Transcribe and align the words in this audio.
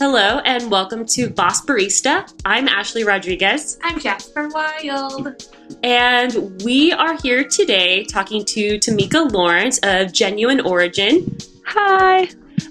Hello 0.00 0.40
and 0.44 0.68
welcome 0.72 1.06
to 1.06 1.30
Boss 1.30 1.64
Barista. 1.64 2.28
I'm 2.44 2.66
Ashley 2.66 3.04
Rodriguez. 3.04 3.78
I'm 3.84 4.00
Jasper 4.00 4.48
Wild. 4.48 5.46
And 5.84 6.60
we 6.64 6.90
are 6.90 7.16
here 7.22 7.44
today 7.44 8.02
talking 8.06 8.44
to 8.46 8.80
Tamika 8.80 9.30
Lawrence 9.30 9.78
of 9.84 10.12
Genuine 10.12 10.60
Origin. 10.62 11.38
Hi. 11.64 12.28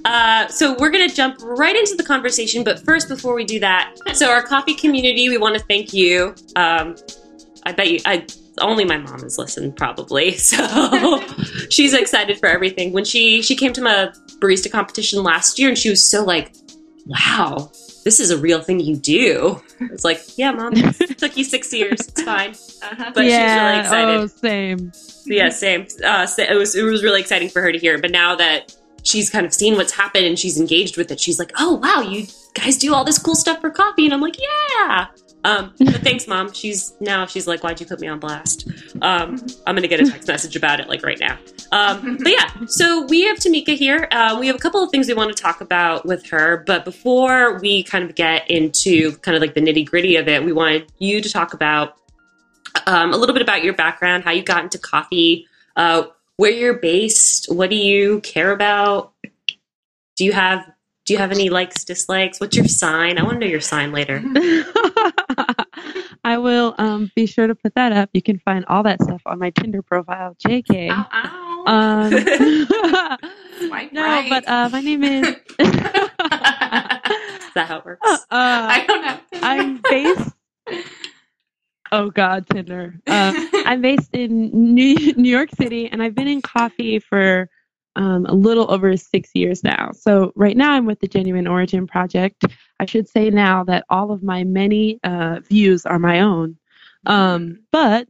Uh, 0.09 0.47
so 0.47 0.75
we're 0.79 0.89
going 0.89 1.07
to 1.07 1.15
jump 1.15 1.37
right 1.43 1.75
into 1.75 1.93
the 1.95 2.03
conversation, 2.03 2.63
but 2.63 2.83
first, 2.83 3.07
before 3.07 3.35
we 3.35 3.45
do 3.45 3.59
that, 3.59 3.95
so 4.13 4.27
our 4.31 4.41
coffee 4.41 4.73
community, 4.73 5.29
we 5.29 5.37
want 5.37 5.55
to 5.55 5.63
thank 5.65 5.93
you. 5.93 6.33
Um, 6.55 6.95
I 7.63 7.73
bet 7.73 7.91
you, 7.91 7.99
I 8.07 8.25
only 8.59 8.85
my 8.85 8.97
mom 8.97 9.21
has 9.21 9.37
listened 9.37 9.75
probably, 9.75 10.31
so 10.37 11.23
she's 11.69 11.93
excited 11.93 12.39
for 12.39 12.47
everything. 12.47 12.91
When 12.91 13.05
she 13.05 13.43
she 13.43 13.55
came 13.55 13.71
to 13.73 13.81
my 13.81 14.11
barista 14.41 14.71
competition 14.71 15.21
last 15.21 15.59
year, 15.59 15.69
and 15.69 15.77
she 15.77 15.91
was 15.91 16.03
so 16.03 16.25
like, 16.25 16.55
"Wow, 17.05 17.69
this 18.03 18.19
is 18.19 18.31
a 18.31 18.37
real 18.37 18.61
thing 18.63 18.79
you 18.79 18.95
do." 18.95 19.61
It's 19.79 20.03
like, 20.03 20.21
"Yeah, 20.39 20.49
mom, 20.49 20.73
it 20.75 21.17
took 21.19 21.37
you 21.37 21.43
six 21.43 21.71
years. 21.71 21.99
It's 21.99 22.23
fine." 22.23 22.49
Uh-huh. 22.49 23.11
But 23.13 23.25
yeah, 23.25 23.83
she 23.83 23.91
was 23.91 23.91
really 23.91 24.15
excited. 24.15 24.21
Oh, 24.21 24.25
same. 24.25 24.91
Yeah, 25.27 25.49
same. 25.49 25.85
Uh, 26.03 26.25
so 26.25 26.41
it 26.41 26.55
was 26.55 26.73
it 26.73 26.81
was 26.81 27.03
really 27.03 27.21
exciting 27.21 27.49
for 27.49 27.61
her 27.61 27.71
to 27.71 27.77
hear. 27.77 27.99
But 27.99 28.09
now 28.09 28.35
that 28.37 28.75
she's 29.03 29.29
kind 29.29 29.45
of 29.45 29.53
seen 29.53 29.75
what's 29.75 29.93
happened 29.93 30.25
and 30.25 30.37
she's 30.37 30.59
engaged 30.59 30.97
with 30.97 31.11
it, 31.11 31.19
she's 31.19 31.39
like, 31.39 31.51
"Oh 31.57 31.75
wow, 31.75 32.01
you 32.01 32.27
guys 32.53 32.77
do 32.77 32.93
all 32.93 33.03
this 33.03 33.17
cool 33.17 33.35
stuff 33.35 33.61
for 33.61 33.69
coffee," 33.69 34.05
and 34.05 34.13
I'm 34.13 34.21
like, 34.21 34.37
"Yeah." 34.39 35.07
Um, 35.45 35.73
but 35.79 36.01
thanks, 36.01 36.27
mom. 36.27 36.51
She's 36.51 36.93
now 36.99 37.25
she's 37.25 37.47
like, 37.47 37.63
"Why'd 37.63 37.79
you 37.79 37.85
put 37.85 37.99
me 37.99 38.07
on 38.07 38.19
blast?" 38.19 38.67
Um, 39.01 39.37
I'm 39.65 39.75
gonna 39.75 39.87
get 39.87 40.01
a 40.01 40.09
text 40.09 40.27
message 40.27 40.55
about 40.55 40.79
it 40.79 40.89
like 40.89 41.03
right 41.03 41.19
now. 41.19 41.37
Um, 41.71 42.17
but 42.17 42.31
yeah, 42.31 42.65
so 42.67 43.05
we 43.05 43.23
have 43.23 43.37
Tamika 43.37 43.75
here. 43.75 44.07
Uh, 44.11 44.37
we 44.39 44.47
have 44.47 44.55
a 44.55 44.59
couple 44.59 44.83
of 44.83 44.91
things 44.91 45.07
we 45.07 45.13
want 45.13 45.35
to 45.35 45.41
talk 45.41 45.61
about 45.61 46.05
with 46.05 46.25
her, 46.27 46.63
but 46.65 46.83
before 46.83 47.59
we 47.59 47.83
kind 47.83 48.03
of 48.03 48.15
get 48.15 48.49
into 48.49 49.13
kind 49.17 49.35
of 49.35 49.41
like 49.41 49.53
the 49.53 49.61
nitty 49.61 49.85
gritty 49.85 50.17
of 50.17 50.27
it, 50.27 50.43
we 50.43 50.51
wanted 50.51 50.91
you 50.99 51.21
to 51.21 51.29
talk 51.31 51.53
about 51.53 51.95
um, 52.85 53.13
a 53.13 53.17
little 53.17 53.33
bit 53.33 53.41
about 53.41 53.63
your 53.63 53.73
background, 53.73 54.23
how 54.23 54.31
you 54.31 54.43
got 54.43 54.63
into 54.63 54.77
coffee, 54.77 55.47
uh, 55.75 56.03
where 56.39 56.51
you're 56.51 56.75
based, 56.75 57.53
what 57.53 57.69
do 57.69 57.75
you 57.75 58.21
care 58.21 58.53
about? 58.53 59.11
Do 60.15 60.23
you 60.23 60.31
have 60.31 60.71
do 61.03 61.13
you 61.13 61.19
have 61.19 61.31
any 61.31 61.49
likes, 61.49 61.83
dislikes? 61.83 62.39
What's 62.39 62.55
your 62.55 62.67
sign? 62.67 63.17
I 63.17 63.23
want 63.23 63.35
to 63.35 63.39
know 63.41 63.51
your 63.51 63.59
sign 63.59 63.91
later. 63.91 64.23
I 66.23 66.37
will 66.37 66.75
um, 66.77 67.11
be 67.13 67.25
sure 67.25 67.47
to 67.47 67.55
put 67.55 67.75
that 67.75 67.91
up. 67.91 68.09
You 68.13 68.21
can 68.21 68.39
find 68.39 68.63
all 68.69 68.83
that 68.83 69.03
stuff 69.03 69.21
on 69.25 69.37
my 69.37 69.49
Tinder 69.49 69.81
profile, 69.81 70.37
JK. 70.47 70.91
Ow, 70.91 71.07
ow. 71.11 71.63
Um, 71.67 72.09
no, 73.91 74.03
right. 74.03 74.29
but 74.29 74.47
uh, 74.47 74.69
my 74.71 74.79
name 74.79 75.03
is. 75.03 75.27
Is 75.27 75.35
that 77.55 77.65
how 77.67 77.79
it 77.79 77.85
works? 77.85 78.07
uh, 78.07 78.15
I 78.31 78.85
don't 78.87 79.01
know. 79.01 79.19
I'm 79.41 79.81
based. 79.89 80.31
Oh 81.91 82.09
God, 82.11 82.45
Tinder. 82.47 82.99
Um, 83.07 83.49
I'm 83.65 83.81
based 83.81 84.13
in 84.13 84.73
New, 84.75 85.13
New 85.13 85.29
York 85.29 85.49
City, 85.55 85.87
and 85.87 86.03
I've 86.03 86.15
been 86.15 86.27
in 86.27 86.41
coffee 86.41 86.99
for 86.99 87.49
um, 87.95 88.25
a 88.27 88.33
little 88.33 88.71
over 88.71 88.95
six 88.95 89.31
years 89.33 89.63
now. 89.63 89.91
So 89.93 90.31
right 90.35 90.55
now, 90.55 90.73
I'm 90.73 90.85
with 90.85 90.99
the 90.99 91.07
Genuine 91.07 91.47
Origin 91.47 91.87
Project. 91.87 92.45
I 92.79 92.85
should 92.85 93.09
say 93.09 93.29
now 93.29 93.63
that 93.65 93.85
all 93.89 94.11
of 94.11 94.21
my 94.21 94.43
many 94.43 94.99
uh, 95.03 95.39
views 95.41 95.85
are 95.85 95.99
my 95.99 96.21
own, 96.21 96.57
um, 97.07 97.59
but 97.71 98.07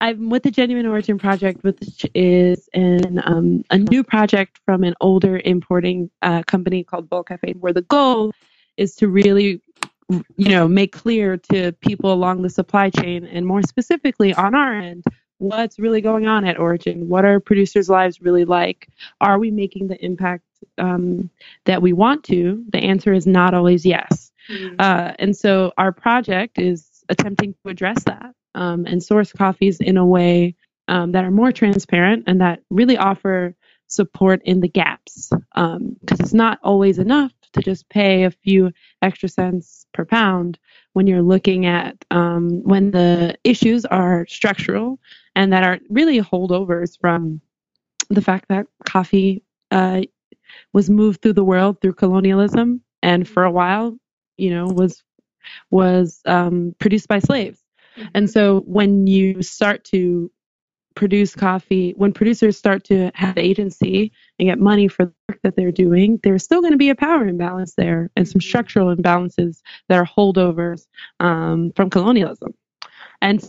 I'm 0.00 0.30
with 0.30 0.42
the 0.42 0.50
Genuine 0.50 0.86
Origin 0.86 1.18
Project, 1.18 1.62
which 1.62 2.06
is 2.14 2.68
an 2.72 3.22
um, 3.24 3.64
a 3.70 3.78
new 3.78 4.02
project 4.02 4.58
from 4.64 4.82
an 4.82 4.94
older 5.00 5.40
importing 5.44 6.10
uh, 6.22 6.42
company 6.44 6.82
called 6.82 7.08
Volcafe, 7.08 7.54
where 7.56 7.72
the 7.72 7.82
goal 7.82 8.32
is 8.76 8.96
to 8.96 9.08
really 9.08 9.60
you 10.36 10.50
know 10.50 10.68
make 10.68 10.92
clear 10.92 11.36
to 11.36 11.72
people 11.72 12.12
along 12.12 12.42
the 12.42 12.50
supply 12.50 12.90
chain 12.90 13.24
and 13.24 13.46
more 13.46 13.62
specifically 13.62 14.34
on 14.34 14.54
our 14.54 14.74
end 14.74 15.04
what's 15.42 15.78
really 15.78 16.00
going 16.00 16.26
on 16.26 16.44
at 16.44 16.58
origin? 16.58 17.08
What 17.08 17.24
are 17.24 17.40
producers 17.40 17.88
lives 17.88 18.22
really 18.22 18.44
like? 18.44 18.88
Are 19.20 19.40
we 19.40 19.50
making 19.50 19.88
the 19.88 20.02
impact 20.02 20.44
um, 20.78 21.30
that 21.64 21.82
we 21.82 21.92
want 21.92 22.22
to? 22.24 22.64
The 22.68 22.78
answer 22.78 23.12
is 23.12 23.26
not 23.26 23.52
always 23.52 23.84
yes. 23.84 24.30
Mhm. 24.48 24.76
uh, 24.78 25.14
and 25.18 25.36
so 25.36 25.72
our 25.78 25.92
project 25.92 26.58
is 26.58 27.04
attempting 27.08 27.54
to 27.54 27.70
address 27.70 28.02
that 28.04 28.34
um, 28.54 28.86
and 28.86 29.02
source 29.02 29.32
coffees 29.32 29.80
in 29.80 29.96
a 29.96 30.06
way 30.06 30.56
um, 30.88 31.12
that 31.12 31.24
are 31.24 31.30
more 31.30 31.52
transparent 31.52 32.24
and 32.26 32.40
that 32.40 32.60
really 32.70 32.96
offer 32.96 33.54
support 33.86 34.42
in 34.44 34.60
the 34.60 34.68
gaps 34.68 35.30
because 35.54 36.20
it's 36.20 36.32
not 36.34 36.58
always 36.62 36.98
enough 36.98 37.32
to 37.52 37.60
just 37.62 37.88
pay 37.88 38.24
a 38.24 38.30
few 38.30 38.72
extra 39.00 39.28
cents 39.28 39.81
per 39.92 40.04
pound 40.04 40.58
when 40.92 41.06
you're 41.06 41.22
looking 41.22 41.66
at 41.66 41.96
um, 42.10 42.62
when 42.62 42.90
the 42.90 43.36
issues 43.44 43.84
are 43.84 44.26
structural 44.28 44.98
and 45.34 45.52
that 45.52 45.64
are 45.64 45.78
really 45.88 46.20
holdovers 46.20 46.98
from 47.00 47.40
the 48.10 48.22
fact 48.22 48.46
that 48.48 48.66
coffee 48.84 49.42
uh, 49.70 50.02
was 50.72 50.90
moved 50.90 51.22
through 51.22 51.32
the 51.32 51.44
world 51.44 51.80
through 51.80 51.94
colonialism 51.94 52.82
and 53.02 53.26
for 53.28 53.44
a 53.44 53.50
while 53.50 53.96
you 54.36 54.50
know 54.50 54.66
was 54.66 55.02
was 55.70 56.20
um, 56.26 56.74
produced 56.78 57.08
by 57.08 57.18
slaves. 57.18 57.60
And 58.14 58.30
so 58.30 58.60
when 58.60 59.06
you 59.06 59.42
start 59.42 59.84
to 59.86 60.30
produce 60.94 61.34
coffee, 61.34 61.92
when 61.96 62.12
producers 62.12 62.56
start 62.56 62.84
to 62.84 63.10
have 63.14 63.38
agency 63.38 64.12
and 64.38 64.48
get 64.48 64.58
money 64.58 64.88
for 64.88 65.06
the 65.06 65.12
work 65.28 65.40
that 65.42 65.56
they're 65.56 65.72
doing, 65.72 66.18
there's 66.22 66.44
still 66.44 66.60
going 66.60 66.72
to 66.72 66.78
be 66.78 66.90
a 66.90 66.94
power 66.94 67.26
imbalance 67.26 67.74
there 67.74 68.10
and 68.16 68.28
some 68.28 68.40
structural 68.40 68.94
imbalances 68.94 69.60
that 69.88 69.98
are 69.98 70.06
holdovers 70.06 70.86
um, 71.20 71.72
from 71.74 71.90
colonialism. 71.90 72.54
And 73.20 73.42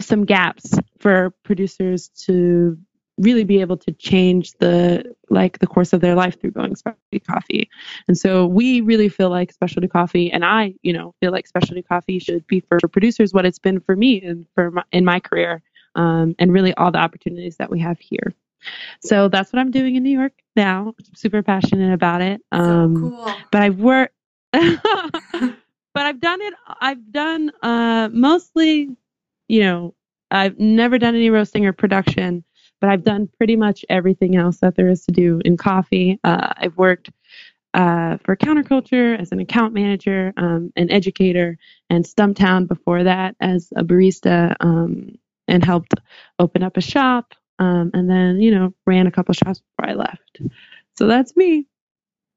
some 0.00 0.24
gaps 0.24 0.78
for 0.98 1.30
producers 1.44 2.08
to 2.26 2.78
really 3.20 3.44
be 3.44 3.60
able 3.60 3.76
to 3.76 3.92
change 3.92 4.52
the 4.60 5.14
like 5.28 5.58
the 5.58 5.66
course 5.66 5.92
of 5.92 6.00
their 6.00 6.14
life 6.14 6.40
through 6.40 6.52
going 6.52 6.74
specialty 6.74 7.20
coffee. 7.20 7.68
And 8.08 8.16
so 8.16 8.46
we 8.46 8.80
really 8.80 9.08
feel 9.08 9.28
like 9.28 9.52
specialty 9.52 9.88
coffee 9.88 10.32
and 10.32 10.44
i 10.44 10.74
you 10.82 10.92
know 10.92 11.14
feel 11.20 11.32
like 11.32 11.46
specialty 11.46 11.82
coffee 11.82 12.18
should 12.18 12.46
be 12.46 12.60
for 12.60 12.78
producers 12.88 13.32
what 13.32 13.44
it's 13.44 13.58
been 13.58 13.80
for 13.80 13.94
me 13.94 14.22
and 14.22 14.46
for 14.54 14.70
my, 14.70 14.82
in 14.92 15.04
my 15.04 15.20
career 15.20 15.62
um, 15.94 16.34
and 16.38 16.52
really 16.52 16.74
all 16.74 16.90
the 16.90 16.98
opportunities 16.98 17.56
that 17.56 17.70
we 17.70 17.80
have 17.80 17.98
here 17.98 18.34
so 19.00 19.28
that's 19.28 19.52
what 19.52 19.60
i'm 19.60 19.70
doing 19.70 19.96
in 19.96 20.02
new 20.02 20.18
york 20.18 20.32
now 20.56 20.94
I'm 20.98 21.14
super 21.14 21.42
passionate 21.42 21.92
about 21.92 22.20
it 22.20 22.42
um, 22.52 22.94
so 22.94 23.10
cool. 23.10 23.34
but 23.50 23.62
I've 23.62 23.78
worked, 23.78 24.14
but 24.52 26.06
I've 26.06 26.20
done 26.20 26.40
it. 26.42 26.54
I've 26.80 27.12
done 27.12 27.50
uh, 27.62 28.08
mostly, 28.12 28.96
you 29.48 29.60
know, 29.60 29.94
I've 30.30 30.58
never 30.58 30.98
done 30.98 31.14
any 31.14 31.30
roasting 31.30 31.66
or 31.66 31.72
production, 31.72 32.44
but 32.80 32.90
I've 32.90 33.04
done 33.04 33.28
pretty 33.36 33.56
much 33.56 33.84
everything 33.88 34.36
else 34.36 34.58
that 34.58 34.76
there 34.76 34.88
is 34.88 35.04
to 35.06 35.12
do 35.12 35.40
in 35.44 35.56
coffee. 35.56 36.18
Uh, 36.24 36.52
I've 36.56 36.76
worked 36.76 37.10
uh, 37.74 38.16
for 38.24 38.36
counterculture 38.36 39.18
as 39.18 39.32
an 39.32 39.40
account 39.40 39.74
manager, 39.74 40.32
um, 40.36 40.72
an 40.76 40.90
educator, 40.90 41.56
and 41.88 42.04
Stumptown 42.04 42.66
before 42.66 43.04
that 43.04 43.36
as 43.40 43.72
a 43.76 43.84
barista, 43.84 44.54
um, 44.60 45.16
and 45.50 45.64
helped 45.64 45.92
open 46.38 46.62
up 46.62 46.76
a 46.76 46.80
shop. 46.80 47.34
Um, 47.58 47.90
and 47.92 48.08
then, 48.08 48.40
you 48.40 48.50
know, 48.50 48.72
ran 48.86 49.06
a 49.06 49.10
couple 49.10 49.34
shops 49.34 49.60
before 49.76 49.90
I 49.90 49.94
left. 49.94 50.40
So 50.96 51.06
that's 51.06 51.36
me. 51.36 51.66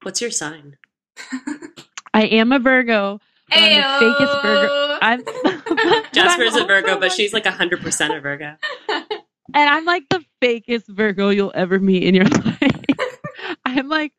What's 0.02 0.20
your 0.22 0.32
sign? 0.32 0.76
I 2.14 2.24
am 2.26 2.52
a 2.52 2.60
Virgo. 2.60 3.20
but 3.50 3.58
I'm 3.58 3.72
the 3.74 4.06
fakest 4.06 4.42
Virgo. 4.44 4.98
I'm 5.02 6.04
Jasper's 6.14 6.56
a 6.56 6.62
I'm 6.62 6.68
Virgo, 6.68 6.94
but 6.96 7.02
like- 7.04 7.12
she's 7.14 7.34
like 7.34 7.46
100% 7.46 8.18
a 8.18 8.20
Virgo. 8.20 8.56
and 8.90 9.70
I'm 9.70 9.86
like 9.86 10.04
the 10.10 10.24
fakest 10.44 10.88
Virgo 10.90 11.30
you'll 11.30 11.54
ever 11.56 11.80
meet 11.80 12.04
in 12.04 12.16
your 12.16 12.26
life. 12.26 12.60
I'm 13.66 13.88
like 13.88 14.12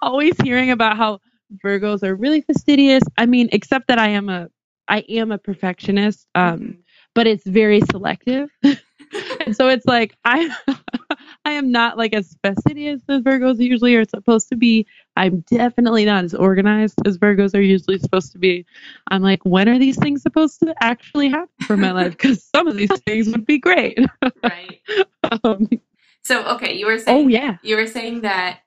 always 0.00 0.34
hearing 0.42 0.70
about 0.70 0.96
how 0.96 1.18
Virgos 1.64 2.02
are 2.02 2.14
really 2.14 2.40
fastidious. 2.42 3.02
I 3.18 3.26
mean, 3.26 3.48
except 3.52 3.88
that 3.88 3.98
I 3.98 4.08
am 4.08 4.28
a 4.28 4.48
I 4.88 4.98
am 5.08 5.32
a 5.32 5.38
perfectionist, 5.38 6.26
um, 6.34 6.78
but 7.14 7.26
it's 7.26 7.44
very 7.44 7.80
selective. 7.90 8.50
and 9.46 9.56
so 9.56 9.68
it's 9.68 9.86
like 9.86 10.16
I 10.24 10.54
I 11.44 11.52
am 11.52 11.70
not 11.70 11.98
like 11.98 12.14
as 12.14 12.36
fastidious 12.42 13.00
as 13.08 13.20
Virgos 13.20 13.58
usually 13.58 13.94
are 13.96 14.04
supposed 14.04 14.48
to 14.48 14.56
be. 14.56 14.86
I'm 15.16 15.40
definitely 15.40 16.04
not 16.04 16.24
as 16.24 16.34
organized 16.34 16.98
as 17.06 17.18
Virgos 17.18 17.54
are 17.54 17.60
usually 17.60 17.98
supposed 17.98 18.32
to 18.32 18.38
be. 18.38 18.64
I'm 19.08 19.22
like, 19.22 19.44
when 19.44 19.68
are 19.68 19.78
these 19.78 19.98
things 19.98 20.22
supposed 20.22 20.60
to 20.60 20.74
actually 20.80 21.28
happen 21.28 21.48
for 21.66 21.76
my 21.76 21.92
life? 21.92 22.12
Because 22.12 22.42
some 22.54 22.66
of 22.66 22.76
these 22.76 22.90
things 23.06 23.28
would 23.28 23.46
be 23.46 23.58
great. 23.58 23.98
right. 24.42 24.80
um, 25.44 25.68
So 26.22 26.44
okay, 26.54 26.74
you 26.74 26.86
were 26.86 26.98
saying 26.98 27.26
oh 27.26 27.28
yeah. 27.28 27.56
you 27.62 27.76
were 27.76 27.86
saying 27.86 28.22
that 28.22 28.60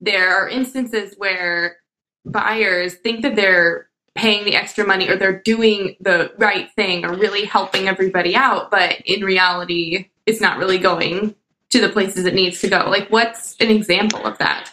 there 0.00 0.36
are 0.36 0.48
instances 0.48 1.14
where 1.16 1.78
buyers 2.24 2.94
think 2.94 3.22
that 3.22 3.34
they're 3.36 3.87
paying 4.18 4.44
the 4.44 4.56
extra 4.56 4.84
money 4.84 5.08
or 5.08 5.16
they're 5.16 5.40
doing 5.40 5.96
the 6.00 6.32
right 6.38 6.70
thing 6.72 7.04
or 7.04 7.14
really 7.14 7.44
helping 7.44 7.86
everybody 7.86 8.34
out, 8.34 8.70
but 8.70 9.00
in 9.06 9.22
reality, 9.22 10.10
it's 10.26 10.40
not 10.40 10.58
really 10.58 10.78
going 10.78 11.36
to 11.70 11.80
the 11.80 11.88
places 11.88 12.24
it 12.24 12.34
needs 12.34 12.60
to 12.60 12.68
go. 12.68 12.84
Like, 12.88 13.08
what's 13.10 13.56
an 13.60 13.70
example 13.70 14.24
of 14.26 14.36
that? 14.38 14.72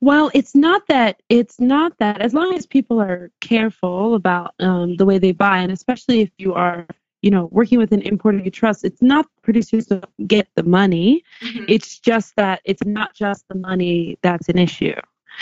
Well, 0.00 0.30
it's 0.34 0.54
not 0.54 0.86
that 0.88 1.22
it's 1.28 1.58
not 1.58 1.96
that 1.98 2.20
as 2.20 2.34
long 2.34 2.54
as 2.54 2.66
people 2.66 3.00
are 3.00 3.30
careful 3.40 4.14
about 4.14 4.54
um, 4.60 4.96
the 4.96 5.06
way 5.06 5.18
they 5.18 5.32
buy, 5.32 5.58
and 5.58 5.72
especially 5.72 6.20
if 6.20 6.30
you 6.38 6.54
are, 6.54 6.86
you 7.22 7.30
know, 7.30 7.48
working 7.50 7.78
with 7.78 7.92
an 7.92 8.02
importer 8.02 8.38
you 8.38 8.50
trust, 8.50 8.84
it's 8.84 9.02
not 9.02 9.26
producers 9.42 9.86
to 9.86 10.02
get 10.26 10.48
the 10.54 10.62
money. 10.62 11.22
Mhm. 11.42 11.64
It's 11.68 11.98
just 11.98 12.36
that 12.36 12.60
it's 12.64 12.84
not 12.84 13.14
just 13.14 13.46
the 13.48 13.54
money 13.54 14.18
that's 14.22 14.48
an 14.48 14.58
issue. 14.58 15.00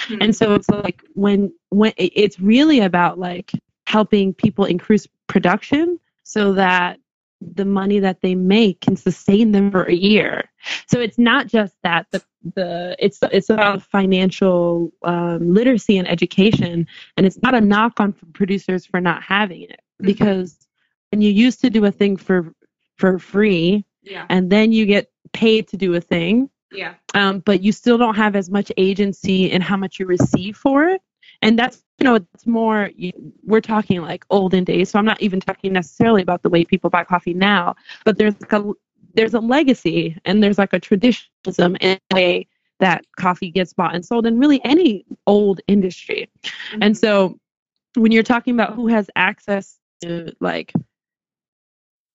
Mhm. 0.08 0.18
And 0.20 0.36
so 0.36 0.54
it's 0.54 0.68
like 0.68 1.02
when 1.14 1.52
when 1.70 1.92
it's 1.96 2.40
really 2.40 2.80
about 2.80 3.18
like 3.18 3.52
helping 3.86 4.32
people 4.34 4.64
increase 4.64 5.06
production 5.26 5.98
so 6.22 6.52
that 6.54 6.98
the 7.40 7.64
money 7.64 7.98
that 7.98 8.20
they 8.20 8.34
make 8.34 8.80
can 8.80 8.96
sustain 8.96 9.52
them 9.52 9.70
for 9.70 9.84
a 9.84 9.94
year. 9.94 10.50
So 10.88 11.00
it's 11.00 11.18
not 11.18 11.46
just 11.46 11.74
that 11.82 12.06
the 12.10 12.22
the 12.54 12.96
it's 12.98 13.18
it's 13.32 13.50
about 13.50 13.82
financial 13.82 14.92
um, 15.02 15.52
literacy 15.52 15.98
and 15.98 16.08
education, 16.08 16.86
and 17.16 17.26
it's 17.26 17.42
not 17.42 17.54
a 17.54 17.60
knock 17.60 18.00
on 18.00 18.12
producers 18.32 18.86
for 18.86 19.00
not 19.00 19.22
having 19.22 19.62
it 19.62 19.80
because 20.00 20.56
when 21.10 21.20
you 21.20 21.30
used 21.30 21.60
to 21.60 21.70
do 21.70 21.84
a 21.84 21.90
thing 21.90 22.16
for 22.16 22.54
for 22.96 23.18
free 23.18 23.84
yeah, 24.02 24.26
and 24.30 24.50
then 24.50 24.72
you 24.72 24.86
get 24.86 25.10
paid 25.32 25.68
to 25.68 25.76
do 25.76 25.94
a 25.94 26.00
thing 26.00 26.48
yeah, 26.72 26.94
um, 27.14 27.40
but 27.40 27.62
you 27.62 27.72
still 27.72 27.98
don't 27.98 28.14
have 28.14 28.36
as 28.36 28.50
much 28.50 28.70
agency 28.76 29.50
in 29.50 29.60
how 29.60 29.76
much 29.76 29.98
you 29.98 30.06
receive 30.06 30.56
for 30.56 30.88
it. 30.88 31.02
And 31.42 31.58
that's, 31.58 31.82
you 31.98 32.04
know, 32.04 32.16
it's 32.16 32.46
more, 32.46 32.90
you, 32.96 33.12
we're 33.44 33.60
talking 33.60 34.02
like 34.02 34.24
olden 34.30 34.64
days. 34.64 34.90
So 34.90 34.98
I'm 34.98 35.04
not 35.04 35.20
even 35.22 35.40
talking 35.40 35.72
necessarily 35.72 36.22
about 36.22 36.42
the 36.42 36.50
way 36.50 36.64
people 36.64 36.90
buy 36.90 37.04
coffee 37.04 37.34
now, 37.34 37.76
but 38.04 38.18
there's 38.18 38.38
like 38.40 38.52
a, 38.52 38.72
there's 39.14 39.34
a 39.34 39.40
legacy 39.40 40.18
and 40.24 40.42
there's 40.42 40.58
like 40.58 40.72
a 40.72 40.80
traditionalism 40.80 41.76
in 41.80 41.98
the 42.10 42.14
way 42.14 42.46
that 42.78 43.04
coffee 43.18 43.50
gets 43.50 43.72
bought 43.72 43.94
and 43.94 44.04
sold 44.04 44.26
in 44.26 44.38
really 44.38 44.62
any 44.64 45.04
old 45.26 45.60
industry. 45.66 46.30
And 46.80 46.96
so 46.96 47.38
when 47.94 48.12
you're 48.12 48.22
talking 48.22 48.54
about 48.54 48.74
who 48.74 48.86
has 48.88 49.10
access 49.16 49.78
to 50.02 50.32
like 50.40 50.72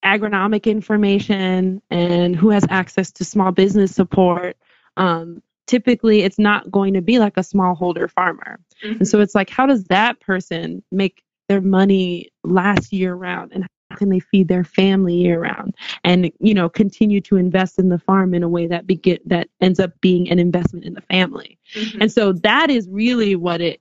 agronomic 0.06 0.64
information 0.64 1.82
and 1.90 2.36
who 2.36 2.50
has 2.50 2.64
access 2.70 3.10
to 3.10 3.24
small 3.24 3.50
business 3.50 3.92
support, 3.92 4.56
um, 4.96 5.42
typically 5.66 6.22
it's 6.22 6.38
not 6.38 6.70
going 6.70 6.94
to 6.94 7.02
be 7.02 7.18
like 7.18 7.36
a 7.36 7.40
smallholder 7.40 8.08
farmer. 8.08 8.60
Mhm. 8.84 8.98
And 9.00 9.08
so 9.08 9.20
it's 9.20 9.34
like, 9.34 9.50
how 9.50 9.66
does 9.66 9.84
that 9.84 10.20
person 10.20 10.82
make 10.92 11.24
their 11.48 11.60
money 11.60 12.28
last 12.44 12.92
year 12.92 13.14
round 13.14 13.50
and 13.52 13.64
how 13.64 13.96
can 13.96 14.08
they 14.08 14.20
feed 14.20 14.46
their 14.48 14.64
family 14.64 15.14
year 15.14 15.40
round 15.40 15.74
and 16.04 16.30
you 16.40 16.52
know 16.52 16.68
continue 16.68 17.20
to 17.20 17.36
invest 17.36 17.78
in 17.78 17.88
the 17.88 17.98
farm 18.00 18.34
in 18.34 18.42
a 18.42 18.48
way 18.48 18.66
that 18.66 18.84
begin 18.84 19.18
that 19.24 19.48
ends 19.60 19.78
up 19.78 19.92
being 20.00 20.28
an 20.28 20.40
investment 20.40 20.84
in 20.84 20.92
the 20.94 21.00
family 21.02 21.56
Mhm. 21.74 22.00
and 22.00 22.10
so 22.12 22.32
that 22.32 22.68
is 22.68 22.88
really 22.90 23.36
what 23.36 23.60
it 23.60 23.80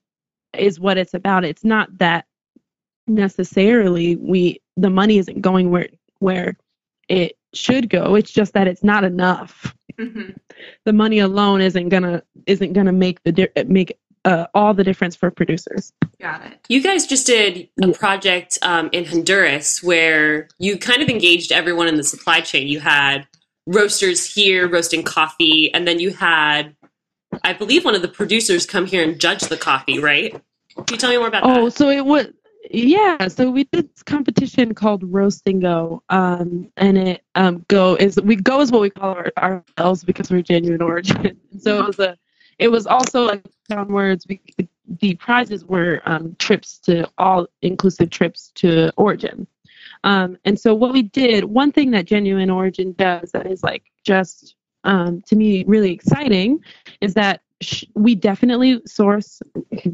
is 0.56 0.80
what 0.80 0.98
it's 1.00 1.16
about 1.16 1.44
it's 1.44 1.64
not 1.64 1.98
that 1.98 2.26
necessarily 3.08 4.16
we 4.16 4.60
the 4.78 4.90
money 4.90 5.18
isn't 5.18 5.42
going 5.42 5.72
where 5.72 5.88
where 6.20 6.58
it 7.10 7.38
should 7.54 7.90
go 7.90 8.16
it's 8.16 8.32
just 8.32 8.54
that 8.54 8.68
it's 8.68 8.84
not 8.84 9.04
enough 9.04 9.74
Mhm. 9.98 10.36
the 10.86 10.92
money 10.94 11.20
alone 11.20 11.62
isn't 11.62 11.88
gonna 11.90 12.22
isn't 12.48 12.74
gonna 12.74 12.92
make 12.92 13.24
the 13.24 13.32
di- 13.32 13.64
make 13.68 13.98
uh, 14.26 14.48
all 14.56 14.74
the 14.74 14.84
difference 14.84 15.16
for 15.16 15.30
producers 15.32 15.94
Got 16.20 16.46
it. 16.48 16.60
You 16.68 16.82
guys 16.82 17.06
just 17.06 17.28
did 17.28 17.70
a 17.84 17.92
project 17.92 18.58
um, 18.64 18.90
in 18.92 19.06
Honduras 19.06 19.84
where 19.84 20.48
you 20.58 20.78
kind 20.78 21.02
of 21.04 21.10
engaged 21.10 21.52
everyone 21.52 21.88
in 21.88 21.96
the 21.96 22.04
supply 22.04 22.40
chain. 22.42 22.68
You 22.68 22.80
had 22.80 23.28
roasters 23.68 24.34
here 24.34 24.68
roasting 24.68 25.04
coffee, 25.04 25.72
and 25.74 25.86
then 25.88 26.00
you 26.00 26.12
had, 26.12 26.76
I 27.44 27.52
believe, 27.54 27.84
one 27.86 27.96
of 27.96 28.02
the 28.02 28.08
producers 28.08 28.66
come 28.66 28.86
here 28.88 29.04
and 29.04 29.20
judge 29.20 29.42
the 29.42 29.58
coffee. 29.58 30.00
Right? 30.00 30.32
Can 30.76 30.86
you 30.92 30.98
tell 30.98 31.12
me 31.12 31.18
more 31.18 31.28
about 31.28 31.44
Oh, 31.44 31.48
that? 31.54 31.60
Oh, 31.60 31.70
so 31.70 31.90
it 31.90 32.06
was 32.06 32.28
yeah. 32.72 33.28
So 33.28 33.50
we 33.50 33.66
did 33.66 33.90
this 33.94 34.04
competition 34.04 34.74
called 34.74 35.04
Roast 35.04 35.44
and 35.48 35.62
Go, 35.62 36.04
um, 36.10 36.72
and 36.78 36.98
it 36.98 37.24
um, 37.36 37.66
Go 37.68 37.96
is 37.96 38.20
we 38.22 38.36
Go 38.36 38.62
is 38.62 38.72
what 38.72 38.82
we 38.82 38.90
call 38.90 39.16
our, 39.16 39.32
ourselves 39.38 40.04
because 40.04 40.30
we're 40.30 40.42
genuine 40.42 40.82
origin. 40.82 41.40
so 41.60 41.80
it 41.80 41.88
was 41.88 42.00
a, 42.00 42.18
it 42.60 42.68
was 42.70 42.88
also 42.88 43.24
like 43.24 43.46
on 43.72 43.88
words. 43.88 44.26
We, 44.28 44.42
the 45.00 45.16
prizes 45.16 45.66
were 45.66 46.02
um, 46.06 46.36
trips 46.40 46.78
to 46.80 47.10
all 47.18 47.48
inclusive 47.62 48.10
trips 48.10 48.52
to 48.56 48.92
origin. 48.98 49.48
Um, 50.04 50.38
and 50.46 50.60
so 50.60 50.76
what 50.76 50.94
we 50.94 51.04
did, 51.04 51.44
one 51.44 51.72
thing 51.72 51.92
that 51.92 52.06
genuine 52.06 52.50
origin 52.50 52.94
does 52.94 53.32
that 53.32 53.48
is 53.48 53.64
like 53.64 53.84
just 54.06 54.56
um, 54.84 55.22
to 55.24 55.36
me 55.36 55.64
really 55.66 55.92
exciting, 55.92 56.60
is 57.02 57.16
that 57.16 57.42
sh- 57.62 57.86
we 57.96 58.14
definitely 58.16 58.82
source 58.86 59.42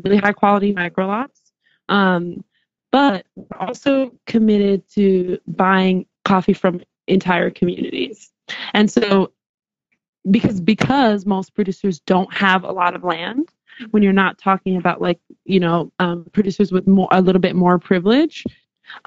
really 0.04 0.18
high 0.18 0.34
quality 0.34 0.74
micro 0.74 1.08
lots. 1.08 1.40
Um, 1.88 2.44
but 2.92 3.26
we're 3.36 3.58
also 3.60 4.12
committed 4.26 4.88
to 4.92 5.40
buying 5.48 6.06
coffee 6.26 6.54
from 6.54 6.82
entire 7.08 7.50
communities. 7.50 8.32
And 8.74 8.92
so 8.92 9.32
because 10.30 10.60
because 10.62 11.26
most 11.26 11.56
producers 11.56 12.00
don't 12.02 12.32
have 12.34 12.64
a 12.64 12.72
lot 12.72 12.96
of 12.96 13.04
land, 13.04 13.50
when 13.92 14.04
you're 14.04 14.14
not 14.14 14.38
talking 14.38 14.78
about 14.78 15.02
like, 15.02 15.20
you 15.46 15.60
know, 15.60 15.92
um, 16.00 16.26
producers 16.34 16.72
with 16.72 16.88
more 16.88 17.08
a 17.12 17.22
little 17.22 17.42
bit 17.42 17.56
more 17.56 17.80
privilege, 17.80 18.44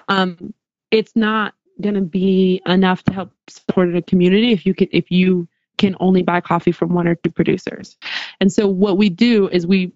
um, 0.08 0.52
it's 0.90 1.14
not 1.14 1.54
going 1.80 1.94
to 1.94 2.00
be 2.00 2.62
enough 2.66 3.02
to 3.04 3.12
help 3.12 3.32
support 3.48 3.94
a 3.94 4.02
community 4.02 4.52
if 4.52 4.64
you 4.64 4.74
can 4.74 4.88
if 4.92 5.10
you 5.10 5.46
can 5.76 5.96
only 5.98 6.22
buy 6.22 6.40
coffee 6.40 6.72
from 6.72 6.94
one 6.94 7.06
or 7.06 7.16
two 7.16 7.30
producers. 7.30 7.96
And 8.40 8.52
so 8.52 8.68
what 8.68 8.96
we 8.96 9.08
do 9.08 9.48
is 9.48 9.66
we 9.66 9.92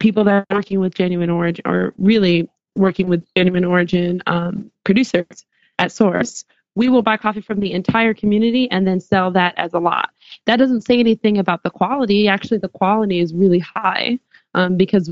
people 0.00 0.24
that 0.24 0.46
are 0.48 0.56
working 0.56 0.80
with 0.80 0.94
genuine 0.94 1.30
origin 1.30 1.62
or 1.66 1.92
really 1.98 2.48
working 2.74 3.08
with 3.08 3.24
genuine 3.36 3.64
origin 3.64 4.22
um, 4.26 4.70
producers 4.84 5.44
at 5.78 5.92
source 5.92 6.44
we 6.74 6.88
will 6.88 7.02
buy 7.02 7.16
coffee 7.16 7.40
from 7.40 7.60
the 7.60 7.72
entire 7.72 8.14
community 8.14 8.70
and 8.70 8.86
then 8.86 9.00
sell 9.00 9.30
that 9.32 9.54
as 9.58 9.74
a 9.74 9.78
lot. 9.78 10.10
That 10.46 10.56
doesn't 10.56 10.82
say 10.82 10.98
anything 10.98 11.38
about 11.38 11.62
the 11.62 11.70
quality. 11.70 12.28
Actually 12.28 12.58
the 12.58 12.68
quality 12.68 13.20
is 13.20 13.34
really 13.34 13.58
high 13.58 14.18
um, 14.54 14.76
because 14.76 15.10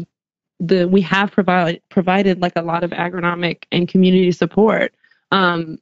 the 0.59 0.87
we 0.87 1.01
have 1.03 1.31
provided 1.31 1.83
provided 1.89 2.41
like 2.41 2.53
a 2.57 2.62
lot 2.62 2.85
of 2.85 2.91
agronomic 2.91 3.65
and 3.73 3.89
community 3.89 4.33
support. 4.33 4.95
Um, 5.32 5.79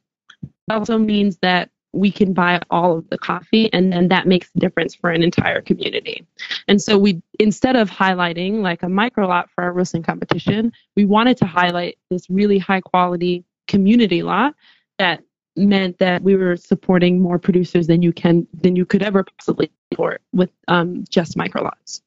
also 0.69 0.97
means 0.97 1.37
that 1.37 1.69
we 1.91 2.11
can 2.11 2.33
buy 2.33 2.61
all 2.69 2.97
of 2.97 3.09
the 3.09 3.17
coffee 3.17 3.71
and 3.73 3.91
then 3.91 4.07
that 4.09 4.27
makes 4.27 4.49
a 4.55 4.59
difference 4.59 4.93
for 4.93 5.09
an 5.09 5.23
entire 5.23 5.61
community. 5.61 6.25
And 6.67 6.81
so 6.81 6.97
we 6.97 7.21
instead 7.39 7.75
of 7.75 7.89
highlighting 7.89 8.61
like 8.61 8.83
a 8.83 8.89
micro 8.89 9.27
lot 9.27 9.49
for 9.49 9.63
our 9.63 9.73
roasting 9.73 10.03
competition 10.03 10.71
we 10.95 11.05
wanted 11.05 11.37
to 11.37 11.45
highlight 11.45 11.97
this 12.09 12.29
really 12.29 12.57
high 12.57 12.81
quality 12.81 13.43
community 13.67 14.21
lot 14.21 14.55
that 14.97 15.23
meant 15.55 15.97
that 15.99 16.21
we 16.21 16.35
were 16.35 16.55
supporting 16.55 17.21
more 17.21 17.39
producers 17.39 17.87
than 17.87 18.01
you 18.01 18.13
can 18.13 18.47
than 18.53 18.75
you 18.75 18.85
could 18.85 19.03
ever 19.03 19.23
possibly 19.23 19.71
support 19.91 20.21
with 20.33 20.49
um, 20.67 21.03
just 21.09 21.35
micro 21.35 21.63
lots. 21.63 22.01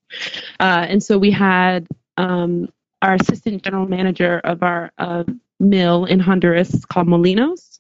Uh, 0.61 0.87
and 0.89 1.03
so 1.03 1.19
we 1.19 1.31
had 1.31 1.87
um, 2.17 2.69
our 3.03 3.15
assistant 3.15 3.63
general 3.63 3.87
manager 3.87 4.41
of 4.45 4.63
our 4.63 4.91
uh, 4.99 5.25
mill 5.61 6.05
in 6.05 6.21
honduras 6.21 6.85
called 6.87 7.07
molinos 7.07 7.72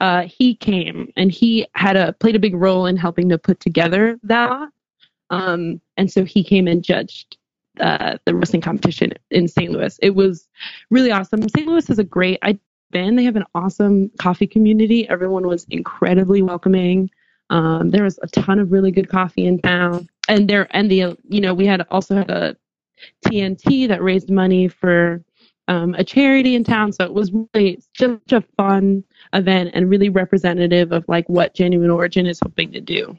uh, 0.00 0.22
he 0.22 0.54
came 0.54 1.12
and 1.16 1.30
he 1.32 1.66
had 1.74 1.96
a 1.96 2.12
played 2.14 2.36
a 2.36 2.40
big 2.40 2.54
role 2.54 2.86
in 2.86 2.96
helping 2.96 3.28
to 3.28 3.38
put 3.38 3.60
together 3.60 4.18
that. 4.22 4.68
Um, 5.30 5.80
and 5.96 6.10
so 6.10 6.24
he 6.24 6.42
came 6.42 6.68
and 6.68 6.82
judged 6.82 7.36
uh, 7.80 8.18
the 8.24 8.34
wrestling 8.34 8.62
competition 8.62 9.12
in 9.30 9.48
St. 9.48 9.70
Louis. 9.70 9.98
It 10.02 10.14
was 10.14 10.48
really 10.90 11.10
awesome. 11.10 11.48
St. 11.48 11.66
Louis 11.66 11.88
is 11.90 11.98
a 11.98 12.04
great. 12.04 12.38
I've 12.42 12.58
been. 12.90 13.16
They 13.16 13.24
have 13.24 13.36
an 13.36 13.44
awesome 13.54 14.10
coffee 14.18 14.46
community. 14.46 15.08
Everyone 15.08 15.46
was 15.46 15.66
incredibly 15.70 16.42
welcoming. 16.42 17.10
Um, 17.50 17.90
there 17.90 18.04
was 18.04 18.18
a 18.22 18.26
ton 18.26 18.58
of 18.58 18.72
really 18.72 18.90
good 18.90 19.08
coffee 19.08 19.46
in 19.46 19.60
town, 19.60 20.08
and 20.28 20.48
there 20.48 20.68
and 20.70 20.90
the 20.90 21.16
you 21.28 21.40
know 21.40 21.54
we 21.54 21.66
had 21.66 21.86
also 21.90 22.16
had 22.16 22.30
a 22.30 22.56
TNT 23.26 23.88
that 23.88 24.02
raised 24.02 24.30
money 24.30 24.68
for 24.68 25.22
um, 25.68 25.94
a 25.94 26.04
charity 26.04 26.54
in 26.54 26.64
town. 26.64 26.92
So 26.92 27.04
it 27.04 27.12
was 27.12 27.32
really 27.54 27.80
just 27.94 28.32
a 28.32 28.42
fun 28.56 29.04
event 29.32 29.70
and 29.74 29.90
really 29.90 30.08
representative 30.08 30.92
of 30.92 31.04
like 31.08 31.28
what 31.28 31.54
Genuine 31.54 31.90
Origin 31.90 32.26
is 32.26 32.40
hoping 32.42 32.72
to 32.72 32.80
do. 32.80 33.16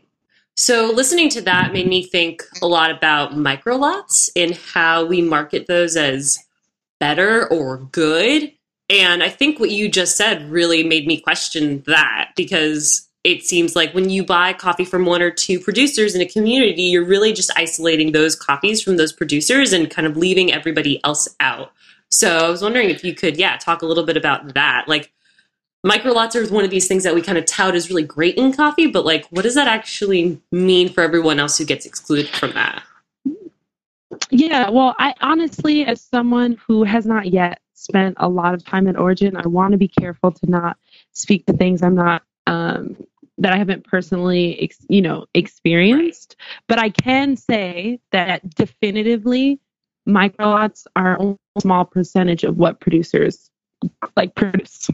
So 0.56 0.92
listening 0.94 1.30
to 1.30 1.42
that 1.42 1.72
made 1.72 1.88
me 1.88 2.04
think 2.04 2.44
a 2.62 2.68
lot 2.68 2.92
about 2.92 3.38
micro 3.38 3.78
lots 3.78 4.30
and 4.36 4.56
how 4.56 5.06
we 5.06 5.22
market 5.22 5.68
those 5.68 5.96
as 5.96 6.38
better 7.00 7.48
or 7.48 7.78
good. 7.78 8.52
And 8.90 9.24
I 9.24 9.30
think 9.30 9.60
what 9.60 9.70
you 9.70 9.90
just 9.90 10.18
said 10.18 10.50
really 10.50 10.84
made 10.84 11.08
me 11.08 11.22
question 11.22 11.84
that 11.88 12.32
because 12.36 13.08
it 13.24 13.44
seems 13.44 13.76
like 13.76 13.94
when 13.94 14.10
you 14.10 14.26
buy 14.26 14.54
coffee 14.54 14.86
from 14.86 15.06
one 15.06 15.22
or 15.22 15.32
two 15.32 15.60
producers 15.60 16.16
in 16.16 16.22
a 16.22 16.26
community, 16.26 16.84
you're 16.84 17.06
really 17.06 17.32
just 17.32 17.52
isolating 17.58 18.12
those 18.12 18.36
coffees 18.36 18.82
from 18.82 18.98
those 18.98 19.14
producers 19.14 19.72
and 19.72 19.90
kind 19.90 20.08
of 20.08 20.18
leaving 20.18 20.52
everybody 20.52 21.00
else 21.04 21.28
out. 21.40 21.72
So 22.10 22.38
I 22.38 22.50
was 22.50 22.62
wondering 22.62 22.90
if 22.90 23.04
you 23.04 23.14
could, 23.14 23.38
yeah, 23.38 23.58
talk 23.58 23.82
a 23.82 23.86
little 23.86 24.06
bit 24.06 24.18
about 24.18 24.54
that. 24.56 24.88
Like 24.88 25.12
micro 25.84 26.12
lots 26.12 26.36
are 26.36 26.46
one 26.48 26.64
of 26.64 26.70
these 26.70 26.88
things 26.88 27.04
that 27.04 27.16
we 27.16 27.22
kind 27.22 27.38
of 27.38 27.46
tout 27.46 27.76
as 27.76 27.90
really 27.90 28.04
great 28.04 28.36
in 28.36 28.54
coffee, 28.54 28.88
but 28.88 29.06
like 29.06 29.26
what 29.30 29.44
does 29.44 29.56
that 29.56 29.68
actually 29.68 30.42
mean 30.52 30.90
for 30.90 31.02
everyone 31.02 31.40
else 31.40 31.58
who 31.58 31.66
gets 31.66 31.86
excluded 31.86 32.28
from 32.30 32.52
that? 32.54 32.84
Yeah, 34.32 34.70
well, 34.70 34.96
I 35.00 35.14
honestly, 35.22 35.86
as 35.86 36.02
someone 36.02 36.58
who 36.68 36.84
has 36.84 37.06
not 37.06 37.28
yet 37.28 37.60
spent 37.74 38.16
a 38.20 38.28
lot 38.28 38.54
of 38.54 38.64
time 38.66 38.88
at 38.88 38.98
Origin, 38.98 39.38
I 39.38 39.48
want 39.48 39.72
to 39.72 39.78
be 39.78 39.88
careful 39.88 40.32
to 40.32 40.50
not 40.50 40.78
speak 41.14 41.46
to 41.46 41.54
things 41.54 41.82
I'm 41.82 41.96
not 41.96 42.24
um, 42.46 42.98
that 43.38 43.54
I 43.54 43.58
haven't 43.58 43.86
personally, 43.86 44.60
ex- 44.62 44.86
you 44.90 45.02
know, 45.02 45.26
experienced. 45.34 46.36
But 46.68 46.80
I 46.80 46.90
can 46.90 47.38
say 47.38 48.00
that 48.12 48.48
definitively, 48.56 49.60
microlots 50.08 50.86
are 50.96 51.18
a 51.20 51.38
small 51.60 51.86
percentage 51.86 52.44
of 52.44 52.58
what 52.58 52.80
producers 52.80 53.50
like 54.18 54.36
produce. 54.36 54.90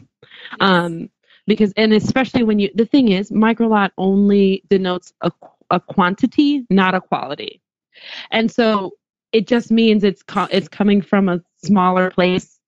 Um, 0.60 1.10
because 1.46 1.72
and 1.76 1.92
especially 1.92 2.42
when 2.42 2.58
you 2.58 2.70
the 2.74 2.86
thing 2.86 3.08
is, 3.12 3.30
microlot 3.30 3.90
only 3.98 4.62
denotes 4.68 5.12
a, 5.20 5.30
a 5.70 5.80
quantity, 5.80 6.66
not 6.70 6.94
a 6.94 7.00
quality. 7.00 7.60
And 8.30 8.50
so 8.50 8.92
it 9.32 9.46
just 9.46 9.70
means 9.70 10.04
it's 10.04 10.22
co- 10.22 10.48
it's 10.50 10.68
coming 10.68 11.00
from 11.02 11.28
a 11.28 11.40
smaller 11.62 12.10
place, 12.10 12.58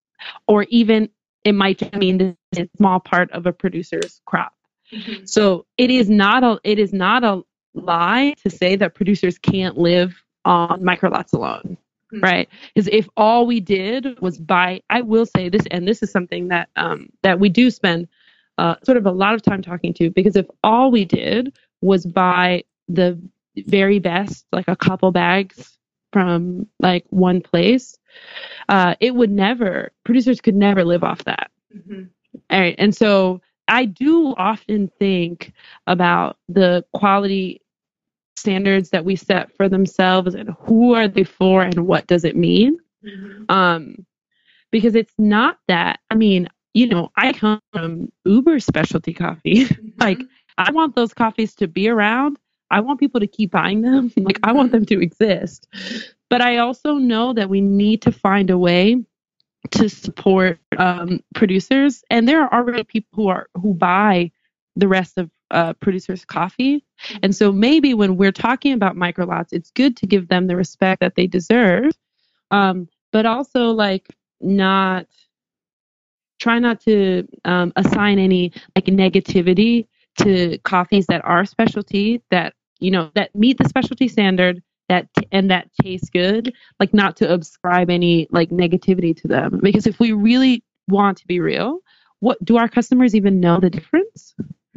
or 0.47 0.65
even 0.65 1.09
it 1.45 1.53
might 1.53 1.79
just 1.79 1.95
mean 1.95 2.37
a 2.57 2.69
small 2.77 3.01
part 3.01 3.31
of 3.33 3.47
a 3.47 3.53
producer's 3.53 4.21
crop. 4.27 4.53
Mm-hmm. 4.93 5.25
So 5.25 5.67
it 5.77 5.91
is 5.91 6.09
not 6.09 6.45
a 6.45 6.61
it 6.65 6.79
is 6.79 6.93
not 6.93 7.25
a 7.25 7.43
lie 7.75 8.35
to 8.43 8.51
say 8.51 8.77
that 8.77 8.95
producers 8.95 9.39
can't 9.39 9.77
live 9.77 10.23
on 10.45 10.83
microlots 10.83 11.33
alone. 11.33 11.77
Mhm. 12.13 12.23
Right? 12.23 12.49
Because 12.75 12.89
if 12.93 13.09
all 13.17 13.47
we 13.47 13.61
did 13.61 14.19
was 14.21 14.39
buy, 14.39 14.81
I 14.91 15.03
will 15.03 15.27
say 15.27 15.49
this, 15.49 15.67
and 15.71 15.87
this 15.87 16.03
is 16.03 16.11
something 16.11 16.49
that 16.49 16.69
um, 16.77 17.11
that 17.23 17.39
we 17.39 17.49
do 17.51 17.71
spend 17.71 18.09
uh, 18.57 18.77
sort 18.85 18.97
of 18.97 19.07
a 19.07 19.11
lot 19.13 19.35
of 19.35 19.43
time 19.43 19.63
talking 19.63 19.93
to, 19.95 20.11
because 20.11 20.37
if 20.37 20.47
all 20.65 20.91
we 20.91 21.05
did 21.05 21.57
was 21.83 22.07
buy 22.07 22.65
the 22.89 23.19
very 23.67 23.99
best, 23.99 24.47
like 24.53 24.69
a 24.69 24.77
couple 24.77 25.11
bags 25.13 25.77
from 26.13 26.67
like 26.81 27.05
one 27.11 27.41
place, 27.43 27.99
uh, 28.69 28.95
it 29.01 29.15
would 29.15 29.31
never 29.31 29.93
producers 30.05 30.41
could 30.41 30.55
never 30.57 30.85
live 30.85 31.05
off 31.05 31.25
that. 31.25 31.51
Mhm. 31.77 32.09
All 32.51 32.61
right. 32.61 32.75
And 32.79 32.95
so 32.95 33.41
I 33.69 33.85
do 33.85 34.35
often 34.37 34.89
think 34.99 35.53
about 35.87 36.39
the 36.49 36.85
quality 36.95 37.61
standards 38.39 38.91
that 38.91 39.05
we 39.05 39.17
set 39.17 39.55
for 39.57 39.69
themselves 39.69 40.35
and 40.35 40.51
who 40.61 40.95
are 40.95 41.09
they 41.09 41.25
for 41.25 41.63
and 41.63 41.87
what 41.87 42.07
does 42.07 42.25
it 42.25 42.37
mean? 42.37 42.79
Mhm. 43.05 43.51
Um, 43.51 44.07
because 44.71 44.95
it's 44.95 45.15
not 45.19 45.59
that, 45.69 46.01
I 46.11 46.15
mean, 46.15 46.49
you 46.75 46.87
know, 46.87 47.11
I 47.17 47.33
come 47.33 47.61
from 47.73 48.13
uber 48.25 48.61
specialty 48.61 49.13
coffee. 49.15 49.67
like, 49.99 50.21
I 50.59 50.71
want 50.73 50.95
those 50.95 51.15
coffees 51.15 51.55
to 51.57 51.67
be 51.69 51.89
around. 51.89 52.39
I 52.71 52.81
want 52.81 53.01
people 53.01 53.21
to 53.21 53.27
keep 53.27 53.51
buying 53.51 53.81
them. 53.81 54.13
like, 54.17 54.39
I 54.43 54.53
want 54.53 54.73
them 54.73 54.85
to 54.87 55.01
exist. 55.01 55.67
But 56.31 56.43
I 56.43 56.59
also 56.59 56.95
know 56.95 57.33
that 57.33 57.49
we 57.49 57.61
need 57.61 58.03
to 58.03 58.13
find 58.13 58.51
a 58.51 58.59
way 58.59 59.03
to 59.71 59.89
support 59.89 60.59
um, 60.77 61.21
producers, 61.35 62.05
and 62.11 62.29
there 62.29 62.43
are 62.43 62.53
already 62.53 62.85
people 62.85 63.11
who 63.15 63.29
are 63.29 63.49
who 63.61 63.75
buy 63.75 64.31
the 64.77 64.89
rest 64.89 65.19
of 65.19 65.31
uh, 65.51 65.73
producers' 65.75 66.25
coffee. 66.25 66.85
And 67.23 67.35
so 67.35 67.53
maybe 67.53 67.95
when 67.95 68.17
we're 68.17 68.33
talking 68.33 68.73
about 68.73 68.97
microlots, 68.97 69.49
it's 69.53 69.71
good 69.71 69.97
to 69.99 70.07
give 70.07 70.29
them 70.29 70.47
the 70.47 70.57
respect 70.57 71.01
that 71.01 71.15
they 71.15 71.27
deserve, 71.27 71.93
um, 72.51 72.89
but 73.13 73.27
also 73.27 73.71
like 73.71 74.09
not 74.41 75.07
try 76.39 76.59
not 76.59 76.81
to 76.81 77.27
um, 77.45 77.73
assign 77.77 78.19
any 78.19 78.53
like 78.77 78.87
negativity 78.87 79.87
to 80.19 80.59
coffees 80.59 81.07
that 81.07 81.25
are 81.25 81.45
specialty 81.45 82.23
that 82.31 82.55
you 82.81 82.91
know 82.91 83.11
that 83.15 83.35
meet 83.35 83.59
the 83.59 83.69
specialty 83.69 84.09
standard 84.09 84.63
that 84.89 85.09
and 85.33 85.51
that 85.51 85.69
taste 85.83 86.13
good 86.13 86.53
like 86.79 86.95
not 86.95 87.17
to 87.17 87.33
ascribe 87.33 87.91
any 87.91 88.29
like 88.31 88.51
negativity 88.51 89.17
to 89.17 89.29
them. 89.29 89.61
Because 89.63 89.87
if 89.87 89.99
we 89.99 90.13
really 90.13 90.63
want 90.89 91.19
to 91.19 91.27
be 91.27 91.41
real 91.41 91.81
what 92.21 92.43
do 92.45 92.57
our 92.57 92.69
customers 92.69 93.15
even 93.15 93.41
know 93.41 93.61
the 93.61 93.71
difference 93.71 94.35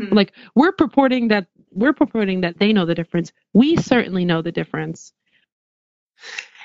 Hmm. 0.10 0.15
like 0.15 0.34
we're 0.55 0.72
purporting 0.74 1.29
that 1.29 1.48
we're 1.72 1.93
purporting 1.93 2.41
that 2.41 2.60
they 2.60 2.74
know 2.74 2.86
the 2.86 2.96
difference 2.96 3.31
we 3.53 3.77
certainly 3.77 4.25
know 4.25 4.41
the 4.41 4.51
difference 4.51 5.13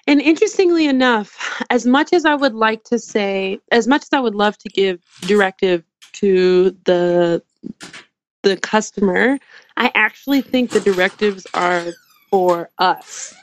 and 0.07 0.21
interestingly 0.21 0.87
enough 0.87 1.63
as 1.71 1.87
much 1.87 2.13
as 2.13 2.25
i 2.25 2.35
would 2.35 2.55
like 2.55 2.85
to 2.85 2.99
say 2.99 3.59
as 3.73 3.87
much 3.89 4.03
as 4.03 4.11
i 4.13 4.21
would 4.21 4.35
love 4.35 4.59
to 4.59 4.69
give 4.71 5.01
directive 5.23 5.85
to 6.13 6.71
the 6.85 7.43
the 8.43 8.57
customer 8.59 9.39
i 9.77 9.93
actually 9.95 10.41
think 10.43 10.71
the 10.71 10.81
directives 10.81 11.47
are 11.55 11.87
for 12.31 12.71
us 12.79 13.35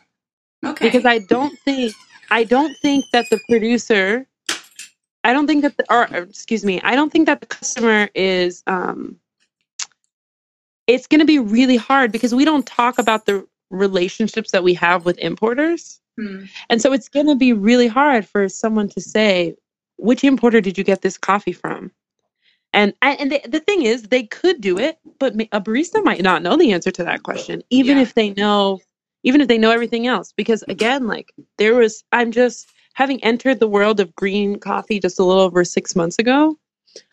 Okay. 0.65 0.88
because 0.88 1.05
I 1.05 1.19
don't 1.19 1.57
think 1.59 1.93
I 2.31 2.43
don't 2.45 2.75
think 2.77 3.05
that 3.12 3.29
the 3.29 3.39
producer 3.50 4.27
I 5.23 5.33
don't 5.33 5.47
think 5.47 5.63
that 5.63 5.77
the 5.77 5.85
or 5.93 6.07
or, 6.15 6.23
excuse 6.23 6.65
me 6.65 6.81
I 6.83 6.95
don't 6.95 7.12
think 7.12 7.27
that 7.27 7.41
the 7.41 7.47
customer 7.47 8.09
is 8.15 8.63
um 8.67 9.17
it's 10.87 11.07
going 11.07 11.19
to 11.19 11.25
be 11.25 11.39
really 11.39 11.77
hard 11.77 12.11
because 12.11 12.35
we 12.35 12.45
don't 12.45 12.65
talk 12.67 12.97
about 12.97 13.25
the 13.25 13.45
relationships 13.69 14.51
that 14.51 14.63
we 14.63 14.73
have 14.73 15.05
with 15.05 15.17
importers 15.19 15.99
Hmm. 16.17 16.43
and 16.69 16.79
so 16.79 16.93
it's 16.93 17.09
going 17.09 17.25
to 17.25 17.35
be 17.35 17.53
really 17.53 17.87
hard 17.87 18.27
for 18.27 18.47
someone 18.47 18.87
to 18.89 19.01
say 19.01 19.55
which 19.97 20.23
importer 20.23 20.61
did 20.61 20.77
you 20.77 20.83
get 20.83 21.01
this 21.01 21.17
coffee 21.17 21.53
from 21.53 21.91
and 22.71 22.93
and 23.01 23.31
the, 23.31 23.41
the 23.47 23.59
thing 23.59 23.81
is 23.81 24.03
they 24.03 24.23
could 24.23 24.61
do 24.61 24.77
it 24.77 24.99
but 25.17 25.33
a 25.51 25.59
barista 25.59 26.03
might 26.03 26.21
not 26.21 26.43
know 26.43 26.55
the 26.55 26.71
answer 26.71 26.91
to 26.91 27.03
that 27.03 27.23
question 27.23 27.63
even 27.71 27.97
Yeah. 27.97 28.03
if 28.03 28.13
they 28.13 28.29
know 28.31 28.79
even 29.23 29.41
if 29.41 29.47
they 29.47 29.57
know 29.57 29.71
everything 29.71 30.05
else 30.05 30.33
because 30.33 30.63
again 30.67 31.07
like 31.07 31.33
there 31.57 31.73
was 31.73 32.03
i'm 32.11 32.31
just 32.31 32.67
having 32.93 33.23
entered 33.23 33.59
the 33.59 33.67
world 33.67 33.99
of 33.99 34.15
green 34.15 34.59
coffee 34.59 34.99
just 34.99 35.17
a 35.19 35.23
little 35.23 35.41
over 35.41 35.63
six 35.65 35.95
months 35.95 36.19
ago 36.19 36.55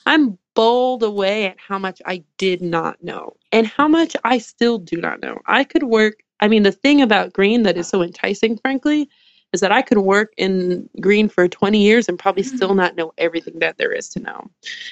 i'm 0.06 0.38
bowled 0.54 1.02
away 1.02 1.46
at 1.46 1.56
how 1.58 1.78
much 1.78 2.00
i 2.06 2.22
did 2.38 2.60
not 2.60 3.02
know 3.02 3.34
and 3.52 3.66
how 3.66 3.88
much 3.88 4.16
i 4.25 4.38
still 4.38 4.78
do 4.78 4.96
not 4.96 5.20
know 5.20 5.38
i 5.46 5.64
could 5.64 5.84
work 5.84 6.22
i 6.40 6.49
mean 6.49 6.62
the 6.62 6.72
thing 6.72 7.00
about 7.00 7.32
green 7.32 7.62
that 7.62 7.76
is 7.76 7.88
so 7.88 8.02
enticing 8.02 8.56
frankly 8.58 9.08
is 9.52 9.60
that 9.60 9.72
i 9.72 9.82
could 9.82 9.99
work 9.99 10.32
in 10.37 10.88
green 11.00 11.28
for 11.28 11.49
20 11.49 11.80
years 11.82 12.08
and 12.08 12.18
probably 12.18 12.42
Mhm. 12.42 12.56
still 12.56 12.75
not 12.75 12.96
know 12.96 13.12
everything 13.18 13.58
that 13.60 13.78
there 13.78 13.92
is 13.92 14.08
to 14.10 14.20
know 14.20 14.50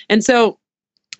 and 0.08 0.24
so 0.24 0.58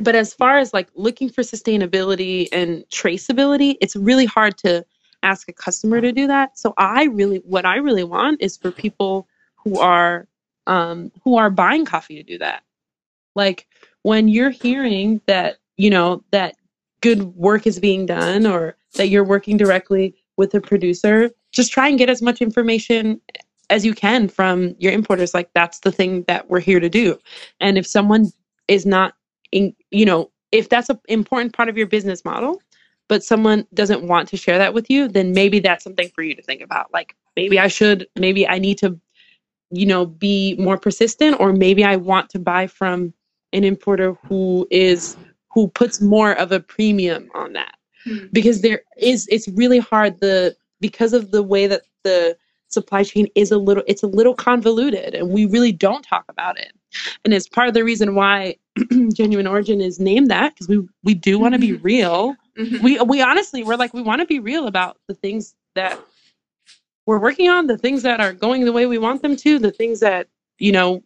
but 0.01 0.15
as 0.15 0.33
far 0.33 0.59
as 0.59 0.73
like 0.73 0.89
looking 0.95 1.29
for 1.29 1.43
sustainability 1.43 2.49
and 2.53 2.85
traceability 2.91 3.77
it's 3.81 3.97
really 3.97 4.27
hard 4.27 4.57
to 4.59 4.85
ask 5.23 5.49
a 5.49 5.53
customer 5.53 6.01
to 6.01 6.13
do 6.13 6.27
that. 6.27 6.59
So 6.59 6.75
I 6.77 7.05
really, 7.05 7.39
what 7.39 7.67
I 7.67 7.77
really 7.77 8.05
want 8.05 8.41
is 8.41 8.57
for 8.57 8.71
people 8.71 9.29
who 9.57 9.79
are 9.79 10.29
um, 10.67 11.11
who 11.25 11.37
are 11.37 11.51
buying 11.51 11.85
coffee 11.87 12.17
to 12.17 12.23
do 12.23 12.39
that. 12.39 12.63
Like 13.39 13.67
when 14.03 14.29
you're 14.29 14.51
hearing 14.51 15.23
that 15.27 15.59
you 15.77 15.89
know 15.89 16.25
that 16.33 16.57
good 17.01 17.23
work 17.37 17.67
is 17.67 17.79
being 17.79 18.05
done 18.05 18.45
or 18.45 18.77
that 18.97 19.09
you're 19.09 19.25
working 19.25 19.57
directly 19.57 20.15
with 20.37 20.53
a 20.55 20.61
producer, 20.61 21.31
just 21.53 21.73
try 21.73 21.89
and 21.89 21.99
get 21.99 22.11
as 22.11 22.21
much 22.21 22.43
information 22.43 23.21
as 23.71 23.85
you 23.85 23.95
can 23.95 24.29
from 24.29 24.75
your 24.79 24.93
importers. 24.93 25.35
Like 25.35 25.51
that's 25.55 25.81
the 25.81 25.93
thing 25.93 26.25
that 26.27 26.51
we're 26.51 26.61
here 26.61 26.81
to 26.81 26.89
do. 26.89 27.19
And 27.61 27.79
if 27.79 27.87
someone 27.87 28.27
is 28.67 28.85
not, 28.85 29.15
in, 29.53 29.75
you 29.91 30.05
know, 30.05 30.31
if 30.53 30.69
that's 30.69 30.89
an 30.89 30.99
important 31.09 31.53
part 31.53 31.69
of 31.69 31.77
your 31.77 31.87
business 31.87 32.25
model, 32.25 32.61
but 33.09 33.23
someone 33.23 33.67
doesn't 33.75 34.03
want 34.03 34.29
to 34.29 34.37
share 34.37 34.59
that 34.59 34.75
with 34.75 34.91
you, 34.91 35.07
then 35.09 35.33
maybe 35.33 35.61
that's 35.61 35.85
something 35.85 36.09
for 36.15 36.23
you 36.23 36.35
to 36.35 36.43
think 36.43 36.61
about. 36.61 36.93
Like 36.93 37.15
maybe 37.37 37.59
I 37.59 37.69
should, 37.69 38.07
maybe 38.17 38.49
I 38.49 38.59
need 38.59 38.79
to, 38.79 38.99
you 39.71 39.87
know, 39.87 40.07
be 40.07 40.57
more 40.59 40.79
persistent, 40.79 41.39
or 41.39 41.53
maybe 41.53 41.85
I 41.85 41.97
want 41.97 42.31
to 42.31 42.39
buy 42.39 42.67
from 42.67 43.13
an 43.53 43.65
importer 43.65 44.15
who 44.27 44.67
is 44.71 45.17
who 45.53 45.69
puts 45.69 46.01
more 46.01 46.33
of 46.33 46.53
a 46.53 46.61
premium 46.61 47.31
on 47.35 47.53
that 47.55 47.75
Hmm. 48.05 48.27
because 48.33 48.61
there 48.63 48.83
is 48.97 49.27
it's 49.29 49.49
really 49.49 49.79
hard 49.81 50.21
the 50.21 50.57
because 50.81 51.13
of 51.13 51.33
the 51.33 51.43
way 51.43 51.67
that 51.67 51.83
the 52.05 52.37
supply 52.69 53.03
chain 53.03 53.27
is 53.35 53.51
a 53.51 53.59
little 53.59 53.83
it's 53.89 54.05
a 54.05 54.07
little 54.07 54.35
convoluted 54.35 55.15
and 55.15 55.31
we 55.31 55.47
really 55.47 55.73
don't 55.73 56.03
talk 56.03 56.25
about 56.29 56.57
it 56.59 56.73
and 57.25 57.35
it's 57.35 57.49
part 57.49 57.67
of 57.67 57.75
the 57.75 57.83
reason 57.83 58.15
why 58.15 58.55
genuine 59.15 59.49
origin 59.49 59.81
is 59.81 59.99
named 59.99 60.31
that 60.31 60.55
because 60.55 60.69
we 60.69 60.87
we 61.03 61.13
do 61.15 61.39
want 61.41 61.55
to 61.55 61.59
be 61.59 61.73
real 61.73 62.37
Mhm. 62.57 62.83
we 62.83 63.01
we 63.01 63.21
honestly 63.21 63.65
we're 63.65 63.77
like 63.77 63.93
we 63.95 64.03
want 64.03 64.21
to 64.21 64.27
be 64.27 64.39
real 64.39 64.67
about 64.69 64.99
the 65.09 65.15
things 65.15 65.57
that 65.75 65.99
we're 67.07 67.19
working 67.19 67.49
on 67.49 67.67
the 67.67 67.79
things 67.79 68.03
that 68.03 68.21
are 68.21 68.33
going 68.33 68.65
the 68.65 68.73
way 68.73 68.87
we 68.87 68.99
want 68.99 69.23
them 69.23 69.35
to 69.37 69.59
the 69.59 69.73
things 69.73 69.99
that 70.01 70.29
you 70.59 70.71
know 70.71 71.03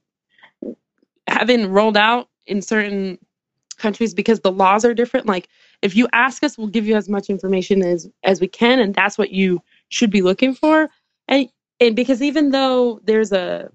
haven't 1.27 1.71
rolled 1.71 1.97
out 1.97 2.29
in 2.47 2.63
certain 2.63 3.19
countries 3.79 4.15
because 4.15 4.41
the 4.41 4.53
laws 4.53 4.85
are 4.85 4.95
different. 4.95 5.27
Like 5.27 5.49
if 5.83 5.97
you 5.97 6.09
ask 6.13 6.43
us 6.43 6.57
we'll 6.57 6.69
give 6.69 6.87
you 6.87 6.97
as 6.97 7.09
much 7.09 7.29
information 7.31 7.83
as 7.83 8.09
as 8.25 8.41
we 8.41 8.49
can 8.49 8.79
and 8.79 8.95
that's 8.95 9.19
what 9.19 9.31
you 9.31 9.63
should 9.89 10.11
be 10.11 10.23
looking 10.23 10.55
for. 10.55 10.89
And 11.29 11.49
and 11.81 11.97
because 11.97 12.23
even 12.23 12.51
though 12.51 13.01
there's 13.05 13.33
a 13.33 13.71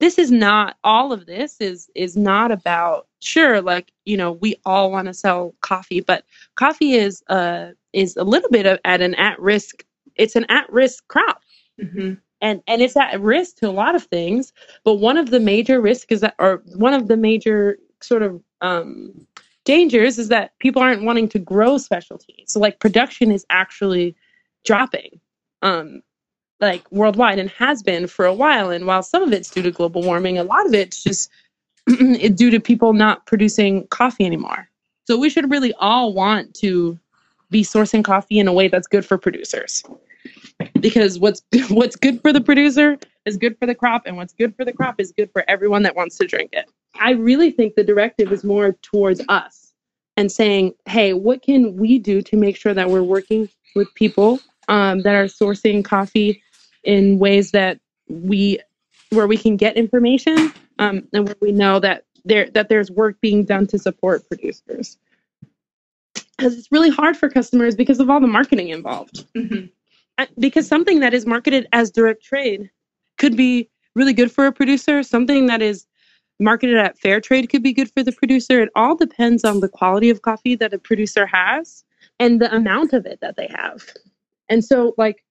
this 0.00 0.18
is 0.18 0.30
not 0.30 0.76
all 0.82 1.12
of 1.12 1.26
this 1.26 1.60
is 1.60 1.90
is 1.94 2.16
not 2.16 2.50
about 2.50 3.06
sure 3.20 3.60
like 3.60 3.92
you 4.04 4.16
know 4.16 4.32
we 4.32 4.56
all 4.64 4.90
want 4.90 5.06
to 5.06 5.14
sell 5.14 5.54
coffee 5.60 6.00
but 6.00 6.24
coffee 6.56 6.94
is 6.94 7.22
uh 7.28 7.68
is 7.92 8.16
a 8.16 8.24
little 8.24 8.48
bit 8.50 8.66
of 8.66 8.78
at 8.84 9.00
an 9.00 9.14
at 9.16 9.38
risk 9.38 9.84
it's 10.16 10.36
an 10.36 10.44
at 10.48 10.70
risk 10.72 11.06
crop 11.08 11.42
hmm 11.78 12.14
and 12.40 12.62
and 12.66 12.82
it's 12.82 12.96
at 12.96 13.20
risk 13.20 13.56
to 13.56 13.68
a 13.68 13.70
lot 13.70 13.94
of 13.94 14.04
things 14.04 14.52
but 14.84 14.94
one 14.94 15.16
of 15.16 15.30
the 15.30 15.40
major 15.40 15.80
risks 15.80 16.10
is 16.10 16.20
that 16.20 16.34
or 16.38 16.62
one 16.76 16.94
of 16.94 17.08
the 17.08 17.16
major 17.16 17.78
sort 18.00 18.22
of 18.22 18.42
um 18.60 19.26
dangers 19.64 20.18
is 20.18 20.28
that 20.28 20.58
people 20.58 20.82
aren't 20.82 21.04
wanting 21.04 21.28
to 21.28 21.38
grow 21.38 21.78
specialty 21.78 22.44
so 22.46 22.58
like 22.58 22.78
production 22.80 23.30
is 23.30 23.44
actually 23.50 24.16
dropping 24.64 25.20
um 25.62 26.02
like 26.60 26.90
worldwide 26.92 27.38
and 27.38 27.50
has 27.50 27.82
been 27.82 28.06
for 28.06 28.26
a 28.26 28.34
while. 28.34 28.70
And 28.70 28.86
while 28.86 29.02
some 29.02 29.22
of 29.22 29.32
it's 29.32 29.50
due 29.50 29.62
to 29.62 29.70
global 29.70 30.02
warming 30.02 30.38
a 30.38 30.44
lot 30.44 30.66
of 30.66 30.74
it's 30.74 31.02
just 31.02 31.30
due 31.86 32.50
to 32.50 32.60
people 32.60 32.92
not 32.92 33.26
producing 33.26 33.86
coffee 33.88 34.26
anymore. 34.26 34.68
So 35.06 35.18
we 35.18 35.30
should 35.30 35.50
really 35.50 35.72
all 35.74 36.12
want 36.12 36.54
to 36.56 36.98
be 37.50 37.62
sourcing 37.62 38.04
coffee 38.04 38.38
in 38.38 38.46
a 38.46 38.52
way 38.52 38.68
that's 38.68 38.86
good 38.86 39.04
for 39.04 39.18
producers 39.18 39.82
because 40.80 41.18
what's 41.18 41.42
what's 41.68 41.96
good 41.96 42.20
for 42.20 42.32
the 42.32 42.40
producer 42.40 42.98
is 43.26 43.36
good 43.36 43.58
for 43.58 43.66
the 43.66 43.74
crop 43.74 44.02
and 44.06 44.16
what's 44.16 44.32
good 44.32 44.54
for 44.56 44.64
the 44.64 44.72
crop 44.72 44.96
is 44.98 45.12
good 45.12 45.30
for 45.32 45.44
everyone 45.48 45.82
that 45.82 45.94
wants 45.94 46.16
to 46.18 46.26
drink 46.26 46.50
it. 46.52 46.70
I 46.98 47.12
really 47.12 47.50
think 47.50 47.74
the 47.74 47.84
directive 47.84 48.32
is 48.32 48.44
more 48.44 48.72
towards 48.82 49.20
us 49.28 49.72
and 50.16 50.30
saying 50.30 50.74
hey 50.86 51.12
what 51.12 51.42
can 51.42 51.76
we 51.76 51.98
do 51.98 52.22
to 52.22 52.36
make 52.36 52.56
sure 52.56 52.74
that 52.74 52.88
we're 52.88 53.02
working 53.02 53.48
with 53.74 53.92
people 53.94 54.40
um, 54.68 55.02
that 55.02 55.14
are 55.14 55.24
sourcing 55.24 55.84
coffee 55.84 56.42
in 56.84 57.18
ways 57.18 57.50
that 57.52 57.78
we 58.08 58.58
where 59.10 59.26
we 59.26 59.36
can 59.36 59.56
get 59.56 59.76
information 59.76 60.52
um, 60.78 61.06
and 61.12 61.26
where 61.26 61.36
we 61.40 61.52
know 61.52 61.80
that 61.80 62.04
there 62.24 62.48
that 62.50 62.68
there's 62.68 62.90
work 62.90 63.20
being 63.20 63.44
done 63.44 63.66
to 63.68 63.78
support 63.78 64.28
producers? 64.28 64.98
Because 66.36 66.56
it's 66.56 66.72
really 66.72 66.90
hard 66.90 67.16
for 67.16 67.28
customers 67.28 67.74
because 67.76 68.00
of 68.00 68.08
all 68.08 68.20
the 68.20 68.26
marketing 68.26 68.70
involved. 68.70 69.26
Hmm 69.36 69.66
uh, 69.66 69.79
because 70.38 70.66
something 70.66 71.00
that 71.00 71.14
is 71.14 71.26
marketed 71.26 71.66
as 71.72 71.90
direct 71.90 72.22
trade 72.22 72.70
could 73.18 73.36
be 73.36 73.68
really 73.94 74.12
good 74.12 74.32
for 74.32 74.46
a 74.46 74.52
producer. 74.52 75.02
Something 75.02 75.46
that 75.46 75.62
is 75.62 75.86
marketed 76.38 76.76
at 76.76 76.98
fair 76.98 77.20
trade 77.20 77.50
could 77.50 77.62
be 77.62 77.72
good 77.72 77.90
for 77.92 78.02
the 78.02 78.12
producer. 78.12 78.60
It 78.62 78.70
all 78.74 78.96
depends 78.96 79.44
on 79.44 79.60
the 79.60 79.68
quality 79.68 80.10
of 80.10 80.22
coffee 80.22 80.54
that 80.56 80.72
a 80.72 80.78
producer 80.78 81.26
has 81.26 81.84
and 82.18 82.40
the 82.40 82.52
amount 82.54 82.92
of 82.92 83.06
it 83.06 83.20
that 83.20 83.36
they 83.36 83.48
have. 83.54 83.84
And 84.48 84.64
so 84.64 84.94
like 84.96 85.24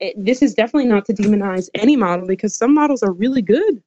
it, 0.00 0.14
this 0.16 0.42
is 0.42 0.54
definitely 0.54 0.88
not 0.88 1.04
to 1.06 1.12
demonize 1.12 1.68
any 1.74 1.96
model 1.96 2.26
because 2.26 2.56
some 2.56 2.74
models 2.74 3.02
are 3.02 3.12
really 3.12 3.42
good. 3.42 3.82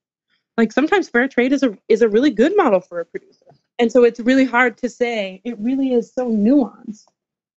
Like 0.57 0.71
sometimes 0.71 1.09
fair 1.09 1.27
trade 1.27 1.51
is 1.51 1.63
a 1.63 1.77
is 1.89 2.01
a 2.01 2.09
really 2.09 2.31
good 2.31 2.55
model 2.55 2.79
for 2.79 2.99
a 2.99 3.05
producer. 3.05 3.45
And 3.79 3.91
so 3.91 4.03
it's 4.03 4.19
really 4.19 4.45
hard 4.45 4.77
to 4.79 4.89
say 4.89 5.41
it 5.43 5.57
really 5.59 5.93
is 5.93 6.13
so 6.13 6.29
nuanced 6.31 7.05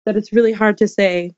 that 0.04 0.16
it's 0.16 0.32
really 0.32 0.52
hard 0.52 0.76
to 0.78 0.88
say 0.88 1.34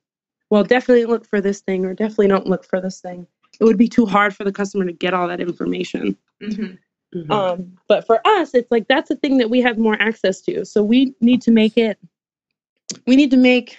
well, 0.53 0.65
definitely 0.65 1.07
look 1.07 1.27
for 1.27 1.41
this 1.41 1.63
thing 1.63 1.87
or 1.87 1.95
definitely 1.95 2.29
don't 2.29 2.47
look 2.47 2.63
for 2.63 2.79
this 2.79 3.01
thing. 3.01 3.27
It 3.59 3.65
would 3.65 3.79
be 3.79 3.89
too 3.89 4.05
hard 4.05 4.37
for 4.37 4.45
the 4.45 4.53
customer 4.53 4.85
to 4.85 4.93
get 4.93 5.15
all 5.15 5.27
that 5.29 5.41
information. 5.41 6.15
hmm 6.41 6.75
Mhm. 7.15 7.31
Um, 7.31 7.79
but 7.89 8.07
for 8.07 8.27
us, 8.27 8.55
it's 8.55 8.71
like 8.71 8.89
that's 8.89 9.11
a 9.11 9.17
thing 9.17 9.37
that 9.39 9.49
we 9.51 9.61
have 9.61 9.77
more 9.77 10.01
access 10.01 10.41
to. 10.43 10.65
So 10.65 10.83
we 10.83 11.15
need 11.21 11.43
to 11.43 11.51
make 11.51 11.77
it, 11.77 11.99
we 13.07 13.17
need 13.17 13.31
to 13.31 13.37
make 13.37 13.79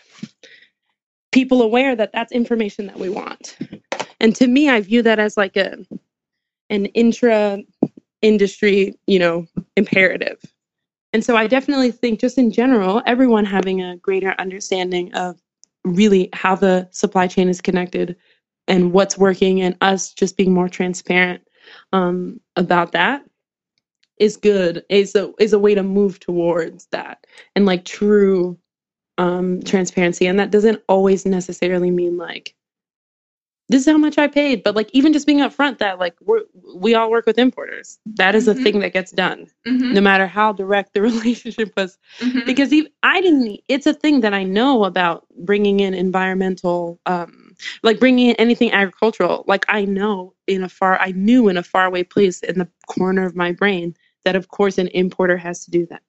people 1.31 1.61
aware 1.61 1.95
that 1.95 2.11
that's 2.11 2.31
information 2.31 2.87
that 2.87 2.99
we 2.99 3.09
want. 3.09 3.57
And 4.19 4.35
to 4.35 4.47
me, 4.47 4.69
I 4.69 4.81
view 4.81 5.01
that 5.03 5.19
as 5.19 5.37
like 5.37 5.55
a 5.57 5.77
an 6.69 6.85
intra 6.87 7.59
industry, 8.23 8.95
you 9.05 9.19
know, 9.19 9.45
imperative. 9.77 10.39
And 11.11 11.23
so 11.23 11.35
I 11.35 11.45
definitely 11.45 11.91
think 11.91 12.19
just 12.19 12.39
in 12.39 12.51
general, 12.51 13.03
everyone 13.05 13.45
having 13.45 13.81
a 13.83 13.97
greater 13.97 14.33
understanding 14.39 15.13
of 15.13 15.42
really 15.85 16.29
how 16.33 16.55
the 16.55 16.87
supply 16.91 17.27
chain 17.27 17.49
is 17.49 17.61
connected 17.61 18.15
and 18.67 18.93
what's 18.93 19.17
working 19.17 19.61
and 19.61 19.75
us 19.81 20.13
just 20.13 20.37
being 20.37 20.53
more 20.53 20.69
transparent 20.69 21.41
um, 21.91 22.39
about 22.55 22.91
that 22.93 23.23
is 24.17 24.37
good 24.37 24.83
is 24.89 25.15
a 25.15 25.31
is 25.39 25.53
a 25.53 25.59
way 25.59 25.73
to 25.75 25.83
move 25.83 26.19
towards 26.19 26.85
that 26.87 27.25
and 27.55 27.65
like 27.65 27.83
true 27.85 28.57
um 29.17 29.61
transparency. 29.63 30.27
And 30.27 30.39
that 30.39 30.51
doesn't 30.51 30.81
always 30.87 31.25
necessarily 31.25 31.91
mean 31.91 32.17
like 32.17 32.55
this 33.73 33.83
is 33.87 33.91
how 33.93 33.97
much 33.97 34.17
i 34.19 34.27
paid 34.27 34.63
but 34.63 34.75
like 34.75 34.89
even 34.93 35.13
just 35.13 35.27
being 35.27 35.39
upfront 35.39 35.79
that 35.79 35.99
like 35.99 36.15
we're 36.21 36.41
we 36.75 36.95
all 36.95 37.11
work 37.11 37.25
with 37.25 37.39
importers 37.39 37.99
that 38.15 38.35
is 38.35 38.47
Mhm. 38.47 38.51
a 38.51 38.55
thing 38.55 38.79
that 38.81 38.93
gets 38.93 39.11
done 39.11 39.47
hmm 39.65 39.93
no 39.93 40.01
matter 40.01 40.27
how 40.27 40.53
direct 40.53 40.93
the 40.93 41.01
relationship 41.11 41.73
was 41.77 41.97
hmm 42.19 42.41
because 42.45 42.73
even, 42.73 42.91
I 43.03 43.21
didn't. 43.21 43.59
It's 43.69 43.87
a 43.87 43.93
thing 43.93 44.21
that 44.21 44.33
I 44.33 44.43
know 44.43 44.85
about 44.85 45.25
bringing 45.45 45.79
in 45.81 45.93
environmental, 45.93 46.99
um, 47.05 47.55
like 47.83 47.99
bringing 47.99 48.29
in 48.31 48.35
anything 48.37 48.71
agricultural. 48.71 49.45
Like 49.47 49.65
I 49.69 49.85
know 49.85 50.33
in 50.47 50.63
a 50.63 50.69
far, 50.69 50.99
I 50.99 51.11
knew 51.13 51.47
in 51.49 51.57
a 51.57 51.63
faraway 51.63 52.03
place 52.03 52.41
in 52.41 52.59
the 52.59 52.67
corner 52.87 53.25
of 53.25 53.35
my 53.35 53.51
brain 53.51 53.95
that 54.25 54.35
of 54.35 54.49
course 54.49 54.77
an 54.77 54.89
importer 54.89 55.37
has 55.37 55.65
to 55.65 55.71
do 55.71 55.85
that 55.87 56.01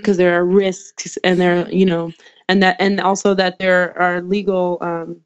because 0.00 0.16
there 0.16 0.34
are 0.38 0.44
risks 0.46 1.18
and 1.24 1.40
there, 1.40 1.70
you 1.70 1.86
know, 1.86 2.12
and 2.48 2.62
that 2.62 2.76
and 2.80 3.00
also 3.00 3.34
that 3.34 3.58
there 3.58 3.98
are 3.98 4.22
legal 4.22 4.78
um, 4.80 5.20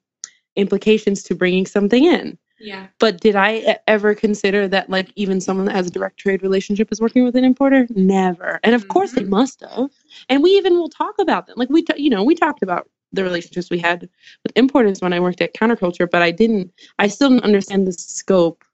implications 0.57 1.23
to 1.25 1.35
bringing 1.35 1.67
something 1.67 2.05
in. 2.05 2.39
Yeah. 2.61 2.87
But 2.99 3.21
did 3.21 3.37
I 3.37 3.79
ever 3.87 4.15
consider 4.15 4.69
that 4.69 4.89
like 4.89 5.11
even 5.17 5.41
someone 5.41 5.67
that 5.67 5.75
has 5.75 5.89
a 5.89 5.91
direct 5.91 6.19
trade 6.19 6.43
relationship 6.43 6.91
is 6.93 7.01
working 7.01 7.25
with 7.25 7.37
an 7.37 7.45
importer? 7.45 7.87
Never. 7.91 8.61
And 8.63 8.75
of 8.75 8.89
course 8.89 9.13
they 9.13 9.25
must 9.25 9.61
have. 9.61 9.91
And 10.29 10.43
we 10.43 10.51
even 10.51 10.75
will 10.75 10.89
talk 10.89 11.17
about 11.19 11.47
them. 11.47 11.57
Like 11.59 11.69
we, 11.69 11.83
t- 11.83 12.01
you 12.01 12.11
know, 12.11 12.23
we 12.23 12.35
talked 12.35 12.63
about 12.63 12.89
the 13.13 13.25
relationships 13.25 13.71
we 13.71 13.79
had 13.79 14.09
with 14.43 14.53
importers 14.57 15.01
when 15.01 15.13
I 15.13 15.21
worked 15.21 15.41
at 15.41 15.55
Counterculture, 15.55 16.11
but 16.11 16.23
I 16.23 16.31
didn't. 16.31 16.73
I 16.99 17.09
still 17.09 17.31
didn't 17.31 17.45
understand 17.45 17.87
the 17.87 17.93
scope 17.93 18.65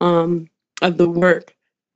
um, 0.00 0.48
of 0.82 0.96
the 0.96 1.08
work 1.08 1.54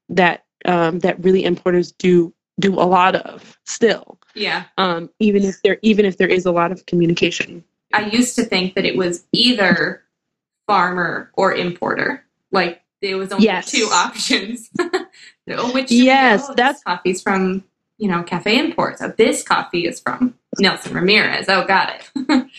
that 0.08 0.44
um, 0.64 1.00
that 1.00 1.22
really 1.22 1.44
importers 1.44 1.92
do 1.92 2.32
do 2.60 2.74
a 2.74 2.84
lot 2.84 3.14
of 3.14 3.58
still. 3.64 4.18
Yeah. 4.34 4.64
Um, 4.76 5.10
even 5.18 5.44
if 5.44 5.62
there 5.62 5.78
even 5.82 6.04
if 6.04 6.18
there 6.18 6.28
is 6.28 6.46
a 6.46 6.52
lot 6.52 6.72
of 6.72 6.86
communication. 6.86 7.64
I 7.92 8.06
used 8.06 8.36
to 8.36 8.44
think 8.44 8.74
that 8.74 8.84
it 8.84 8.96
was 8.96 9.24
either 9.32 10.02
farmer 10.66 11.30
or 11.34 11.54
importer. 11.54 12.24
Like 12.52 12.82
there 13.02 13.16
was 13.16 13.32
only 13.32 13.44
Yes. 13.46 13.70
two 13.70 13.88
options. 13.92 14.68
Oh, 15.50 15.72
Which 15.72 15.90
Yes, 15.90 16.42
go? 16.42 16.48
This 16.48 16.56
that's- 16.56 16.82
coffee's 16.82 17.22
from 17.22 17.64
you 17.96 18.06
know 18.08 18.22
Cafe 18.22 18.56
Imports. 18.58 19.00
Oh, 19.00 19.12
this 19.16 19.42
coffee 19.42 19.86
is 19.86 19.98
from 19.98 20.34
Nelson 20.58 20.92
Ramirez. 20.94 21.46
Oh, 21.48 21.64
got 21.66 21.92
it. 22.16 22.46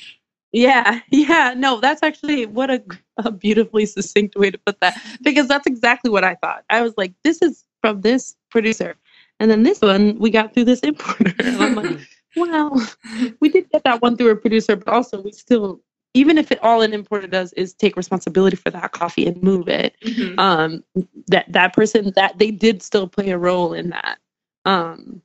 Yeah, 0.51 1.01
yeah, 1.11 1.53
no, 1.55 1.79
that's 1.79 2.01
actually 2.01 2.47
what 2.47 2.71
a, 2.71 2.81
a 3.17 3.29
beautifully 3.31 3.85
succinct 3.85 4.35
way 4.35 4.49
to 4.49 4.57
put 4.57 4.79
that 4.81 4.99
because 5.21 5.47
that's 5.47 5.67
exactly 5.67 6.09
what 6.09 6.23
I 6.23 6.33
thought. 6.33 6.63
I 6.71 6.81
was 6.81 6.95
like, 6.97 7.13
this 7.23 7.43
is 7.43 7.65
from 7.81 8.01
this 8.01 8.35
producer, 8.49 8.95
and 9.39 9.51
then 9.51 9.61
this 9.61 9.79
one 9.79 10.17
we 10.17 10.31
got 10.31 10.55
through 10.55 10.65
this 10.65 10.79
importer. 10.79 11.35
And 12.35 12.55
I'm 12.55 12.69
like, 12.69 12.95
well, 13.05 13.33
we 13.39 13.49
did 13.49 13.69
get 13.71 13.83
that 13.83 14.01
one 14.01 14.17
through 14.17 14.31
a 14.31 14.35
producer, 14.35 14.75
but 14.75 14.87
also 14.87 15.21
we 15.21 15.31
still, 15.31 15.81
even 16.13 16.37
if 16.37 16.51
it 16.51 16.59
all 16.63 16.81
an 16.81 16.93
importer 16.93 17.27
does 17.27 17.53
is 17.53 17.73
take 17.73 17.95
responsibility 17.97 18.55
for 18.55 18.69
that 18.71 18.91
coffee 18.91 19.27
and 19.27 19.41
move 19.43 19.67
it, 19.67 19.95
Mhm. 20.03 20.39
um, 20.39 20.83
that 21.27 21.51
that 21.51 21.73
person 21.73 22.11
that 22.15 22.37
they 22.37 22.51
did 22.51 22.81
still 22.81 23.07
play 23.07 23.29
a 23.29 23.37
role 23.37 23.73
in 23.73 23.89
that, 23.89 24.19
um, 24.65 25.21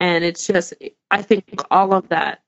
and 0.00 0.24
it's 0.24 0.46
just 0.46 0.74
I 1.10 1.22
think 1.22 1.44
all 1.70 1.92
of 1.92 2.08
that 2.08 2.42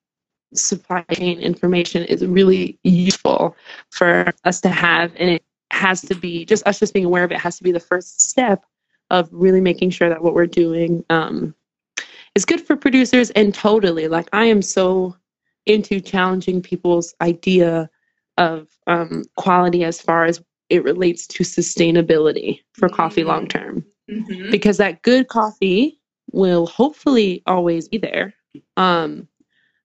supply 0.55 1.03
chain 1.13 1.39
information 1.39 2.05
is 2.05 2.27
really 2.27 2.79
useful 2.83 3.57
for 3.91 4.33
us 4.45 4.61
to 4.61 4.69
have 4.69 5.13
and 5.17 5.31
it 5.31 5.45
has 5.71 6.01
to 6.03 6.15
be 6.15 6.45
just 6.45 6.67
us 6.67 6.81
just 6.81 6.93
being 6.93 7.05
aware 7.07 7.23
of 7.23 7.31
it 7.31 7.39
has 7.39 7.57
to 7.57 7.63
be 7.63 7.71
the 7.71 7.79
first 7.79 8.21
step 8.21 8.65
of 9.11 9.29
really 9.31 9.61
making 9.61 9.91
sure 9.91 10.09
that 10.09 10.23
what 10.23 10.35
we're 10.35 10.47
doing 10.47 11.05
um, 11.11 11.55
is 12.35 12.45
good 12.45 12.61
for 12.61 12.77
producers 12.77 13.31
and 13.31 13.55
totally 13.55 14.09
like 14.09 14.29
i 14.33 14.45
am 14.45 14.63
so 14.63 15.15
into 15.67 16.01
challenging 16.01 16.63
people's 16.63 17.15
idea 17.21 17.89
of 18.39 18.69
um, 18.87 19.23
quality 19.37 19.85
as 19.85 20.01
far 20.01 20.25
as 20.25 20.43
it 20.71 20.83
relates 20.85 21.27
to 21.27 21.43
sustainability 21.45 22.61
for 22.73 22.89
coffee 22.89 23.23
Mm. 23.23 23.27
long 23.27 23.47
term 23.49 23.85
Mhm. 24.09 24.51
because 24.51 24.79
that 24.79 25.03
good 25.03 25.29
coffee 25.29 26.01
will 26.33 26.67
hopefully 26.67 27.43
always 27.47 27.89
be 27.89 27.99
there 27.99 28.33
um, 28.77 29.29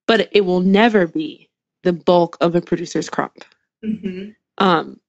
but 0.07 0.29
it 0.31 0.41
will 0.45 0.61
never 0.61 1.07
be 1.07 1.49
the 1.83 1.93
bulk 1.93 2.37
of 2.41 2.55
a 2.55 2.61
producer's 2.61 3.09
crop 3.09 3.37
Mhm. 3.83 4.35
um, 4.59 4.99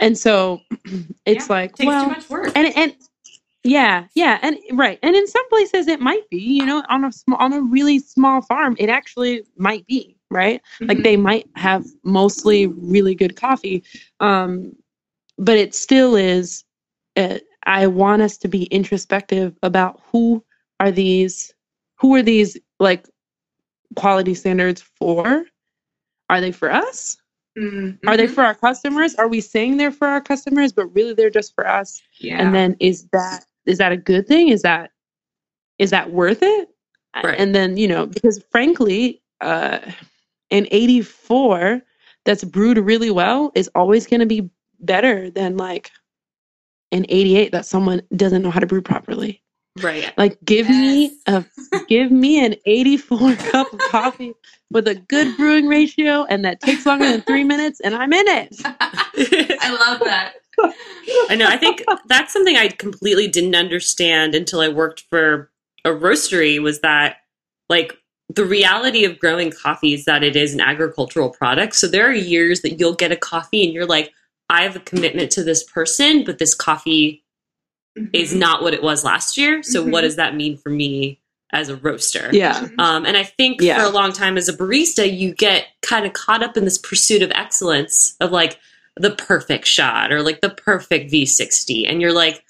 and 0.00 0.16
so 0.16 0.60
it's 1.26 1.48
Yeah, 1.48 1.54
like 1.54 1.74
well 1.80 2.04
too 2.04 2.10
much 2.10 2.30
work. 2.30 2.52
and 2.56 2.74
and 2.76 2.94
yeah 3.66 4.06
yeah 4.14 4.38
and 4.42 4.56
right 4.72 4.98
and 5.02 5.16
in 5.16 5.26
some 5.26 5.48
places 5.48 5.88
it 5.88 6.00
might 6.00 6.28
be 6.30 6.38
you 6.38 6.64
know 6.64 6.82
on 6.88 7.04
a 7.04 7.12
small 7.12 7.38
on 7.38 7.52
a 7.52 7.60
really 7.60 7.98
small 7.98 8.40
farm 8.42 8.76
it 8.78 8.88
actually 8.88 9.42
might 9.56 9.86
be 9.86 10.16
right 10.30 10.60
like 10.80 10.98
Mhm. 10.98 11.04
they 11.04 11.16
might 11.16 11.48
have 11.56 11.84
mostly 12.04 12.66
really 12.66 13.14
good 13.14 13.36
coffee 13.36 13.82
um 14.20 14.74
but 15.38 15.56
it 15.58 15.74
still 15.74 16.16
is 16.16 16.64
uh, 17.16 17.38
I 17.64 17.86
want 17.88 18.22
us 18.22 18.36
to 18.38 18.48
be 18.48 18.64
introspective 18.64 19.56
about 19.62 20.00
who 20.12 20.44
are 20.80 20.90
these 20.92 21.52
who 21.98 22.14
are 22.14 22.22
these 22.22 22.56
like 22.78 23.06
quality 23.96 24.34
standards 24.34 24.82
for? 24.82 25.44
Are 26.28 26.40
they 26.40 26.52
for 26.52 26.70
us? 26.70 27.16
Mm-hmm. 27.58 28.08
Are 28.08 28.16
they 28.16 28.26
for 28.26 28.42
our 28.44 28.54
customers? 28.54 29.14
Are 29.14 29.28
we 29.28 29.40
saying 29.40 29.76
they're 29.78 29.90
for 29.90 30.06
our 30.06 30.20
customers, 30.20 30.72
but 30.72 30.86
really 30.94 31.14
they're 31.14 31.30
just 31.30 31.54
for 31.54 31.66
us? 31.66 32.00
Yeah. 32.20 32.40
And 32.40 32.54
then 32.54 32.76
is 32.80 33.06
that 33.12 33.44
is 33.66 33.78
that 33.78 33.92
a 33.92 33.96
good 33.96 34.26
thing? 34.26 34.48
Is 34.48 34.62
that 34.62 34.90
is 35.78 35.90
that 35.90 36.12
worth 36.12 36.42
it? 36.42 36.68
Right. 37.22 37.38
And 37.38 37.54
then, 37.54 37.76
you 37.76 37.88
know, 37.88 38.06
because 38.06 38.42
frankly, 38.50 39.22
uh 39.40 39.78
an 40.50 40.66
84 40.70 41.82
that's 42.24 42.44
brewed 42.44 42.78
really 42.78 43.10
well 43.10 43.52
is 43.54 43.70
always 43.74 44.06
going 44.06 44.20
to 44.20 44.26
be 44.26 44.48
better 44.80 45.30
than 45.30 45.56
like 45.56 45.90
an 46.92 47.06
88 47.08 47.52
that 47.52 47.66
someone 47.66 48.02
doesn't 48.14 48.42
know 48.42 48.50
how 48.50 48.60
to 48.60 48.66
brew 48.66 48.82
properly. 48.82 49.42
Right. 49.82 50.12
Like 50.16 50.38
give 50.44 50.68
me 50.68 51.16
a 51.26 51.44
give 51.88 52.10
me 52.10 52.44
an 52.44 52.54
84 52.64 53.34
cup 53.36 53.72
of 53.72 53.78
coffee 53.90 54.32
with 54.70 54.88
a 54.88 54.94
good 54.94 55.36
brewing 55.36 55.66
ratio 55.66 56.24
and 56.24 56.44
that 56.44 56.60
takes 56.60 56.86
longer 56.86 57.06
than 57.06 57.22
3 57.22 57.44
minutes 57.44 57.80
and 57.80 57.94
I'm 57.94 58.12
in 58.12 58.26
it. 58.26 58.56
I 58.64 59.72
love 59.72 60.00
that. 60.04 60.34
I 60.58 61.36
know. 61.36 61.46
I 61.46 61.56
think 61.56 61.82
that's 62.06 62.32
something 62.32 62.56
I 62.56 62.68
completely 62.68 63.28
didn't 63.28 63.54
understand 63.54 64.34
until 64.34 64.60
I 64.60 64.68
worked 64.68 65.04
for 65.10 65.50
a 65.84 65.90
roastery 65.90 66.60
was 66.60 66.80
that 66.80 67.18
like 67.68 67.96
the 68.34 68.44
reality 68.44 69.04
of 69.04 69.18
growing 69.18 69.52
coffee 69.52 69.94
is 69.94 70.04
that 70.06 70.24
it 70.24 70.34
is 70.36 70.52
an 70.54 70.60
agricultural 70.60 71.30
product. 71.30 71.74
So 71.76 71.86
there 71.86 72.08
are 72.08 72.12
years 72.12 72.62
that 72.62 72.80
you'll 72.80 72.94
get 72.94 73.12
a 73.12 73.16
coffee 73.16 73.64
and 73.64 73.72
you're 73.72 73.86
like, 73.86 74.12
I 74.48 74.62
have 74.62 74.76
a 74.76 74.80
commitment 74.80 75.30
to 75.32 75.44
this 75.44 75.62
person, 75.62 76.24
but 76.24 76.38
this 76.38 76.54
coffee 76.54 77.24
is 78.12 78.32
Mhm. 78.34 78.38
not 78.38 78.62
what 78.62 78.74
it 78.74 78.82
was 78.82 79.04
last 79.04 79.36
year. 79.36 79.62
So 79.62 79.82
what 79.82 80.00
Mhm. 80.02 80.06
does 80.06 80.16
that 80.16 80.34
mean 80.34 80.56
for 80.56 80.70
me 80.70 81.20
as 81.52 81.68
a 81.68 81.76
roaster? 81.76 82.30
Yeah. 82.32 82.68
Um, 82.78 83.06
and 83.06 83.16
I 83.16 83.22
think 83.22 83.60
Yeah. 83.60 83.78
for 83.78 83.84
a 83.86 83.90
long 83.90 84.12
time 84.12 84.36
as 84.36 84.48
a 84.48 84.52
barista, 84.52 85.06
you 85.16 85.32
get 85.34 85.66
kind 85.82 86.04
of 86.04 86.12
caught 86.12 86.42
up 86.42 86.56
in 86.56 86.64
this 86.64 86.78
pursuit 86.78 87.22
of 87.22 87.30
excellence 87.32 88.16
of 88.20 88.32
like 88.32 88.58
the 88.96 89.10
perfect 89.10 89.66
shot 89.66 90.12
or 90.12 90.22
like 90.22 90.40
the 90.40 90.50
perfect 90.50 91.12
V60. 91.12 91.88
And 91.88 92.00
you're 92.00 92.12
like, 92.12 92.42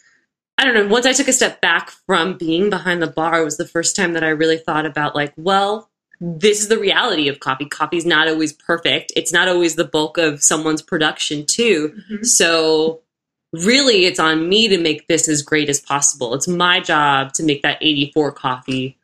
I 0.58 0.64
don't 0.64 0.74
know. 0.74 0.86
Once 0.86 1.04
I 1.06 1.12
took 1.12 1.28
a 1.28 1.32
step 1.32 1.60
back 1.60 1.90
from 1.90 2.38
being 2.38 2.70
behind 2.70 3.02
the 3.02 3.06
bar, 3.08 3.40
it 3.42 3.44
was 3.44 3.56
the 3.56 3.66
first 3.68 3.96
time 3.96 4.12
that 4.14 4.24
I 4.24 4.28
really 4.28 4.58
thought 4.58 4.86
about 4.86 5.14
like, 5.14 5.32
well, 5.36 5.90
this 6.20 6.60
is 6.62 6.68
the 6.68 6.78
reality 6.78 7.28
of 7.28 7.40
coffee. 7.40 7.66
Coffee's 7.66 8.06
not 8.06 8.26
always 8.28 8.52
perfect. 8.52 9.12
It's 9.16 9.32
not 9.32 9.48
always 9.48 9.74
the 9.74 9.84
bulk 9.84 10.16
of 10.16 10.42
someone's 10.42 10.80
production 10.80 11.44
too. 11.44 12.00
Mhm. 12.10 12.24
So 12.24 13.02
really 13.52 14.06
it's 14.06 14.18
on 14.18 14.48
me 14.48 14.68
to 14.68 14.78
make 14.78 15.08
this 15.08 15.28
as 15.28 15.42
great 15.42 15.68
as 15.68 15.80
possible. 15.80 16.34
It's 16.34 16.48
my 16.48 16.80
job 16.80 17.32
to 17.34 17.42
make 17.42 17.62
that 17.62 17.78
84 17.82 18.32
coffee 18.32 18.96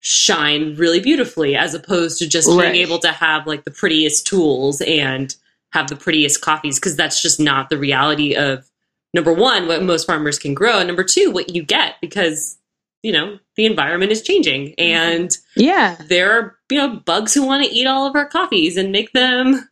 shine 0.00 0.76
really 0.76 1.00
beautifully 1.00 1.56
as 1.56 1.74
opposed 1.74 2.18
to 2.18 2.28
just 2.28 2.48
Right. 2.48 2.72
being 2.72 2.82
able 2.86 2.98
to 3.00 3.10
have 3.10 3.46
like 3.46 3.64
the 3.64 3.70
prettiest 3.72 4.26
tools 4.26 4.80
and 4.80 5.34
have 5.72 5.88
the 5.88 5.96
prettiest 5.96 6.40
coffees 6.40 6.78
because 6.78 6.96
that's 6.96 7.20
just 7.22 7.38
not 7.38 7.68
the 7.70 7.78
reality 7.78 8.34
of 8.34 8.68
number 9.14 9.32
one 9.32 9.66
what 9.68 9.82
most 9.82 10.06
farmers 10.06 10.38
can 10.38 10.54
grow 10.54 10.78
and 10.78 10.86
number 10.86 11.04
two 11.04 11.30
what 11.30 11.54
you 11.54 11.62
get 11.62 11.94
because 12.00 12.58
you 13.02 13.12
know 13.12 13.38
the 13.56 13.66
environment 13.66 14.10
is 14.12 14.22
changing 14.22 14.68
mm-hmm. 14.68 14.80
and 14.82 15.36
Yeah. 15.56 15.96
there 16.08 16.30
are 16.32 16.58
you 16.70 16.78
know 16.78 16.96
bugs 16.96 17.34
who 17.34 17.44
want 17.46 17.64
to 17.64 17.70
eat 17.70 17.86
all 17.86 18.06
of 18.06 18.14
our 18.16 18.26
coffees 18.26 18.76
and 18.76 18.92
make 18.92 19.12
them 19.12 19.68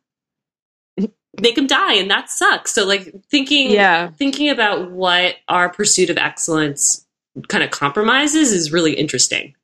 make 1.41 1.55
them 1.55 1.67
die 1.67 1.95
and 1.95 2.11
that 2.11 2.31
sucks 2.31 2.73
so 2.73 2.85
like 2.87 3.13
thinking 3.31 3.71
Yeah. 3.71 4.11
thinking 4.13 4.49
about 4.49 4.91
what 4.91 5.37
our 5.49 5.69
pursuit 5.69 6.11
of 6.11 6.19
excellence 6.19 7.07
kind 7.49 7.63
of 7.63 7.71
compromises 7.71 8.53
is 8.53 8.73
really 8.73 8.95
interesting 8.95 9.55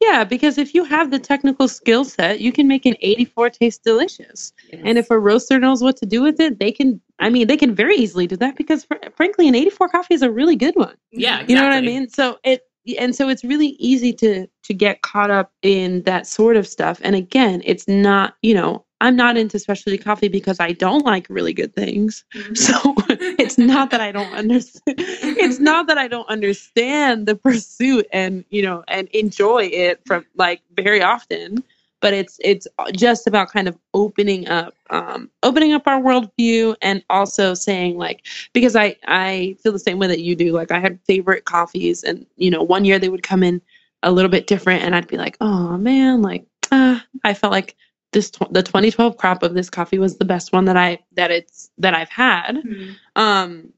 Yeah, 0.00 0.24
because 0.24 0.58
if 0.58 0.74
you 0.74 0.84
have 0.84 1.10
the 1.10 1.18
technical 1.18 1.68
skill 1.68 2.04
set, 2.04 2.40
you 2.40 2.52
can 2.52 2.68
make 2.68 2.84
an 2.86 2.96
84 3.00 3.50
taste 3.50 3.82
delicious. 3.84 4.52
And 4.72 4.98
if 4.98 5.10
a 5.10 5.18
roaster 5.18 5.58
knows 5.58 5.82
what 5.82 5.96
to 5.98 6.06
do 6.06 6.22
with 6.22 6.40
it, 6.40 6.58
they 6.58 6.72
can 6.72 7.00
I 7.20 7.30
mean, 7.30 7.46
they 7.46 7.56
can 7.56 7.74
very 7.74 7.96
easily 7.96 8.26
do 8.26 8.36
that 8.36 8.56
because 8.56 8.84
fr- 8.84 8.96
frankly, 9.16 9.48
an 9.48 9.54
84 9.54 9.88
coffee 9.88 10.14
is 10.14 10.22
a 10.22 10.30
really 10.30 10.56
good 10.56 10.74
one. 10.76 10.96
yeah 11.12 11.44
You 11.46 11.54
know 11.54 11.62
what 11.62 11.72
I 11.72 11.80
mean? 11.80 12.08
So 12.08 12.38
it 12.44 12.62
and 12.98 13.14
so 13.14 13.28
it's 13.28 13.44
really 13.44 13.76
easy 13.78 14.12
to 14.14 14.46
to 14.64 14.74
get 14.74 15.02
caught 15.02 15.30
up 15.30 15.52
in 15.62 16.02
that 16.02 16.26
sort 16.26 16.56
of 16.56 16.66
stuff. 16.66 17.00
And 17.02 17.14
again, 17.16 17.62
it's 17.64 17.88
not, 17.88 18.34
you 18.42 18.54
know, 18.54 18.84
I'm 19.04 19.16
not 19.16 19.36
into 19.36 19.58
specialty 19.58 19.98
coffee 19.98 20.28
because 20.28 20.58
I 20.60 20.72
don't 20.72 21.04
like 21.04 21.26
really 21.28 21.52
good 21.52 21.74
things. 21.74 22.24
Mhm. 22.34 22.56
So 22.56 22.94
it's 23.38 23.58
not 23.58 23.90
that 23.90 24.00
I 24.00 24.10
don't 24.10 24.32
understand. 24.32 24.96
It's 24.96 25.60
not 25.60 25.86
that 25.88 25.98
I 25.98 26.08
don't 26.08 26.28
understand 26.30 27.26
the 27.26 27.36
pursuit 27.36 28.06
and 28.12 28.46
you 28.48 28.62
know 28.62 28.82
and 28.88 29.08
enjoy 29.08 29.64
it 29.66 30.00
from 30.06 30.24
like 30.36 30.62
very 30.74 31.02
often. 31.02 31.62
But 32.00 32.14
it's 32.14 32.40
it's 32.42 32.66
just 32.94 33.26
about 33.26 33.50
kind 33.50 33.68
of 33.68 33.76
opening 33.92 34.48
up, 34.48 34.74
um, 34.88 35.30
opening 35.42 35.74
up 35.74 35.86
our 35.86 36.00
worldview, 36.00 36.74
and 36.80 37.02
also 37.10 37.52
saying 37.52 37.98
like 37.98 38.26
because 38.54 38.74
I 38.74 38.96
I 39.06 39.54
feel 39.62 39.72
the 39.72 39.78
same 39.78 39.98
way 39.98 40.06
that 40.06 40.20
you 40.20 40.34
do. 40.34 40.52
Like 40.52 40.70
I 40.70 40.80
had 40.80 40.98
favorite 41.06 41.44
coffees, 41.44 42.02
and 42.04 42.24
you 42.36 42.50
know 42.50 42.62
one 42.62 42.86
year 42.86 42.98
they 42.98 43.10
would 43.10 43.22
come 43.22 43.42
in 43.42 43.60
a 44.02 44.12
little 44.12 44.30
bit 44.30 44.46
different, 44.46 44.82
and 44.82 44.94
I'd 44.96 45.08
be 45.08 45.18
like, 45.18 45.36
oh 45.42 45.76
man, 45.76 46.22
like 46.22 46.46
ah, 46.72 47.04
I 47.22 47.34
felt 47.34 47.52
like 47.52 47.76
this 48.14 48.30
tw- 48.30 48.50
the 48.52 48.62
2012 48.62 49.18
crop 49.18 49.42
of 49.42 49.52
this 49.54 49.68
coffee 49.68 49.98
was 49.98 50.16
the 50.16 50.24
best 50.24 50.52
one 50.52 50.64
that 50.64 50.76
I 50.76 50.98
that 51.12 51.30
it's 51.30 51.70
that 51.78 51.92
I've 51.94 52.08
had. 52.08 52.62
Mhm. 52.64 52.96
Um, 53.16 53.72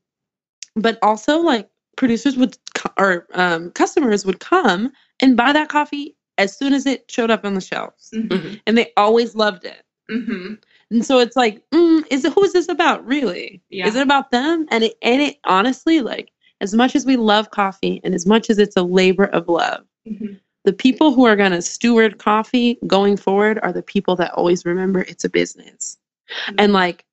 but 0.76 0.98
also 1.02 1.38
like 1.40 1.68
producers 1.96 2.36
would 2.36 2.56
or 2.98 3.26
um, 3.34 3.70
customers 3.72 4.24
would 4.24 4.38
come 4.38 4.92
and 5.20 5.36
buy 5.36 5.52
that 5.52 5.68
coffee 5.68 6.14
as 6.38 6.56
soon 6.56 6.72
as 6.74 6.86
it 6.86 7.10
showed 7.10 7.30
up 7.30 7.44
on 7.44 7.54
the 7.54 7.60
shelves, 7.60 8.10
Mhm. 8.14 8.60
and 8.66 8.76
they 8.78 8.92
always 8.96 9.34
loved 9.34 9.64
it. 9.64 9.82
Mhm. 10.10 10.58
And 10.90 11.04
so 11.04 11.18
it's 11.18 11.34
like, 11.34 11.68
mm, 11.70 12.04
is 12.10 12.24
it 12.24 12.32
who 12.34 12.44
is 12.44 12.52
this 12.52 12.68
about 12.68 13.04
really? 13.06 13.60
Yeah. 13.70 13.88
Is 13.88 13.96
it 13.96 14.02
about 14.02 14.30
them? 14.30 14.66
And 14.70 14.84
it 14.84 14.94
and 15.02 15.20
it 15.22 15.38
honestly 15.44 16.00
like 16.02 16.30
as 16.60 16.74
much 16.74 16.94
as 16.94 17.04
we 17.04 17.16
love 17.16 17.50
coffee 17.50 18.00
and 18.04 18.14
as 18.14 18.26
much 18.26 18.48
as 18.50 18.58
it's 18.58 18.76
a 18.76 18.82
labor 18.82 19.24
of 19.26 19.48
love, 19.48 19.84
Mhm. 20.06 20.38
The 20.66 20.72
people 20.72 21.14
who 21.14 21.24
are 21.24 21.36
going 21.36 21.52
to 21.52 21.62
steward 21.62 22.18
coffee 22.18 22.76
going 22.88 23.16
forward 23.16 23.60
are 23.62 23.72
the 23.72 23.82
people 23.82 24.16
that 24.16 24.32
always 24.32 24.66
remember 24.66 25.02
it's 25.02 25.24
a 25.24 25.28
business. 25.28 25.96
Mm-hmm. 26.28 26.56
And 26.58 26.72
like 26.72 27.04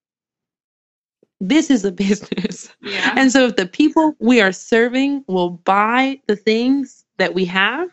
this 1.40 1.70
is 1.70 1.86
a 1.86 1.92
business. 2.06 2.74
Yeah. 2.82 3.14
And 3.16 3.32
so 3.32 3.46
if 3.46 3.56
the 3.56 3.68
people 3.68 4.16
we 4.20 4.42
are 4.42 4.52
serving 4.52 5.24
will 5.28 5.52
buy 5.52 6.20
the 6.28 6.36
things 6.36 7.06
that 7.18 7.36
we 7.36 7.46
have, 7.46 7.90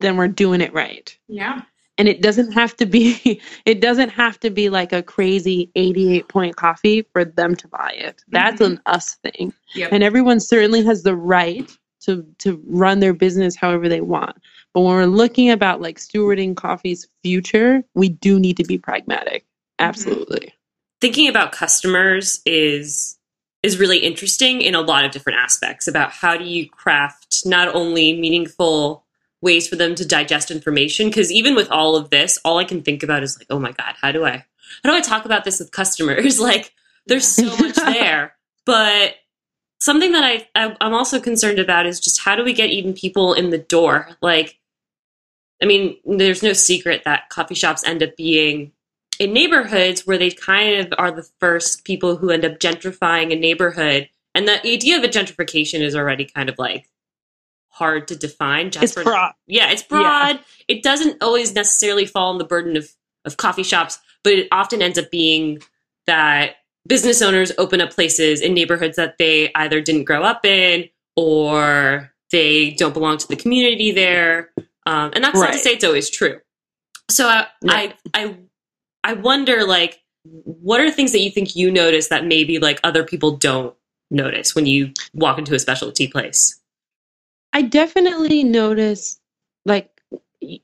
then 0.00 0.18
we're 0.18 0.28
doing 0.28 0.60
it 0.60 0.72
right. 0.74 1.16
Yeah. 1.28 1.62
And 1.96 2.06
it 2.06 2.20
doesn't 2.20 2.52
have 2.52 2.76
to 2.76 2.84
be 2.84 3.40
it 3.64 3.80
doesn't 3.80 4.10
have 4.10 4.38
to 4.40 4.50
be 4.50 4.68
like 4.68 4.92
a 4.92 5.02
crazy 5.02 5.70
88 5.76 6.28
point 6.28 6.56
coffee 6.56 7.06
for 7.14 7.24
them 7.24 7.56
to 7.56 7.68
buy 7.68 7.94
it. 7.96 8.22
That's 8.28 8.60
mm-hmm. 8.60 8.72
an 8.74 8.80
us 8.84 9.14
thing. 9.14 9.54
Yep. 9.74 9.92
And 9.92 10.02
everyone 10.02 10.40
certainly 10.40 10.84
has 10.84 11.04
the 11.04 11.16
right 11.16 11.74
to 12.00 12.26
to 12.38 12.62
run 12.66 13.00
their 13.00 13.14
business 13.14 13.56
however 13.56 13.88
they 13.88 14.00
want. 14.00 14.36
But 14.78 14.84
when 14.84 14.94
we're 14.94 15.06
looking 15.06 15.50
about 15.50 15.80
like 15.80 15.98
stewarding 15.98 16.54
coffee's 16.54 17.08
future, 17.24 17.82
we 17.96 18.08
do 18.08 18.38
need 18.38 18.56
to 18.58 18.62
be 18.62 18.78
pragmatic. 18.78 19.42
Mm-hmm. 19.42 19.88
Absolutely. 19.88 20.54
thinking 21.00 21.26
about 21.28 21.50
customers 21.50 22.40
is 22.46 23.18
is 23.64 23.80
really 23.80 23.98
interesting 23.98 24.62
in 24.62 24.76
a 24.76 24.80
lot 24.80 25.04
of 25.04 25.10
different 25.10 25.40
aspects 25.40 25.88
about 25.88 26.12
how 26.12 26.36
do 26.36 26.44
you 26.44 26.70
craft 26.70 27.44
not 27.44 27.74
only 27.74 28.20
meaningful 28.20 29.04
ways 29.40 29.66
for 29.66 29.74
them 29.74 29.96
to 29.96 30.06
digest 30.06 30.52
information 30.52 31.08
because 31.08 31.32
even 31.32 31.56
with 31.56 31.68
all 31.72 31.96
of 31.96 32.10
this 32.10 32.38
all 32.44 32.58
i 32.58 32.64
can 32.64 32.80
think 32.80 33.02
about 33.02 33.24
is 33.24 33.36
like 33.36 33.48
oh 33.50 33.58
my 33.58 33.72
god 33.72 33.96
how 34.00 34.12
do 34.12 34.24
i 34.24 34.44
how 34.84 34.90
do 34.90 34.96
i 34.96 35.00
talk 35.00 35.24
about 35.24 35.42
this 35.44 35.58
with 35.58 35.72
customers? 35.72 36.38
Like 36.48 36.72
there's 37.06 37.26
so 37.26 37.56
much 37.56 37.74
there. 37.74 38.36
But 38.64 39.16
something 39.80 40.12
that 40.12 40.24
I, 40.24 40.48
I 40.54 40.76
i'm 40.80 40.92
also 40.92 41.20
concerned 41.20 41.58
about 41.58 41.86
is 41.86 42.00
just 42.00 42.20
how 42.20 42.34
do 42.36 42.44
we 42.44 42.52
get 42.52 42.70
even 42.70 42.92
people 42.92 43.32
in 43.32 43.50
the 43.50 43.58
door? 43.58 44.08
Like 44.20 44.57
i 45.62 45.66
mean 45.66 45.96
there's 46.04 46.42
no 46.42 46.52
secret 46.52 47.02
that 47.04 47.28
coffee 47.30 47.54
shops 47.54 47.84
end 47.84 48.02
up 48.02 48.16
being 48.16 48.72
in 49.18 49.32
neighborhoods 49.32 50.06
where 50.06 50.18
they 50.18 50.30
kind 50.30 50.86
of 50.86 50.94
are 50.98 51.10
the 51.10 51.28
first 51.40 51.84
people 51.84 52.16
who 52.16 52.30
end 52.30 52.44
up 52.44 52.58
gentrifying 52.58 53.32
a 53.32 53.36
neighborhood. 53.36 54.08
And 54.34 54.46
the 54.46 54.64
idea 54.66 54.96
of 54.96 55.04
a 55.04 55.08
gentrification 55.08 55.80
is 55.80 55.96
already 55.96 56.24
kind 56.24 56.48
of 56.48 56.58
like 56.58 56.88
hard 57.70 58.08
to 58.08 58.16
define. 58.16 58.68
It's 58.68 58.94
broad. 58.94 59.32
yeah 59.46 59.70
it's 59.70 59.82
broad. 59.82 60.40
It 60.68 60.82
doesn't 60.82 61.22
always 61.22 61.54
necessarily 61.54 62.06
fall 62.06 62.30
on 62.30 62.38
the 62.38 62.44
burden 62.44 62.76
of 62.76 62.88
of 63.24 63.36
coffee 63.36 63.64
shops 63.64 63.98
but 64.24 64.32
it 64.32 64.48
often 64.52 64.80
ends 64.80 64.98
up 64.98 65.10
being 65.10 65.60
that 66.06 66.56
business 66.86 67.20
owners 67.20 67.52
open 67.58 67.80
up 67.80 67.90
places 67.90 68.40
in 68.40 68.54
neighborhoods 68.54 68.96
that 68.96 69.16
they 69.18 69.52
either 69.54 69.80
didn't 69.80 70.04
grow 70.04 70.22
up 70.22 70.44
in 70.46 70.88
or 71.16 72.12
they 72.30 72.70
don't 72.70 72.94
belong 72.94 73.18
to 73.18 73.28
the 73.28 73.36
community 73.36 73.90
there 73.90 74.50
um, 74.88 75.10
and 75.14 75.22
that's 75.24 75.38
not 75.38 75.52
to 75.52 75.58
say 75.58 75.70
it's 75.70 75.84
always 75.84 76.10
true 76.10 76.40
so 77.10 77.26
I, 77.26 77.46
Right. 77.62 77.94
I 78.14 78.24
i 78.24 78.36
i 79.04 79.12
wonder 79.14 79.64
like 79.64 80.00
what 80.44 80.80
are 80.80 80.90
things 80.90 81.12
that 81.12 81.20
you 81.20 81.30
think 81.30 81.56
you 81.56 81.70
notice 81.70 82.08
that 82.08 82.26
maybe 82.26 82.58
like 82.58 82.80
other 82.84 83.04
people 83.04 83.36
don't 83.36 83.74
notice 84.10 84.54
when 84.54 84.66
you 84.66 84.92
walk 85.14 85.38
into 85.38 85.54
a 85.54 85.58
specialty 85.58 86.08
place? 86.08 86.60
I 87.52 87.62
definitely 87.62 88.44
notice, 88.44 89.18
like, 89.64 89.90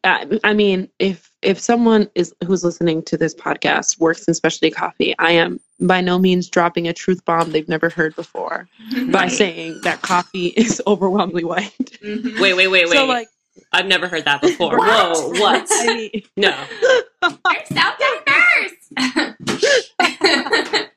I, 0.05 0.39
I 0.45 0.53
mean, 0.55 0.89
if 0.99 1.33
if 1.43 1.59
someone 1.59 2.09
is 2.15 2.35
who's 2.47 2.63
listening 2.63 3.03
to 3.05 3.17
this 3.17 3.35
podcast 3.35 3.99
works 3.99 4.25
in 4.29 4.35
specialty 4.35 4.71
coffee, 4.71 5.15
I 5.19 5.33
am 5.33 5.59
by 5.81 6.01
no 6.01 6.19
means 6.19 6.49
dropping 6.49 6.87
a 6.87 6.93
truth 6.93 7.25
bomb 7.25 7.51
they've 7.51 7.69
never 7.69 7.89
heard 7.89 8.15
before 8.15 8.69
by 9.11 9.29
saying 9.41 9.81
that 9.83 10.03
coffee 10.03 10.49
is 10.49 10.81
overwhelmingly 10.87 11.45
white. 11.45 11.73
Mhm. 12.03 12.41
Wait, 12.41 12.55
wait, 12.55 12.69
wait, 12.69 12.89
wait. 12.89 12.97
So, 12.97 13.07
like, 13.07 13.29
I've 13.73 13.87
never 13.87 14.09
heard 14.09 14.25
that 14.25 14.41
before. 14.41 14.77
What? 14.79 15.17
Whoa, 15.17 15.29
what? 15.41 15.67
I 15.71 15.87
mean, 16.13 16.23
No. 16.37 16.57
We're 17.23 17.65
so 17.67 17.83
diverse. 17.99 18.91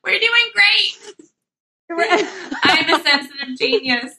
We're 0.03 0.19
doing 0.19 0.51
great. 0.53 0.97
I'm 2.63 2.89
a 2.93 3.03
sensitive 3.03 3.57
genius. 3.57 4.15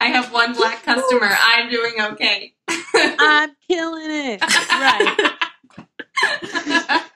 I 0.00 0.06
have 0.06 0.32
one 0.32 0.54
black 0.54 0.82
customer. 0.82 1.28
I'm 1.30 1.70
doing 1.70 1.94
okay. 2.00 2.54
I'm 2.94 3.50
killing 3.68 4.10
it. 4.10 4.40
Right. 4.42 5.32
that 6.48 7.08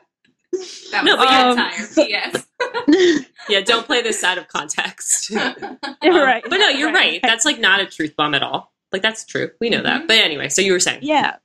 was 0.53 0.93
No, 0.93 1.03
the 1.03 1.17
but 1.17 1.29
yeah. 1.29 1.51
entire 1.51 1.81
Um, 1.83 2.35
PS. 2.35 3.27
Yeah, 3.49 3.61
don't 3.63 3.87
play 3.87 4.03
this 4.03 4.23
out 4.25 4.39
of 4.39 4.49
context. 4.49 5.31
Um, 5.33 5.67
right. 6.03 6.43
But 6.49 6.59
no, 6.59 6.69
you're 6.69 6.89
right. 6.93 6.95
right. 6.95 7.21
That's 7.23 7.45
like 7.45 7.59
not 7.59 7.81
a 7.81 7.87
truth 7.87 8.15
bomb 8.17 8.35
at 8.35 8.43
all. 8.43 8.73
Like 8.93 9.03
that's 9.03 9.25
true. 9.25 9.51
We 9.61 9.71
know 9.71 9.83
that. 9.83 10.03
Mhm. 10.03 10.09
But 10.09 10.19
anyway, 10.19 10.49
so 10.49 10.63
you 10.63 10.73
were 10.73 10.81
saying. 10.81 11.01
Yeah. 11.03 11.37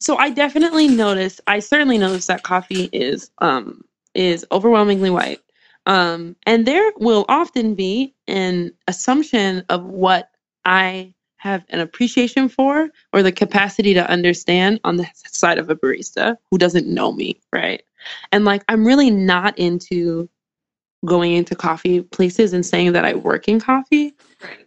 So 0.00 0.16
I 0.16 0.30
definitely 0.30 0.88
notice. 0.88 1.40
I 1.46 1.58
certainly 1.58 1.98
notice 1.98 2.26
that 2.26 2.42
coffee 2.42 2.88
is 2.92 3.30
um 3.38 3.82
is 4.14 4.46
overwhelmingly 4.52 5.10
white. 5.10 5.40
Um, 5.86 6.36
and 6.46 6.66
there 6.66 6.92
will 6.98 7.24
often 7.28 7.74
be 7.74 8.14
an 8.26 8.72
assumption 8.88 9.64
of 9.70 9.84
what 9.84 10.30
I 10.64 11.14
have 11.36 11.64
an 11.70 11.80
appreciation 11.80 12.48
for 12.48 12.90
or 13.12 13.22
the 13.22 13.32
capacity 13.32 13.94
to 13.94 14.10
understand 14.10 14.80
on 14.84 14.96
the 14.96 15.08
side 15.14 15.56
of 15.58 15.70
a 15.70 15.76
barista 15.76 16.36
who 16.50 16.58
doesn't 16.58 16.86
know 16.86 17.12
me, 17.12 17.40
right? 17.52 17.82
And 18.32 18.44
like 18.44 18.64
I'm 18.68 18.86
really 18.86 19.10
not 19.10 19.58
into 19.58 20.28
going 21.06 21.32
into 21.32 21.54
coffee 21.54 22.02
places 22.02 22.52
and 22.52 22.66
saying 22.66 22.92
that 22.92 23.04
I 23.04 23.14
work 23.14 23.48
in 23.48 23.60
coffee. 23.60 24.12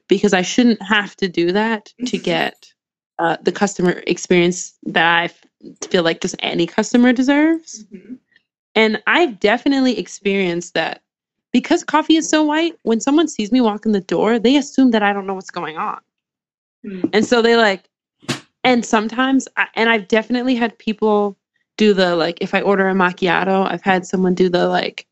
Because 0.07 0.33
I 0.33 0.41
shouldn't 0.41 0.81
have 0.81 1.15
to 1.17 1.27
do 1.27 1.51
that 1.51 1.93
to 2.05 2.17
Mhm. 2.17 2.23
get 2.23 2.73
uh, 3.19 3.37
the 3.43 3.51
customer 3.51 4.01
experience 4.07 4.73
that 4.83 5.05
I 5.05 5.29
feel 5.87 6.01
like 6.03 6.21
just 6.21 6.35
any 6.39 6.65
customer 6.65 7.13
deserves. 7.13 7.85
Mhm. 7.93 8.17
And 8.73 9.01
I've 9.05 9.39
definitely 9.39 9.99
experienced 9.99 10.73
that 10.73 11.03
because 11.51 11.83
coffee 11.83 12.15
is 12.15 12.27
so 12.27 12.43
white, 12.43 12.77
when 12.83 12.99
someone 12.99 13.27
sees 13.27 13.51
me 13.51 13.61
walk 13.61 13.85
in 13.85 13.91
the 13.91 14.01
door, 14.01 14.39
they 14.39 14.55
assume 14.55 14.91
that 14.91 15.03
I 15.03 15.13
don't 15.13 15.27
know 15.27 15.33
what's 15.35 15.51
going 15.51 15.77
on. 15.77 15.99
Hmm. 16.83 17.01
And 17.13 17.25
so 17.25 17.41
they 17.41 17.55
like, 17.55 17.83
and 18.63 18.85
sometimes, 18.85 19.47
I, 19.57 19.67
and 19.75 19.89
I've 19.89 20.07
definitely 20.07 20.55
had 20.55 20.77
people 20.79 21.37
do 21.77 21.93
the 21.93 22.15
like, 22.15 22.37
if 22.41 22.53
I 22.53 22.61
order 22.61 22.87
a 22.89 22.93
macchiato, 22.93 23.69
I've 23.69 23.83
had 23.83 24.05
someone 24.05 24.33
do 24.33 24.49
the 24.49 24.67
like, 24.67 25.05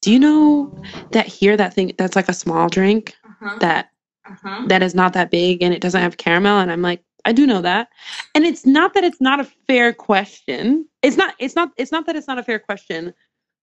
do 0.00 0.12
you 0.12 0.18
know 0.18 0.82
that 1.12 1.26
here, 1.26 1.56
that 1.56 1.74
thing, 1.74 1.92
that's 1.98 2.16
like 2.16 2.28
a 2.28 2.34
small 2.34 2.68
drink 2.68 3.14
Uh-huh. 3.40 3.56
that 3.60 3.90
Uh-huh. 4.26 4.64
that 4.66 4.82
is 4.82 4.94
not 4.94 5.12
that 5.14 5.30
big 5.30 5.62
and 5.62 5.72
it 5.74 5.80
doesn't 5.80 6.00
have 6.02 6.16
caramel 6.16 6.58
and 6.60 6.70
i'm 6.72 6.82
like 6.82 7.02
i 7.24 7.32
do 7.32 7.46
know 7.46 7.60
that 7.62 7.88
and 8.34 8.44
it's 8.44 8.66
not 8.66 8.94
that 8.94 9.04
it's 9.04 9.20
not 9.20 9.40
a 9.40 9.44
fair 9.44 9.92
question 9.92 10.86
it's 11.02 11.16
not 11.16 11.34
it's 11.38 11.54
not 11.56 11.70
it's 11.76 11.92
not 11.92 12.06
that 12.06 12.16
it's 12.16 12.26
not 12.28 12.38
a 12.38 12.42
fair 12.42 12.58
question 12.58 13.14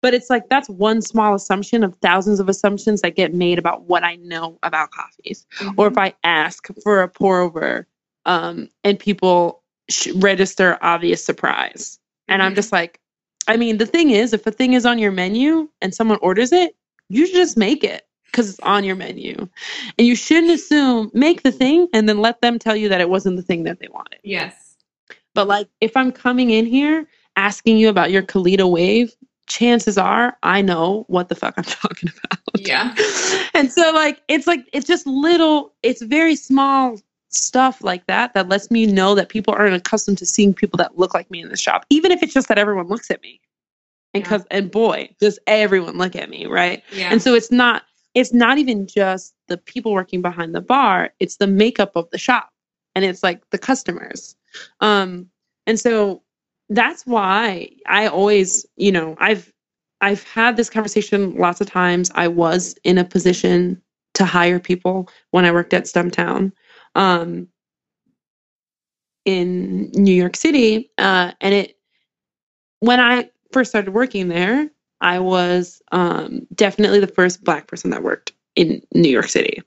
but 0.01 0.13
it's 0.13 0.29
like 0.29 0.47
that's 0.49 0.69
one 0.69 1.01
small 1.01 1.33
assumption 1.33 1.83
of 1.83 1.95
thousands 1.97 2.39
of 2.39 2.47
assumptions 2.49 3.01
that 3.01 3.15
get 3.15 3.33
made 3.33 3.59
about 3.59 3.83
what 3.83 4.03
i 4.03 4.15
know 4.17 4.57
about 4.63 4.91
coffees 4.91 5.45
or 5.77 5.87
if 5.87 5.97
i 5.97 6.13
ask 6.23 6.67
for 6.83 7.01
a 7.01 7.07
pour 7.07 7.39
over 7.41 7.87
um, 8.25 8.69
and 8.83 8.97
people 8.99 9.63
sh- 9.89 10.09
register 10.15 10.77
obvious 10.81 11.23
surprise 11.23 11.99
and 12.27 12.41
i'm 12.41 12.53
Mhm. 12.53 12.55
just 12.55 12.71
like 12.71 12.99
i 13.47 13.55
mean 13.57 13.77
the 13.77 13.85
thing 13.85 14.09
is 14.11 14.33
if 14.33 14.45
a 14.47 14.51
thing 14.51 14.73
is 14.73 14.85
on 14.85 14.97
your 14.99 15.11
menu 15.11 15.69
and 15.81 15.93
someone 15.93 16.17
orders 16.21 16.51
it 16.51 16.75
you 17.09 17.25
should 17.27 17.35
just 17.35 17.57
make 17.57 17.83
it 17.83 18.03
because 18.35 18.49
it's 18.49 18.59
on 18.59 18.83
your 18.83 18.97
menu 18.97 19.47
and 19.97 20.05
you 20.05 20.13
shouldn't 20.13 20.51
assume 20.51 21.09
make 21.13 21.43
the 21.43 21.51
thing 21.53 21.87
and 21.93 22.09
then 22.09 22.17
let 22.17 22.41
them 22.41 22.59
tell 22.59 22.75
you 22.75 22.89
that 22.89 22.99
it 22.99 23.09
wasn't 23.09 23.33
the 23.37 23.41
thing 23.41 23.63
that 23.63 23.79
they 23.79 23.87
wanted 23.87 24.19
Yes. 24.23 24.75
but 25.33 25.47
like 25.47 25.69
if 25.79 25.95
i'm 25.95 26.11
coming 26.11 26.49
in 26.49 26.65
here 26.65 27.07
asking 27.37 27.77
you 27.77 27.87
about 27.87 28.11
your 28.11 28.23
kalita 28.23 28.69
wave 28.69 29.15
chances 29.47 29.97
are 29.97 30.37
i 30.43 30.61
know 30.61 31.05
what 31.07 31.29
the 31.29 31.35
fuck 31.35 31.53
i'm 31.57 31.63
talking 31.83 32.09
about 32.09 32.39
Yeah. 32.59 32.93
and 33.53 33.71
so 33.71 33.91
like 33.93 34.21
it's 34.27 34.47
like 34.47 34.67
it's 34.73 34.85
just 34.87 35.07
little 35.07 35.73
it's 35.81 36.01
very 36.01 36.35
small 36.35 36.97
stuff 37.29 37.81
like 37.83 38.05
that 38.07 38.33
that 38.33 38.49
lets 38.49 38.69
me 38.69 38.85
know 38.85 39.15
that 39.15 39.29
people 39.29 39.53
aren't 39.57 39.75
accustomed 39.75 40.17
to 40.17 40.25
seeing 40.25 40.53
people 40.53 40.77
that 40.77 40.97
look 40.97 41.13
like 41.13 41.31
me 41.31 41.41
in 41.41 41.47
the 41.49 41.57
shop 41.57 41.85
even 41.89 42.11
if 42.11 42.21
it's 42.21 42.33
just 42.33 42.49
that 42.49 42.57
everyone 42.57 42.87
looks 42.87 43.09
at 43.11 43.21
me 43.21 43.39
and 44.13 44.23
Yeah. 44.23 44.29
cuz 44.37 44.45
and 44.51 44.71
boy 44.71 45.09
does 45.19 45.37
everyone 45.47 45.97
look 45.97 46.15
at 46.17 46.29
me 46.29 46.45
right 46.47 46.83
Yeah. 46.91 47.09
and 47.11 47.21
so 47.21 47.33
it's 47.33 47.51
not 47.51 47.83
it's 48.15 48.33
not 48.33 48.57
even 48.57 48.87
just 48.87 49.35
the 49.47 49.57
people 49.57 49.93
working 49.93 50.21
behind 50.21 50.55
the 50.55 50.61
bar 50.61 51.11
it's 51.19 51.37
the 51.37 51.47
makeup 51.47 51.91
of 51.95 52.09
the 52.09 52.17
shop 52.17 52.49
and 52.95 53.03
it's 53.05 53.21
like 53.21 53.47
the 53.51 53.57
customers. 53.57 54.35
Um 54.79 55.29
and 55.67 55.79
so 55.79 56.21
that's 56.69 57.05
why 57.05 57.69
i 57.85 58.07
always 58.07 58.65
you 58.75 58.91
know 58.91 59.15
i've 59.19 59.53
i've 60.01 60.23
had 60.23 60.57
this 60.57 60.69
conversation 60.69 61.35
lots 61.35 61.61
of 61.61 61.67
times. 61.69 62.11
I 62.15 62.27
was 62.27 62.75
in 62.83 62.97
a 62.97 63.03
position 63.05 63.81
to 64.15 64.25
hire 64.25 64.59
people 64.59 65.09
when 65.31 65.45
i 65.45 65.51
worked 65.51 65.73
at 65.73 65.83
stumptown 65.83 66.51
um 66.95 67.47
in 69.25 69.91
new 69.91 70.13
york 70.13 70.35
city 70.35 70.89
uh 70.97 71.31
and 71.41 71.53
it 71.53 71.77
when 72.79 72.99
i 72.99 73.29
first 73.51 73.71
started 73.71 73.91
working 73.91 74.27
there 74.27 74.69
I 75.05 75.19
was 75.19 75.83
um, 75.91 76.47
definitely 76.55 76.99
the 76.99 77.05
first 77.05 77.43
black 77.43 77.67
person 77.67 77.91
that 77.91 78.01
worked 78.01 78.33
in 78.55 78.81
New 78.95 79.07
York 79.09 79.29
City. 79.29 79.61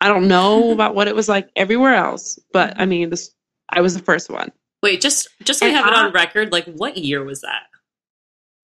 I 0.00 0.08
don't 0.08 0.26
know 0.26 0.72
about 0.72 0.94
what 0.94 1.08
it 1.08 1.14
was 1.14 1.28
like 1.28 1.50
everywhere 1.56 1.94
else, 1.94 2.38
but 2.54 2.72
I 2.80 2.86
mean, 2.86 3.10
this 3.10 3.30
I 3.68 3.82
was 3.82 3.94
the 3.94 4.02
first 4.02 4.30
one. 4.30 4.50
Wait, 4.82 5.02
just 5.02 5.28
just 5.44 5.58
so 5.60 5.66
we 5.66 5.72
have 5.72 5.86
it 5.86 5.92
on 5.92 6.10
record, 6.12 6.52
like 6.52 6.64
what 6.64 6.96
year 6.96 7.22
was 7.22 7.42
that? 7.42 7.64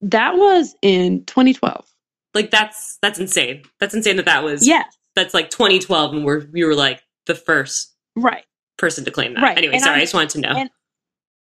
That 0.00 0.37
was 0.37 0.74
in 0.80 1.26
2012. 1.26 1.87
Like 2.32 2.50
that's 2.50 2.96
that's 3.02 3.18
insane. 3.18 3.64
That's 3.78 3.94
insane 3.94 4.16
that 4.16 4.24
that 4.24 4.42
was 4.42 4.66
Yes, 4.66 4.96
that's 5.14 5.34
like 5.34 5.50
2012 5.50 6.14
and 6.14 6.24
we're 6.24 6.46
we 6.52 6.64
were 6.64 6.74
like 6.74 7.02
the 7.26 7.34
first 7.34 7.92
right. 8.16 8.46
person 8.78 9.04
to 9.04 9.10
claim 9.10 9.34
that. 9.34 9.42
Right, 9.42 9.58
Anyway, 9.58 9.74
and 9.74 9.82
sorry, 9.82 9.92
I'm- 9.96 10.00
I 10.00 10.04
just 10.04 10.14
wanted 10.14 10.30
to 10.30 10.40
know. 10.40 10.54
and- 10.56 10.70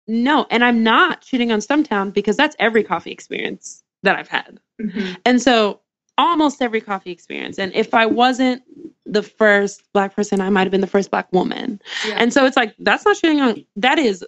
No, 0.08 0.48
and 0.50 0.64
I'm 0.66 0.82
not 0.82 1.22
shitting 1.22 1.54
on 1.54 1.60
Stumptown 1.60 2.12
because 2.12 2.36
that's 2.36 2.56
every 2.58 2.84
coffee 2.84 3.12
experience 3.12 3.81
that 4.04 4.16
I've 4.16 4.28
had. 4.28 4.60
Mhm. 4.82 5.18
And 5.26 5.42
so 5.42 5.80
almost 6.18 6.62
every 6.62 6.82
coffee 6.82 7.12
experience. 7.12 7.58
And 7.58 7.74
if 7.74 7.94
I 7.94 8.06
wasn't 8.06 8.64
the 9.06 9.24
first 9.24 9.84
black 9.94 10.16
person, 10.16 10.42
I 10.42 10.50
might 10.50 10.64
have 10.64 10.72
been 10.72 10.82
the 10.82 10.88
first 10.88 11.12
black 11.12 11.32
woman. 11.34 11.82
Yeah. 12.08 12.16
And 12.18 12.34
so 12.34 12.46
it's 12.46 12.58
like 12.58 12.76
that's 12.80 13.06
not 13.06 13.18
shitting 13.18 13.42
on 13.42 13.66
that 13.76 14.00
is 14.00 14.26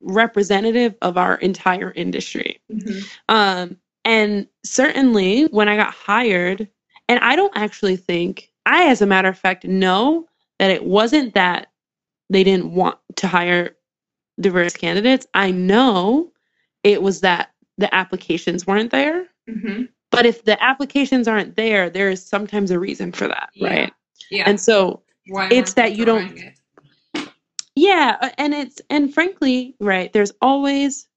representative 0.00 0.94
of 1.02 1.16
our 1.16 1.36
entire 1.36 1.92
industry. 1.92 2.60
Mhm. 2.72 3.04
Um, 3.28 3.76
and 4.04 4.46
certainly 4.64 5.44
when 5.44 5.68
I 5.68 5.76
got 5.76 5.92
hired, 5.92 6.68
and 7.08 7.20
I 7.20 7.36
don't 7.36 7.52
actually 7.56 7.96
think, 7.96 8.50
I, 8.66 8.88
as 8.88 9.00
a 9.00 9.06
matter 9.06 9.28
of 9.28 9.38
fact, 9.38 9.64
know 9.64 10.26
that 10.58 10.70
it 10.70 10.84
wasn't 10.84 11.34
that 11.34 11.68
they 12.30 12.42
didn't 12.44 12.72
want 12.72 12.98
to 13.16 13.28
hire 13.28 13.76
diverse 14.40 14.76
candidates. 14.76 15.26
I 15.34 15.50
know 15.50 16.32
it 16.82 17.02
was 17.02 17.20
that 17.20 17.50
the 17.78 17.94
applications 17.94 18.66
weren't 18.66 18.90
there. 18.90 19.26
Mhm. 19.48 19.88
But 20.10 20.26
if 20.26 20.44
the 20.44 20.62
applications 20.62 21.28
aren't 21.28 21.56
there, 21.56 21.90
there 21.90 22.10
is 22.10 22.24
sometimes 22.24 22.70
a 22.70 22.78
reason 22.78 23.12
for 23.12 23.28
that, 23.28 23.50
Yeah. 23.54 23.68
right? 23.68 23.92
Yeah. 24.30 24.44
And 24.46 24.58
so 24.60 25.02
Why 25.28 25.48
it's 25.50 25.74
that 25.74 25.96
you 25.96 26.04
don't- 26.04 26.36
it? 26.38 26.54
Yeah, 27.74 28.16
uh, 28.22 28.30
and 28.38 28.54
it's 28.54 28.80
and 28.88 29.12
frankly, 29.12 29.74
right, 29.80 30.12
there's 30.12 30.32
always 30.40 31.08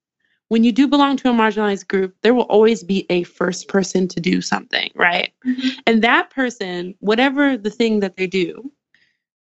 when 0.50 0.64
you 0.64 0.72
do 0.72 0.88
belong 0.88 1.16
to 1.16 1.30
a 1.30 1.34
marginalized 1.34 1.88
group, 1.88 2.16
there 2.24 2.34
will 2.34 2.44
always 2.44 2.84
be 2.84 3.06
a 3.12 3.22
first 3.24 3.68
person 3.68 4.08
to 4.08 4.20
do 4.20 4.42
something, 4.42 4.90
right? 4.96 5.32
Mhm. 5.46 5.78
And 5.86 6.02
that 6.02 6.32
person, 6.32 6.96
whatever 7.02 7.56
the 7.56 7.70
thing 7.70 8.00
that 8.00 8.18
they 8.18 8.26
do, 8.26 8.72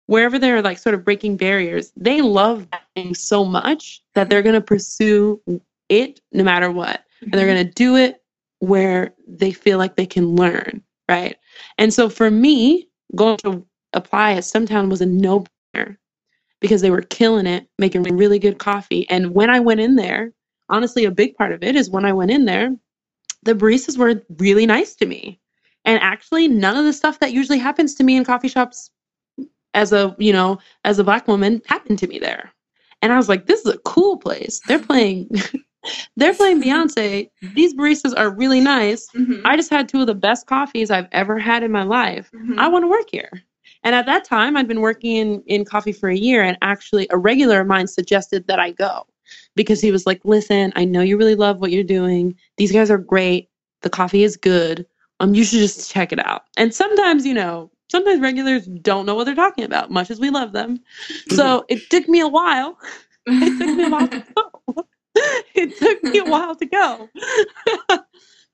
wherever 0.07 0.41
they're 0.41 0.61
like 0.61 0.77
sort 0.77 0.97
of 0.97 1.05
breaking 1.05 1.37
barriers, 1.37 1.93
they 1.97 2.21
love 2.21 2.69
that 2.73 2.83
thing 2.97 3.15
so 3.15 3.45
much 3.45 4.03
that 4.15 4.29
they're 4.29 4.43
going 4.43 4.57
to 4.57 4.61
pursue 4.61 5.41
it 5.89 6.21
no 6.33 6.45
matter 6.45 6.71
what. 6.71 7.05
And 7.21 7.33
they're 7.33 7.47
mm-hmm. 7.47 7.55
going 7.57 7.67
to 7.67 7.73
do 7.73 7.97
it 7.97 8.23
where 8.61 9.15
they 9.27 9.53
feel 9.53 9.79
like 9.79 9.97
they 9.97 10.07
can 10.07 10.37
learn, 10.37 10.83
right? 11.09 11.37
And 11.79 11.93
so 11.93 12.09
for 12.09 12.31
me, 12.31 12.89
going 13.15 13.39
to 13.39 13.67
apply 13.93 14.33
at 14.33 14.45
Stumptown 14.45 14.91
was 14.91 15.01
a 15.01 15.07
no 15.07 15.45
brainer 15.75 15.97
because 16.61 16.81
they 16.81 16.91
were 16.91 17.03
killing 17.03 17.47
it, 17.47 17.69
making 17.79 18.03
really 18.03 18.39
good 18.39 18.59
coffee. 18.59 19.09
And 19.09 19.35
when 19.35 19.51
I 19.51 19.61
went 19.61 19.81
in 19.81 19.97
there, 19.97 20.33
honestly, 20.69 21.05
a 21.05 21.11
big 21.11 21.35
part 21.37 21.53
of 21.53 21.63
it 21.63 21.77
is 21.77 21.91
when 21.91 22.05
I 22.05 22.13
went 22.13 22.31
in 22.31 22.45
there, 22.45 22.75
the 23.45 23.55
baristas 23.55 23.97
were 23.97 24.23
really 24.39 24.67
nice 24.67 24.95
to 24.97 25.07
me. 25.07 25.41
And 25.85 26.03
actually, 26.03 26.49
none 26.49 26.77
of 26.77 26.85
the 26.85 26.93
stuff 26.93 27.21
that 27.21 27.33
usually 27.33 27.59
happens 27.59 27.95
to 27.95 28.05
me 28.05 28.17
in 28.17 28.25
coffee 28.25 28.49
shops 28.49 28.91
as 29.75 29.93
a, 29.93 30.15
you 30.19 30.33
know, 30.33 30.59
as 30.85 30.99
a 30.99 31.05
black 31.05 31.29
woman 31.29 31.63
happened 31.67 31.99
to 32.01 32.09
me 32.09 32.19
there. 32.19 32.53
And 33.01 33.13
I 33.13 33.17
was 33.17 33.29
like, 33.29 33.47
this 33.47 33.61
is 33.61 33.73
a 33.73 33.79
cool 33.79 34.17
place. 34.17 34.61
They're 34.67 34.79
playing 34.79 35.31
they're 36.17 36.35
playing 36.35 36.63
Beyonce. 36.63 37.31
These 37.55 37.75
baristas 37.75 38.13
are 38.17 38.31
really 38.31 38.61
nice. 38.61 39.09
Mhm. 39.15 39.43
I 39.45 39.57
just 39.57 39.71
had 39.71 39.89
two 39.89 40.01
of 40.01 40.07
the 40.07 40.15
best 40.15 40.47
coffees 40.47 40.91
I've 40.91 41.09
ever 41.13 41.39
had 41.39 41.63
in 41.63 41.71
my 41.73 41.83
life. 41.85 42.31
Mhm. 42.35 42.59
I 42.59 42.69
want 42.69 42.83
to 42.85 42.89
work 42.89 43.07
here. 43.11 43.31
And 43.85 43.95
at 43.95 44.07
that 44.07 44.25
time, 44.25 44.57
I'd 44.57 44.67
been 44.69 44.81
working 44.81 45.17
in, 45.17 45.43
in 45.47 45.65
coffee 45.65 45.93
for 45.93 46.09
a 46.09 46.17
year, 46.17 46.43
and 46.43 46.59
actually, 46.63 47.07
a 47.11 47.17
regular 47.19 47.61
of 47.61 47.67
mine 47.69 47.87
suggested 47.87 48.47
that 48.49 48.59
I 48.59 48.73
go 48.73 49.07
because 49.55 49.81
he 49.81 49.93
was 49.93 50.07
like, 50.07 50.21
Listen, 50.25 50.73
I 50.75 50.85
know 50.85 51.01
you 51.01 51.17
really 51.17 51.37
love 51.37 51.61
what 51.61 51.71
you're 51.71 51.85
doing. 51.85 52.35
These 52.57 52.73
guys 52.73 52.91
are 52.91 52.99
great. 52.99 53.49
The 53.83 53.91
coffee 53.91 54.25
is 54.25 54.37
good. 54.37 54.85
Um, 55.21 55.35
you 55.35 55.45
should 55.45 55.61
just 55.61 55.91
check 55.91 56.13
it 56.13 56.19
out. 56.25 56.43
And 56.57 56.75
sometimes, 56.75 57.25
you 57.27 57.35
know, 57.35 57.71
sometimes 57.91 58.21
regulars 58.21 58.67
don't 58.67 59.07
know 59.07 59.15
what 59.15 59.25
they're 59.25 59.35
talking 59.35 59.65
about, 59.65 59.91
much 59.91 60.11
as 60.11 60.19
we 60.21 60.31
love 60.31 60.53
them. 60.53 60.81
So 61.31 61.65
it 61.69 61.89
took 61.91 62.09
me 62.09 62.21
a 62.21 62.29
while. 62.29 62.79
It 63.31 63.59
took 63.59 63.77
me 63.77 63.85
a 63.85 63.91
while 63.91 64.09
to 64.09 64.25
go. 64.37 64.87
it 65.55 65.77
took 65.79 66.03
me 66.03 66.19
a 66.19 66.25
while 66.31 66.55
to 66.57 66.67
go. 66.67 67.09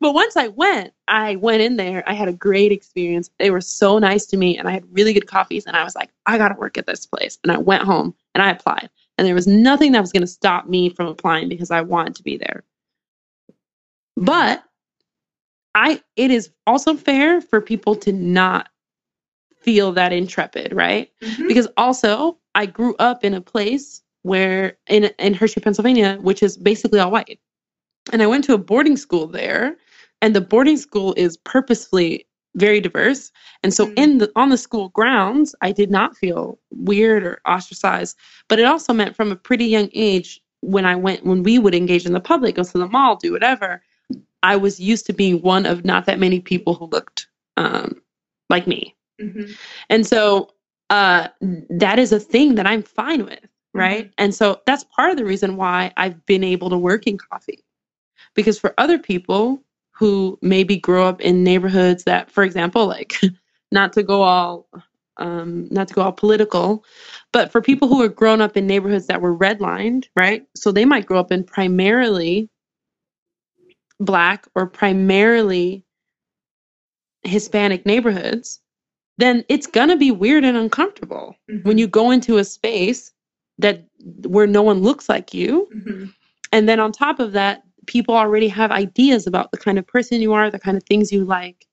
but 0.00 0.14
once 0.14 0.36
I 0.36 0.48
went, 0.48 0.92
I 1.08 1.36
went 1.36 1.62
in 1.62 1.76
there. 1.76 2.08
I 2.08 2.14
had 2.14 2.28
a 2.28 2.32
great 2.32 2.72
experience. 2.72 3.30
They 3.38 3.50
were 3.50 3.60
so 3.60 3.98
nice 3.98 4.26
to 4.26 4.36
me 4.36 4.56
and 4.56 4.68
I 4.68 4.72
had 4.72 4.84
really 4.92 5.12
good 5.12 5.26
coffees. 5.26 5.66
And 5.66 5.76
I 5.76 5.84
was 5.84 5.94
like, 5.94 6.10
I 6.26 6.38
got 6.38 6.48
to 6.48 6.58
work 6.58 6.78
at 6.78 6.86
this 6.86 7.06
place. 7.06 7.38
And 7.42 7.52
I 7.52 7.58
went 7.58 7.82
home 7.82 8.14
and 8.34 8.42
I 8.42 8.50
applied. 8.50 8.90
And 9.16 9.26
there 9.26 9.34
was 9.34 9.46
nothing 9.46 9.92
that 9.92 10.00
was 10.00 10.12
going 10.12 10.22
to 10.22 10.26
stop 10.26 10.66
me 10.66 10.88
from 10.88 11.06
applying 11.06 11.48
because 11.48 11.70
I 11.70 11.80
wanted 11.80 12.14
to 12.16 12.22
be 12.22 12.36
there. 12.36 12.64
But 14.16 14.64
I 15.74 16.00
it 16.16 16.30
is 16.30 16.50
also 16.66 16.94
fair 16.94 17.40
for 17.40 17.60
people 17.60 17.96
to 17.96 18.12
not 18.12 18.68
feel 19.60 19.92
that 19.92 20.12
intrepid, 20.12 20.72
right? 20.72 21.10
Mhm. 21.22 21.48
because 21.48 21.66
also 21.76 22.38
I 22.54 22.66
grew 22.66 22.94
up 22.98 23.24
in 23.24 23.34
a 23.34 23.40
place 23.40 24.02
where 24.24 24.76
in 24.88 25.04
in 25.18 25.34
Hershey, 25.34 25.60
Pennsylvania, 25.60 26.18
which 26.20 26.42
is 26.42 26.56
basically 26.58 26.98
all 26.98 27.10
white. 27.12 27.38
And 28.12 28.22
I 28.22 28.26
went 28.26 28.44
to 28.44 28.54
a 28.54 28.58
boarding 28.58 28.96
school 28.96 29.26
there, 29.26 29.76
and 30.20 30.34
the 30.34 30.40
boarding 30.40 30.76
school 30.76 31.14
is 31.16 31.36
purposefully 31.38 32.26
very 32.56 32.80
diverse. 32.80 33.32
And 33.62 33.72
so 33.74 33.86
Mm. 33.86 33.92
in 33.96 34.18
the 34.18 34.32
on 34.36 34.48
the 34.50 34.58
school 34.58 34.88
grounds, 34.90 35.54
I 35.60 35.72
did 35.72 35.90
not 35.90 36.16
feel 36.16 36.58
weird 36.70 37.24
or 37.24 37.40
ostracized, 37.46 38.16
but 38.48 38.58
it 38.58 38.64
also 38.64 38.92
meant 38.92 39.16
from 39.16 39.32
a 39.32 39.36
pretty 39.36 39.66
young 39.66 39.88
age 39.94 40.40
when 40.60 40.86
I 40.86 40.96
went 40.96 41.24
when 41.24 41.42
we 41.42 41.58
would 41.58 41.74
engage 41.74 42.06
in 42.06 42.12
the 42.12 42.20
public, 42.20 42.56
go 42.56 42.64
to 42.64 42.78
the 42.78 42.88
mall, 42.88 43.16
do 43.16 43.32
whatever, 43.32 43.82
I 44.42 44.56
was 44.56 44.80
used 44.80 45.06
to 45.06 45.12
being 45.12 45.42
one 45.42 45.66
of 45.66 45.84
not 45.84 46.06
that 46.06 46.18
many 46.18 46.40
people 46.40 46.74
who 46.74 46.86
looked 46.86 47.28
um, 47.56 48.00
like 48.50 48.66
me. 48.66 48.94
Mhm. 49.20 49.56
And 49.90 50.06
so 50.06 50.50
uh, 50.90 51.28
that 51.70 51.98
is 51.98 52.12
a 52.12 52.20
thing 52.20 52.54
that 52.56 52.66
I'm 52.66 52.82
fine 52.82 53.24
with, 53.24 53.48
right? 53.74 54.12
And 54.18 54.34
so 54.34 54.62
that's 54.66 54.84
part 54.84 55.10
of 55.12 55.18
the 55.18 55.26
reason 55.26 55.56
why 55.56 55.92
I've 55.96 56.24
been 56.26 56.44
able 56.44 56.70
to 56.70 56.78
work 56.78 57.06
in 57.06 57.18
coffee. 57.18 57.64
Because 58.34 58.58
for 58.58 58.74
other 58.78 58.98
people 58.98 59.62
who 59.92 60.38
maybe 60.42 60.76
grow 60.78 61.06
up 61.06 61.20
in 61.20 61.44
neighborhoods 61.44 62.04
that, 62.04 62.30
for 62.30 62.44
example, 62.44 62.86
like 62.86 63.14
not 63.72 63.92
to 63.94 64.02
go 64.04 64.22
all 64.22 64.68
um, 65.18 65.68
not 65.70 65.88
to 65.88 65.94
go 65.94 66.02
all 66.02 66.12
political, 66.12 66.84
but 67.32 67.52
for 67.52 67.62
people 67.62 67.88
who 67.88 68.02
are 68.02 68.08
grown 68.08 68.40
up 68.40 68.56
in 68.56 68.66
neighborhoods 68.66 69.06
that 69.08 69.22
were 69.22 69.36
redlined, 69.36 70.06
right? 70.16 70.46
So 70.56 70.72
they 70.72 70.86
might 70.86 71.06
grow 71.06 71.20
up 71.20 71.32
in 71.32 71.44
primarily 71.44 72.50
black 74.00 74.46
or 74.54 74.66
primarily 74.66 75.84
Hispanic 77.24 77.86
neighborhoods, 77.86 78.60
then 79.18 79.44
it's 79.50 79.68
gonna 79.68 79.96
be 79.98 80.12
weird 80.12 80.44
and 80.44 80.58
uncomfortable 80.58 81.36
when 81.64 81.78
Mhm. 81.78 81.80
you 81.80 81.88
go 81.88 82.12
into 82.12 82.38
a 82.38 82.44
space 82.44 83.13
that 83.58 83.84
where 84.26 84.46
no 84.46 84.62
one 84.62 84.82
looks 84.82 85.08
like 85.08 85.32
you 85.32 85.68
Mhm. 85.74 86.12
and 86.52 86.68
then 86.68 86.80
on 86.80 86.92
top 86.92 87.20
of 87.20 87.32
that 87.32 87.62
people 87.86 88.14
already 88.14 88.48
have 88.48 88.70
ideas 88.70 89.26
about 89.26 89.50
the 89.52 89.58
kind 89.58 89.78
of 89.78 89.86
person 89.86 90.20
you 90.20 90.32
are 90.32 90.50
the 90.50 90.58
kind 90.58 90.76
of 90.76 90.82
things 90.84 91.12
you 91.12 91.24
like 91.24 91.66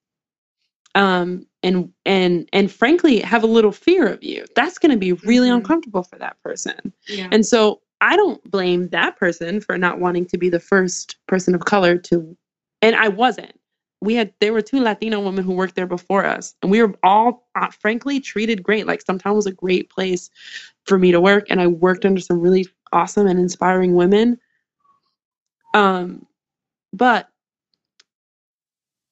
um 0.95 1.45
and 1.63 1.91
and 2.05 2.49
and 2.53 2.71
frankly 2.71 3.19
have 3.19 3.43
a 3.43 3.47
little 3.47 3.71
fear 3.71 4.07
of 4.07 4.21
you 4.23 4.45
that's 4.55 4.77
going 4.77 4.91
to 4.91 4.97
be 4.97 5.13
really 5.13 5.49
Mhm. 5.49 5.55
uncomfortable 5.55 6.03
for 6.03 6.17
that 6.19 6.37
person 6.43 6.93
Yeah. 7.07 7.29
and 7.31 7.45
so 7.45 7.81
i 8.01 8.15
don't 8.15 8.43
blame 8.51 8.89
that 8.89 9.17
person 9.17 9.61
for 9.61 9.77
not 9.77 9.99
wanting 9.99 10.25
to 10.25 10.37
be 10.37 10.49
the 10.49 10.59
first 10.59 11.15
person 11.27 11.55
of 11.55 11.61
color 11.65 11.97
to 11.97 12.35
and 12.81 12.95
i 12.95 13.07
wasn't 13.07 13.53
we 14.01 14.15
had 14.15 14.33
there 14.39 14.51
were 14.51 14.61
two 14.61 14.79
latino 14.79 15.19
women 15.19 15.43
who 15.43 15.53
worked 15.53 15.75
there 15.75 15.87
before 15.87 16.25
us 16.25 16.55
and 16.61 16.71
we 16.71 16.81
were 16.81 16.93
all 17.03 17.47
uh, 17.55 17.69
frankly 17.69 18.19
treated 18.19 18.63
great. 18.63 18.87
Like 18.87 19.01
sometimes 19.01 19.35
was 19.35 19.45
a 19.45 19.51
great 19.51 19.89
place 19.89 20.29
for 20.85 20.97
me 20.97 21.11
to 21.11 21.21
work 21.21 21.45
and 21.49 21.61
i 21.61 21.67
worked 21.67 22.05
under 22.05 22.19
some 22.19 22.39
really 22.39 22.67
awesome 22.91 23.27
and 23.27 23.39
inspiring 23.39 23.93
women. 23.93 24.39
Um 25.73 26.25
but 26.91 27.29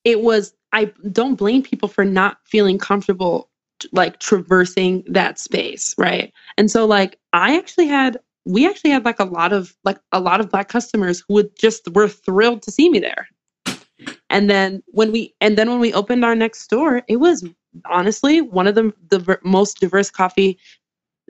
it 0.04 0.22
was 0.22 0.54
i 0.74 0.92
don't 1.12 1.36
blame 1.36 1.62
people 1.62 1.88
for 1.88 2.04
not 2.04 2.38
feeling 2.46 2.78
comfortable 2.78 3.50
like 3.94 4.20
traversing 4.20 5.04
that 5.08 5.40
space 5.40 5.96
right? 5.98 6.34
And 6.58 6.70
so 6.72 6.86
like 6.86 7.18
i 7.32 7.56
actually 7.58 7.88
had 7.88 8.18
we 8.46 8.68
actually 8.68 8.90
had 8.90 9.06
like 9.06 9.20
a 9.20 9.26
lot 9.26 9.54
of 9.54 9.76
like 9.84 10.00
a 10.12 10.20
lot 10.20 10.40
of 10.40 10.50
black 10.50 10.68
customers 10.68 11.24
who 11.28 11.36
would 11.36 11.56
just 11.56 11.88
were 11.94 12.08
thrilled 12.08 12.64
to 12.64 12.72
see 12.72 12.90
me 12.90 12.98
there 12.98 13.28
and 14.30 14.50
then 14.50 14.82
when 14.88 15.12
we 15.12 15.34
and 15.42 15.58
then 15.58 15.70
when 15.70 15.80
we 15.80 15.94
opened 15.94 16.24
our 16.26 16.36
next 16.36 16.62
store 16.62 17.02
it 17.08 17.18
was 17.18 17.44
honestly 17.86 18.42
one 18.42 18.68
of 18.68 18.76
the 18.76 18.94
the 19.10 19.40
most 19.44 19.80
diverse 19.80 20.10
coffee 20.12 20.58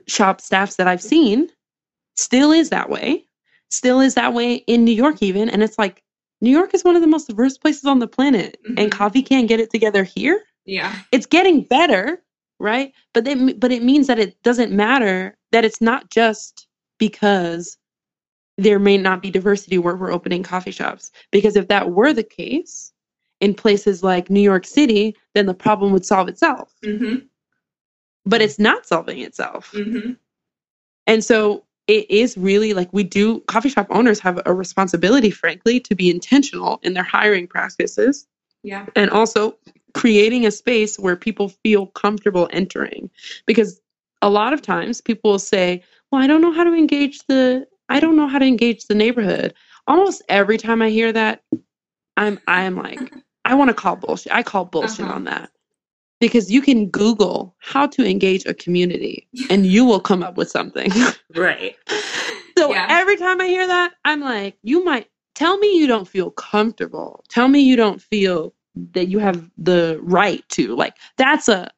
shop 0.08 0.40
staffs 0.40 0.76
that 0.76 0.88
i've 0.88 1.02
seen. 1.02 1.48
Still 2.16 2.52
is 2.52 2.70
that 2.70 2.90
way. 2.90 3.24
Still 3.70 4.00
is 4.00 4.14
that 4.14 4.34
way 4.34 4.56
in 4.66 4.84
new 4.84 4.92
york 4.92 5.22
even. 5.22 5.48
And 5.48 5.62
it's 5.62 5.78
like 5.78 6.02
new 6.40 6.50
york 6.50 6.74
is 6.74 6.84
one 6.84 6.96
of 6.96 7.02
the 7.02 7.08
most 7.08 7.28
diverse 7.28 7.56
places 7.56 7.84
on 7.84 7.98
the 7.98 8.08
planet. 8.08 8.58
And 8.64 8.90
Mhm. 8.90 8.92
coffee 8.92 9.22
can't 9.22 9.48
get 9.48 9.60
it 9.60 9.70
together 9.70 10.04
here. 10.04 10.42
Yeah. 10.66 10.94
it's 11.12 11.26
getting 11.26 11.62
better 11.62 12.22
right? 12.60 12.92
But 13.14 13.24
then 13.24 13.58
but 13.58 13.72
it 13.72 13.82
means 13.82 14.06
that 14.06 14.18
it 14.18 14.40
doesn't 14.42 14.70
matter 14.70 15.36
that 15.52 15.64
it's 15.64 15.80
not 15.80 16.10
just 16.10 16.66
because 16.98 17.78
there 18.60 18.78
may 18.78 18.98
not 18.98 19.22
be 19.22 19.30
diversity 19.30 19.78
where 19.78 19.96
we're 19.96 20.12
opening 20.12 20.42
coffee 20.42 20.70
shops 20.70 21.10
because 21.30 21.56
if 21.56 21.68
that 21.68 21.90
were 21.90 22.12
the 22.12 22.22
case 22.22 22.92
in 23.40 23.54
places 23.54 24.02
like 24.02 24.28
new 24.28 24.40
york 24.40 24.66
city 24.66 25.16
then 25.34 25.46
the 25.46 25.54
problem 25.54 25.92
would 25.92 26.04
solve 26.04 26.28
itself 26.28 26.74
Mhm. 26.84 27.26
but 28.26 28.42
it's 28.42 28.58
not 28.58 28.86
solving 28.86 29.20
itself 29.20 29.72
Mhm. 29.72 30.16
and 31.06 31.24
so 31.24 31.64
it 31.86 32.08
is 32.10 32.36
really 32.36 32.74
like 32.74 32.92
we 32.92 33.02
do 33.02 33.40
coffee 33.40 33.70
shop 33.70 33.86
owners 33.90 34.20
have 34.20 34.40
a 34.44 34.52
responsibility 34.54 35.30
frankly 35.30 35.80
to 35.80 35.94
be 35.94 36.10
intentional 36.10 36.78
in 36.82 36.92
their 36.92 37.02
hiring 37.02 37.46
practices 37.46 38.26
Yeah. 38.62 38.86
and 38.94 39.10
also 39.10 39.56
creating 39.94 40.44
a 40.46 40.50
space 40.50 40.98
where 40.98 41.16
people 41.16 41.48
feel 41.64 41.86
comfortable 41.86 42.46
entering 42.52 43.08
because 43.46 43.80
a 44.22 44.28
lot 44.28 44.52
of 44.52 44.60
times 44.60 45.00
people 45.00 45.30
will 45.30 45.38
say 45.38 45.82
well 46.10 46.20
i 46.22 46.26
don't 46.26 46.42
know 46.42 46.52
how 46.52 46.64
to 46.64 46.74
engage 46.74 47.20
the 47.26 47.66
i 47.90 48.00
don't 48.00 48.16
know 48.16 48.28
how 48.28 48.38
to 48.38 48.46
engage 48.46 48.86
the 48.86 48.94
neighborhood 48.96 49.54
almost 49.88 50.22
every 50.30 50.58
time 50.58 50.82
i 50.82 50.90
hear 50.90 51.12
that 51.12 51.42
i'm 52.16 52.38
i'm 52.48 52.76
like 52.76 53.12
i 53.44 53.54
want 53.54 53.68
to 53.68 53.74
call 53.74 53.96
bullshit 53.96 54.32
i 54.34 54.42
call 54.42 54.64
bullshit 54.64 55.06
Uh-huh. 55.06 55.16
on 55.16 55.24
that 55.24 55.50
because 56.20 56.50
you 56.50 56.62
can 56.62 56.88
google 56.90 57.54
how 57.60 57.86
to 57.86 58.06
engage 58.08 58.46
a 58.46 58.54
community 58.54 59.28
and 59.50 59.66
you 59.66 59.84
will 59.84 60.00
come 60.00 60.22
up 60.22 60.36
with 60.38 60.50
something 60.50 60.90
Right. 61.36 61.76
so 62.58 62.72
Yeah. 62.72 62.86
every 62.90 63.16
time 63.16 63.40
I 63.40 63.46
hear 63.46 63.66
that, 63.66 63.94
I'm 64.04 64.20
like, 64.20 64.58
you 64.62 64.84
might 64.84 65.08
tell 65.36 65.58
me 65.58 65.78
you 65.78 65.86
don't 65.86 66.08
feel 66.08 66.30
comfortable. 66.32 67.24
Tell 67.28 67.48
me 67.48 67.60
you 67.60 67.76
don't 67.76 68.02
feel 68.02 68.54
that 68.92 69.06
you 69.08 69.18
have 69.20 69.50
the 69.58 69.98
right 70.02 70.44
to. 70.50 70.74
Like 70.76 70.96
that's 71.16 71.48
a 71.48 71.70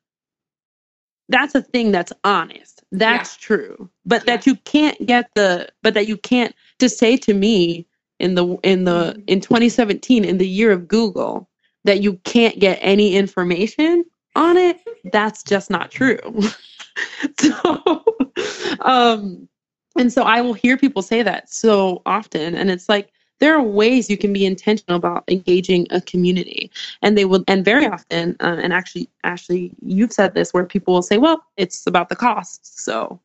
that's 1.28 1.54
a 1.54 1.62
thing 1.62 1.92
that's 1.92 2.12
honest. 2.24 2.82
That's 2.92 3.36
true. 3.36 3.88
But 4.04 4.26
that 4.26 4.46
you 4.46 4.56
can't 4.56 5.06
get 5.06 5.30
the 5.34 5.68
but 5.82 5.94
that 5.94 6.06
you 6.08 6.16
can't 6.16 6.54
to 6.78 6.88
say 6.88 7.16
to 7.18 7.34
me 7.34 7.86
in 8.18 8.34
the 8.34 8.56
in 8.62 8.84
the 8.84 9.14
Mhm. 9.16 9.24
in 9.26 9.40
2017 9.40 10.24
in 10.24 10.38
the 10.38 10.48
year 10.48 10.72
of 10.72 10.88
Google 10.88 11.48
that 11.84 12.02
you 12.02 12.14
can't 12.24 12.58
get 12.60 12.78
any 12.80 13.14
information 13.16 14.04
on 14.36 14.56
it, 14.56 14.78
that's 15.12 15.42
just 15.42 15.70
not 15.70 15.90
true. 15.90 16.18
so 17.38 18.04
um 18.80 19.48
and 19.96 20.12
so 20.12 20.22
I 20.22 20.40
will 20.40 20.54
hear 20.54 20.76
people 20.76 21.02
say 21.02 21.22
that 21.22 21.50
so 21.50 22.02
often 22.06 22.54
and 22.54 22.70
it's 22.70 22.88
like 22.88 23.10
there 23.42 23.56
are 23.56 23.62
ways 23.62 24.08
you 24.08 24.16
can 24.16 24.32
be 24.32 24.46
intentional 24.46 24.96
about 24.96 25.24
engaging 25.26 25.88
a 25.90 26.00
community. 26.00 26.70
And 27.02 27.18
they 27.18 27.24
will 27.24 27.42
and 27.48 27.64
very 27.64 27.86
often 27.86 28.36
uh, 28.38 28.60
and 28.62 28.72
actually 28.72 29.10
actually 29.24 29.72
you've 29.82 30.12
said 30.12 30.32
this 30.32 30.54
where 30.54 30.64
people 30.64 30.94
will 30.94 31.02
say 31.02 31.18
well 31.18 31.44
it's 31.56 31.84
about 31.86 32.08
the 32.08 32.16
cost 32.16 32.84
so 32.84 33.20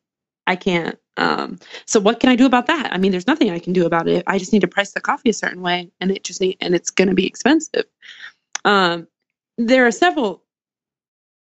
i 0.48 0.56
can't 0.56 0.98
um, 1.16 1.58
so 1.86 2.00
what 2.00 2.18
can 2.20 2.30
i 2.30 2.36
do 2.36 2.46
about 2.46 2.66
that? 2.66 2.92
I 2.92 2.98
mean 2.98 3.12
there's 3.12 3.28
nothing 3.28 3.50
i 3.50 3.60
can 3.60 3.72
do 3.72 3.86
about 3.86 4.08
it. 4.08 4.24
I 4.26 4.38
just 4.38 4.52
need 4.52 4.62
to 4.62 4.68
price 4.68 4.92
the 4.92 5.00
coffee 5.00 5.30
a 5.30 5.32
certain 5.32 5.62
way 5.62 5.90
and 6.00 6.10
it 6.10 6.24
just 6.24 6.40
need, 6.40 6.56
and 6.60 6.74
it's 6.74 6.90
going 6.90 7.08
to 7.08 7.14
be 7.14 7.26
expensive. 7.26 7.84
Um, 8.64 9.06
there 9.56 9.86
are 9.86 9.92
several 9.92 10.42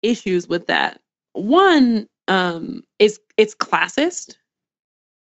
issues 0.03 0.49
with 0.49 0.67
that. 0.67 1.01
One 1.33 2.09
um, 2.29 2.83
is 2.99 3.21
it's 3.37 3.55
classist 3.55 4.37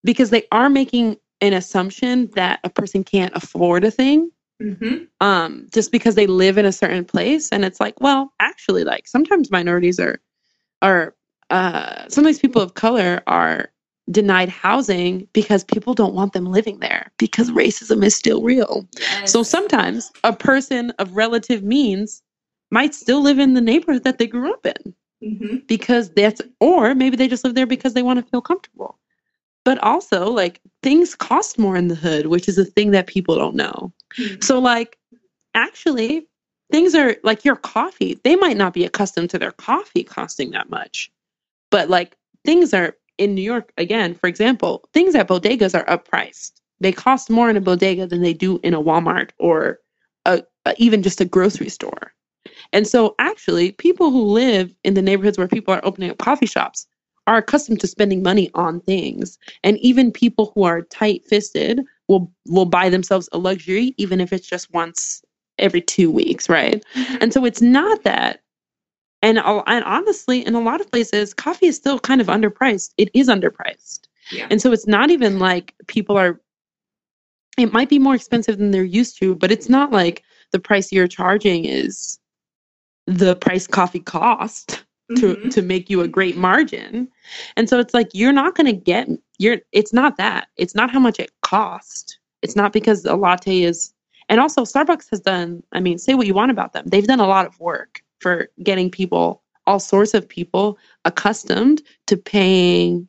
because 0.04 0.30
they 0.30 0.44
are 0.52 0.70
making 0.70 1.18
an 1.46 1.54
assumption 1.54 2.28
that 2.36 2.60
a 2.64 2.70
person 2.70 3.04
can't 3.04 3.36
afford 3.36 3.84
a 3.84 3.92
thing 3.92 4.32
Mm-hmm. 4.62 5.04
um, 5.20 5.68
just 5.74 5.92
because 5.92 6.16
they 6.16 6.28
live 6.28 6.58
in 6.58 6.66
a 6.66 6.72
certain 6.72 7.04
place. 7.04 7.50
And 7.52 7.66
it's 7.66 7.82
like, 7.82 8.00
well, 8.00 8.32
actually, 8.40 8.86
like 8.86 9.08
sometimes 9.08 9.52
minorities 9.52 10.00
are 10.00 10.20
are 10.82 11.14
uh, 11.50 12.08
sometimes 12.08 12.40
people 12.40 12.62
of 12.62 12.76
color 12.76 13.22
are 13.28 13.70
denied 14.12 14.50
housing 14.50 15.28
because 15.34 15.64
people 15.64 15.94
don't 15.94 16.14
want 16.14 16.34
them 16.34 16.46
living 16.46 16.80
there 16.80 17.12
because 17.18 17.52
racism 17.52 18.04
is 18.04 18.16
still 18.16 18.42
real. 18.44 18.88
Yes. 19.00 19.32
So 19.34 19.44
sometimes 19.44 20.12
a 20.24 20.32
person 20.32 20.92
of 21.00 21.16
relative 21.16 21.64
means 21.64 22.22
might 22.72 22.96
still 22.96 23.22
live 23.22 23.40
in 23.40 23.56
the 23.56 23.62
neighborhood 23.62 24.04
that 24.06 24.18
they 24.20 24.28
grew 24.28 24.54
up 24.54 24.66
in 24.66 24.94
Mm-hmm. 25.24 25.58
because 25.68 26.10
that's 26.12 26.42
or 26.60 26.94
maybe 26.94 27.18
they 27.18 27.28
just 27.28 27.44
live 27.44 27.56
there 27.56 27.66
because 27.66 27.94
they 27.94 28.04
want 28.04 28.20
to 28.24 28.30
feel 28.30 28.42
comfortable. 28.42 29.00
But 29.66 29.80
also 29.80 30.30
like 30.30 30.62
things 30.84 31.16
cost 31.16 31.60
more 31.60 31.76
in 31.76 31.90
the 31.90 31.96
hood, 31.96 32.28
which 32.28 32.48
is 32.48 32.58
a 32.58 32.66
thing 32.66 32.92
that 32.92 33.08
people 33.08 33.36
don't 33.36 33.56
know. 33.56 33.92
Hmm. 34.16 34.40
So 34.42 34.60
like 34.60 34.98
actually 35.54 36.28
things 36.72 36.96
are 36.96 37.18
like 37.24 37.44
your 37.44 37.56
coffee, 37.56 38.20
they 38.24 38.36
might 38.36 38.58
not 38.58 38.74
be 38.74 38.86
accustomed 38.86 39.30
to 39.32 39.40
their 39.40 39.52
coffee 39.52 40.04
costing 40.04 40.52
that 40.52 40.70
much. 40.70 41.12
But 41.72 41.90
like 41.90 42.16
things 42.46 42.74
are 42.74 42.96
in 43.18 43.34
New 43.34 43.42
York 43.42 43.72
again, 43.78 44.14
for 44.14 44.28
example, 44.28 44.88
things 44.94 45.16
at 45.16 45.28
bodegas 45.28 45.78
are 45.78 45.86
uppriced. 45.86 46.54
They 46.80 46.92
cost 46.92 47.30
more 47.30 47.50
in 47.50 47.58
a 47.58 47.62
bodega 47.62 48.06
than 48.08 48.22
they 48.22 48.34
do 48.34 48.60
in 48.64 48.74
a 48.74 48.82
Walmart 48.82 49.32
or 49.40 49.80
a, 50.26 50.44
a, 50.66 50.76
even 50.78 51.02
just 51.02 51.22
a 51.22 51.26
grocery 51.26 51.70
store. 51.70 52.14
And 52.74 52.88
so 52.88 53.16
actually 53.20 53.72
people 53.72 54.12
who 54.12 54.24
live 54.24 54.74
in 54.84 54.94
the 54.94 55.02
neighborhoods 55.02 55.38
where 55.38 55.48
people 55.48 55.74
are 55.74 55.86
opening 55.86 56.12
up 56.12 56.18
coffee 56.18 56.46
shops 56.46 56.88
are 57.28 57.38
accustomed 57.38 57.80
to 57.80 57.88
spending 57.88 58.22
money 58.22 58.52
on 58.54 58.82
things. 58.82 59.40
And 59.64 59.78
even 59.80 60.12
people 60.12 60.52
who 60.54 60.64
are 60.64 60.82
tight-fisted 60.84 61.82
will 62.08 62.32
will 62.46 62.66
buy 62.66 62.90
themselves 62.90 63.28
a 63.32 63.38
luxury 63.38 63.96
even 63.98 64.22
if 64.22 64.32
it's 64.32 64.48
just 64.48 64.74
once 64.74 65.24
every 65.58 65.82
2 65.82 66.12
weeks, 66.12 66.50
right? 66.50 66.84
Mm-hmm. 66.94 67.18
And 67.22 67.34
so 67.34 67.46
it's 67.46 67.62
not 67.62 68.04
that. 68.04 68.42
And, 69.22 69.40
and 69.40 69.84
honestly, 69.86 70.46
in 70.46 70.54
a 70.54 70.62
lot 70.62 70.82
of 70.82 70.92
places, 70.92 71.34
coffee 71.34 71.66
is 71.66 71.76
still 71.76 71.98
kind 71.98 72.22
of 72.22 72.28
underpriced. 72.28 72.94
It 72.98 73.10
is 73.16 73.28
underpriced. 73.28 74.02
Yeah. 74.32 74.48
And 74.52 74.62
so 74.62 74.72
it's 74.72 74.86
not 74.86 75.10
even 75.10 75.40
like 75.40 75.74
people 75.88 76.16
are, 76.16 76.40
it 77.58 77.74
might 77.74 77.90
be 77.90 77.98
more 77.98 78.14
expensive 78.14 78.60
than 78.60 78.70
they're 78.70 78.84
used 78.84 79.18
to, 79.20 79.34
but 79.34 79.52
it's 79.52 79.70
not 79.70 79.92
like 79.92 80.22
the 80.52 80.60
price 80.60 80.92
you're 80.92 81.08
charging 81.08 81.66
is 81.66 82.20
the 83.08 83.36
price 83.38 83.66
coffee 83.66 84.00
cost 84.00 84.84
to, 85.18 85.36
Mhm. 85.36 85.52
to 85.52 85.62
make 85.62 85.90
you 85.90 86.02
a 86.02 86.08
great 86.08 86.36
margin. 86.36 87.08
And 87.58 87.70
so 87.70 87.80
it's 87.80 87.94
like, 87.94 88.10
you're 88.14 88.34
not 88.34 88.56
going 88.56 88.68
to 88.68 88.74
get, 88.74 89.08
you're, 89.38 89.60
it's 89.72 89.94
not 89.94 90.18
that. 90.18 90.48
It's 90.58 90.76
not 90.76 90.90
how 90.92 91.00
much 91.00 91.20
it 91.20 91.32
cost. 91.42 92.20
It's 92.42 92.56
not 92.56 92.74
because 92.74 93.06
a 93.06 93.16
latte 93.16 93.62
is, 93.64 93.94
and 94.30 94.40
also 94.40 94.64
Starbucks 94.64 95.10
has 95.12 95.20
done, 95.20 95.62
I 95.72 95.80
mean, 95.80 95.98
say 96.00 96.16
what 96.16 96.28
you 96.28 96.34
want 96.34 96.52
about 96.52 96.74
them. 96.74 96.86
They've 96.88 97.06
done 97.08 97.20
a 97.20 97.28
lot 97.28 97.46
of 97.46 97.60
work 97.60 98.02
for 98.20 98.50
getting 98.64 98.90
people, 98.90 99.44
all 99.68 99.80
sorts 99.80 100.14
of 100.14 100.28
people, 100.28 100.78
accustomed 101.06 101.82
to 102.08 102.18
paying 102.18 103.08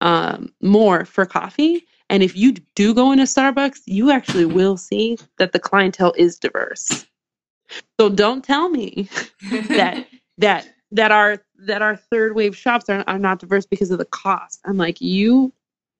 um, 0.00 0.52
more 0.62 1.04
for 1.04 1.26
coffee. 1.26 1.86
And 2.08 2.22
if 2.22 2.36
you 2.36 2.52
do 2.74 2.94
go 2.94 3.12
into 3.12 3.24
Starbucks, 3.24 3.80
you 3.86 4.10
actually 4.10 4.44
will 4.46 4.76
see 4.76 5.16
that 5.38 5.52
the 5.52 5.58
clientele 5.58 6.14
is 6.16 6.38
diverse. 6.38 7.06
So 8.00 8.08
don't 8.08 8.42
tell 8.44 8.68
me 8.68 9.08
that 9.68 10.06
that 10.38 10.71
that 10.92 11.10
our 11.10 11.42
that 11.66 11.82
our 11.82 11.96
third 11.96 12.34
wave 12.34 12.56
shops 12.56 12.88
are, 12.88 13.04
are 13.06 13.18
not 13.18 13.38
diverse 13.38 13.66
because 13.66 13.90
of 13.90 13.98
the 13.98 14.04
cost. 14.04 14.60
I'm 14.64 14.76
like, 14.76 15.00
you 15.00 15.52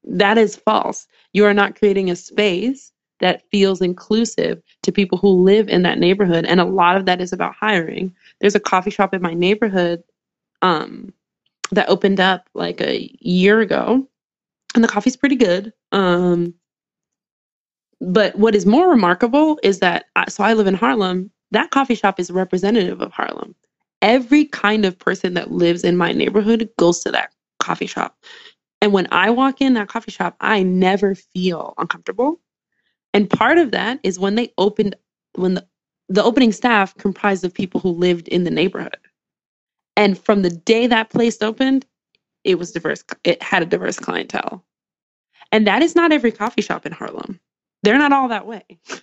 that 0.04 0.38
is 0.38 0.56
false. 0.56 1.06
You 1.32 1.44
are 1.44 1.54
not 1.54 1.78
creating 1.78 2.10
a 2.10 2.16
space 2.16 2.92
that 3.20 3.48
feels 3.50 3.80
inclusive 3.80 4.60
to 4.82 4.92
people 4.92 5.16
who 5.16 5.28
live 5.28 5.68
in 5.68 5.82
that 5.82 5.98
neighborhood. 5.98 6.44
And 6.44 6.60
a 6.60 6.64
lot 6.64 6.96
of 6.96 7.06
that 7.06 7.20
is 7.20 7.32
about 7.32 7.54
hiring. 7.54 8.14
There's 8.40 8.56
a 8.56 8.60
coffee 8.60 8.90
shop 8.90 9.14
in 9.14 9.22
my 9.22 9.32
neighborhood 9.32 10.02
um, 10.60 11.12
that 11.70 11.88
opened 11.88 12.18
up 12.18 12.48
like 12.54 12.80
a 12.80 13.16
year 13.20 13.60
ago, 13.60 14.06
and 14.74 14.82
the 14.82 14.88
coffee's 14.88 15.16
pretty 15.16 15.36
good. 15.36 15.72
Um, 15.92 16.54
but 18.00 18.34
what 18.36 18.56
is 18.56 18.66
more 18.66 18.90
remarkable 18.90 19.60
is 19.62 19.78
that 19.78 20.06
so 20.28 20.42
I 20.42 20.54
live 20.54 20.66
in 20.66 20.74
Harlem. 20.74 21.30
That 21.52 21.70
coffee 21.70 21.94
shop 21.94 22.18
is 22.18 22.30
representative 22.30 23.00
of 23.00 23.12
Harlem. 23.12 23.54
Every 24.02 24.44
kind 24.46 24.84
of 24.84 24.98
person 24.98 25.34
that 25.34 25.52
lives 25.52 25.84
in 25.84 25.96
my 25.96 26.12
neighborhood 26.12 26.68
goes 26.78 27.00
to 27.00 27.12
that 27.12 27.32
coffee 27.60 27.86
shop. 27.86 28.16
And 28.80 28.92
when 28.92 29.06
I 29.12 29.30
walk 29.30 29.60
in 29.60 29.74
that 29.74 29.88
coffee 29.88 30.10
shop, 30.10 30.36
I 30.40 30.62
never 30.62 31.14
feel 31.14 31.74
uncomfortable. 31.78 32.40
And 33.14 33.30
part 33.30 33.58
of 33.58 33.70
that 33.70 34.00
is 34.02 34.18
when 34.18 34.34
they 34.34 34.52
opened, 34.58 34.96
when 35.36 35.54
the, 35.54 35.66
the 36.08 36.24
opening 36.24 36.52
staff 36.52 36.96
comprised 36.96 37.44
of 37.44 37.54
people 37.54 37.80
who 37.80 37.90
lived 37.90 38.28
in 38.28 38.44
the 38.44 38.50
neighborhood. 38.50 38.96
And 39.96 40.18
from 40.18 40.42
the 40.42 40.50
day 40.50 40.86
that 40.88 41.10
place 41.10 41.40
opened, 41.40 41.86
it 42.44 42.58
was 42.58 42.72
diverse. 42.72 43.04
It 43.24 43.42
had 43.42 43.62
a 43.62 43.66
diverse 43.66 43.98
clientele. 43.98 44.64
And 45.52 45.66
that 45.66 45.82
is 45.82 45.94
not 45.94 46.12
every 46.12 46.32
coffee 46.32 46.62
shop 46.62 46.86
in 46.86 46.92
Harlem. 46.92 47.38
They're 47.82 47.98
not 47.98 48.12
all 48.12 48.28
that 48.28 48.46
way. 48.46 48.64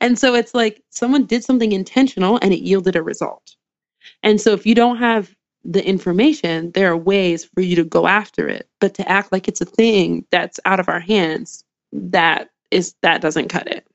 And 0.00 0.18
so 0.18 0.34
it's 0.34 0.54
like 0.54 0.82
someone 0.90 1.24
did 1.24 1.42
something 1.42 1.72
intentional 1.72 2.38
and 2.42 2.52
it 2.52 2.60
yielded 2.60 2.96
a 2.96 3.02
result. 3.02 3.56
And 4.22 4.40
so 4.40 4.52
if 4.52 4.66
you 4.66 4.74
don't 4.74 4.96
have 4.98 5.34
the 5.64 5.86
information, 5.86 6.70
there 6.72 6.90
are 6.90 6.96
ways 6.96 7.44
for 7.44 7.60
you 7.60 7.76
to 7.76 7.84
go 7.84 8.06
after 8.06 8.48
it. 8.48 8.68
But 8.80 8.94
to 8.94 9.08
act 9.08 9.32
like 9.32 9.48
it's 9.48 9.60
a 9.60 9.66
thing 9.66 10.24
that's 10.30 10.58
out 10.64 10.80
of 10.80 10.88
our 10.88 11.00
hands, 11.00 11.64
that 11.92 12.50
is 12.70 12.94
that 13.02 13.20
doesn't 13.20 13.48
cut 13.48 13.66
it. 13.66 13.86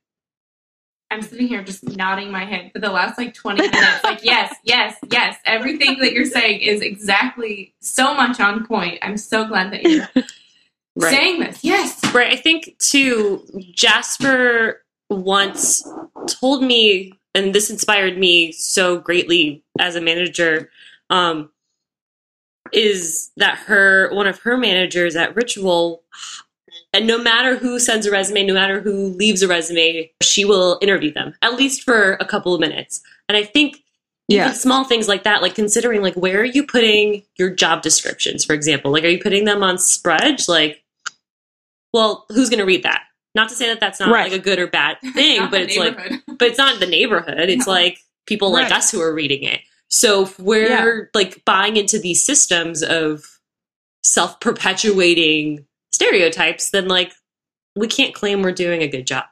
I'm 1.11 1.21
sitting 1.21 1.47
here 1.47 1.63
just 1.63 1.83
nodding 1.83 2.31
my 2.31 2.45
head 2.45 2.71
for 2.73 2.79
the 2.79 2.89
last 2.89 3.17
like 3.17 3.33
20 3.33 3.61
minutes. 3.61 4.03
Like, 4.03 4.23
yes, 4.23 4.55
yes, 4.63 4.97
yes. 5.09 5.37
Everything 5.45 5.99
that 5.99 6.13
you're 6.13 6.25
saying 6.25 6.61
is 6.61 6.81
exactly 6.81 7.73
so 7.79 8.13
much 8.15 8.39
on 8.39 8.65
point. 8.65 8.99
I'm 9.01 9.17
so 9.17 9.47
glad 9.47 9.71
that 9.71 9.83
you're 9.83 10.07
saying 11.09 11.41
this. 11.41 11.63
Yes. 11.63 12.03
Right. 12.13 12.33
I 12.33 12.35
think 12.35 12.75
too, 12.79 13.45
Jasper 13.73 14.83
once 15.09 15.87
told 16.27 16.63
me, 16.63 17.13
and 17.35 17.53
this 17.53 17.69
inspired 17.69 18.17
me 18.17 18.51
so 18.51 18.97
greatly 18.97 19.63
as 19.79 19.95
a 19.95 20.01
manager, 20.01 20.71
um, 21.09 21.51
is 22.71 23.31
that 23.37 23.57
her 23.59 24.09
one 24.13 24.25
of 24.25 24.39
her 24.39 24.57
managers 24.57 25.15
at 25.15 25.35
Ritual, 25.35 26.01
and 26.93 27.05
no 27.05 27.17
matter 27.17 27.57
who 27.57 27.79
sends 27.79 28.05
a 28.05 28.11
resume, 28.11 28.45
no 28.45 28.53
matter 28.53 28.81
who 28.81 29.09
leaves 29.09 29.43
a 29.43 29.47
resume, 29.47 30.11
she 30.21 30.45
will 30.45 30.79
interview 30.81 31.13
them 31.13 31.35
at 31.41 31.55
least 31.55 31.83
for 31.83 32.13
a 32.13 32.25
couple 32.25 32.53
of 32.53 32.59
minutes. 32.59 33.01
And 33.29 33.37
I 33.37 33.43
think 33.43 33.83
even 34.27 34.47
Yeah. 34.47 34.53
small 34.53 34.83
things 34.85 35.07
like 35.07 35.23
that, 35.23 35.43
like 35.43 35.53
considering 35.53 36.01
like 36.01 36.15
where 36.15 36.39
are 36.41 36.45
you 36.45 36.65
putting 36.65 37.23
your 37.37 37.51
job 37.51 37.83
descriptions, 37.83 38.43
for 38.43 38.53
example, 38.53 38.91
like 38.91 39.03
are 39.03 39.09
you 39.09 39.21
putting 39.21 39.45
them 39.45 39.61
on 39.61 39.77
Sprudge? 39.77 40.47
Like, 40.47 40.81
well, 41.93 42.25
who's 42.29 42.49
going 42.49 42.59
to 42.59 42.65
read 42.65 42.83
that? 42.83 43.03
Not 43.35 43.49
to 43.49 43.55
say 43.55 43.67
that 43.67 43.79
that's 43.79 43.99
not 43.99 44.09
Right. 44.09 44.31
like 44.31 44.39
a 44.39 44.43
good 44.43 44.59
or 44.59 44.67
bad 44.67 44.97
thing, 45.13 45.41
Not 45.41 45.51
but 45.51 45.61
it's 45.61 45.77
like, 45.77 45.97
but 46.27 46.47
it's 46.47 46.57
not 46.57 46.79
the 46.79 46.87
neighborhood. 46.87 47.49
It's 47.49 47.67
No. 47.67 47.73
like 47.73 47.99
people 48.25 48.51
like 48.51 48.71
us 48.71 48.89
who 48.91 49.01
are 49.01 49.13
reading 49.13 49.43
it. 49.43 49.61
So 49.89 50.23
if 50.23 50.39
we're 50.39 50.69
Yeah. 50.69 51.01
like 51.13 51.43
buying 51.45 51.77
into 51.77 51.99
these 51.99 52.23
systems 52.25 52.81
of 52.81 53.23
self 54.03 54.39
perpetuating 54.39 55.65
stereotypes, 55.91 56.69
then 56.71 56.87
like 56.87 57.13
we 57.75 57.87
can't 57.87 58.13
claim 58.15 58.41
we're 58.41 58.51
doing 58.51 58.81
a 58.81 58.87
good 58.87 59.05
job. 59.05 59.25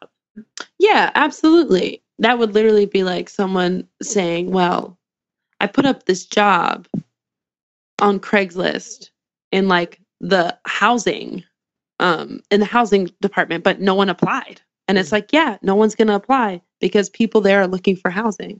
Yeah, 0.80 1.12
absolutely. 1.16 2.04
That 2.20 2.38
would 2.39 2.54
literally 2.54 2.86
be 2.86 3.04
like 3.04 3.30
someone 3.30 3.88
saying, 4.01 4.51
Well, 4.51 4.97
I 5.60 5.68
put 5.68 5.86
up 5.86 6.06
this 6.06 6.26
job 6.26 6.88
on 7.99 8.20
Craigslist 8.20 9.10
in 9.51 9.68
like 9.68 9.99
the 10.20 10.58
housing, 10.66 11.43
um, 12.00 12.39
in 12.52 12.60
the 12.60 12.66
housing 12.66 13.10
department, 13.22 13.64
but 13.64 13.80
no 13.80 13.96
one 13.96 14.10
applied. 14.10 14.62
And 14.88 14.98
it's 14.98 15.12
like, 15.12 15.32
yeah, 15.32 15.58
no 15.62 15.76
one's 15.76 15.96
gonna 15.96 16.16
apply 16.16 16.62
because 16.82 17.10
people 17.10 17.41
there 17.41 17.62
are 17.62 17.68
looking 17.68 17.96
for 17.96 18.12
housing. 18.12 18.60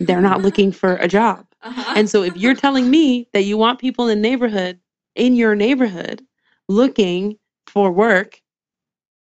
They're 0.00 0.20
not 0.20 0.42
looking 0.46 0.72
for 0.72 0.96
a 0.96 1.08
job. 1.08 1.46
Uh-huh. 1.62 1.94
And 1.96 2.08
so 2.10 2.22
if 2.22 2.36
you're 2.36 2.54
telling 2.54 2.90
me 2.90 3.28
that 3.32 3.44
you 3.44 3.56
want 3.56 3.78
people 3.78 4.08
in 4.08 4.20
neighborhood, 4.20 4.78
in 5.14 5.34
your 5.36 5.54
neighborhood, 5.54 6.22
looking 6.68 7.38
for 7.66 7.90
work 7.90 8.40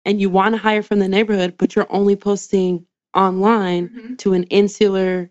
and 0.06 0.20
you 0.20 0.30
want 0.30 0.54
to 0.54 0.58
hire 0.60 0.82
from 0.82 0.98
the 0.98 1.08
neighborhood, 1.08 1.54
but 1.58 1.76
you're 1.76 1.86
only 1.92 2.16
posting 2.16 2.86
online 3.14 3.88
Mhm. 3.88 4.18
to 4.18 4.32
an 4.32 4.44
insular 4.44 5.30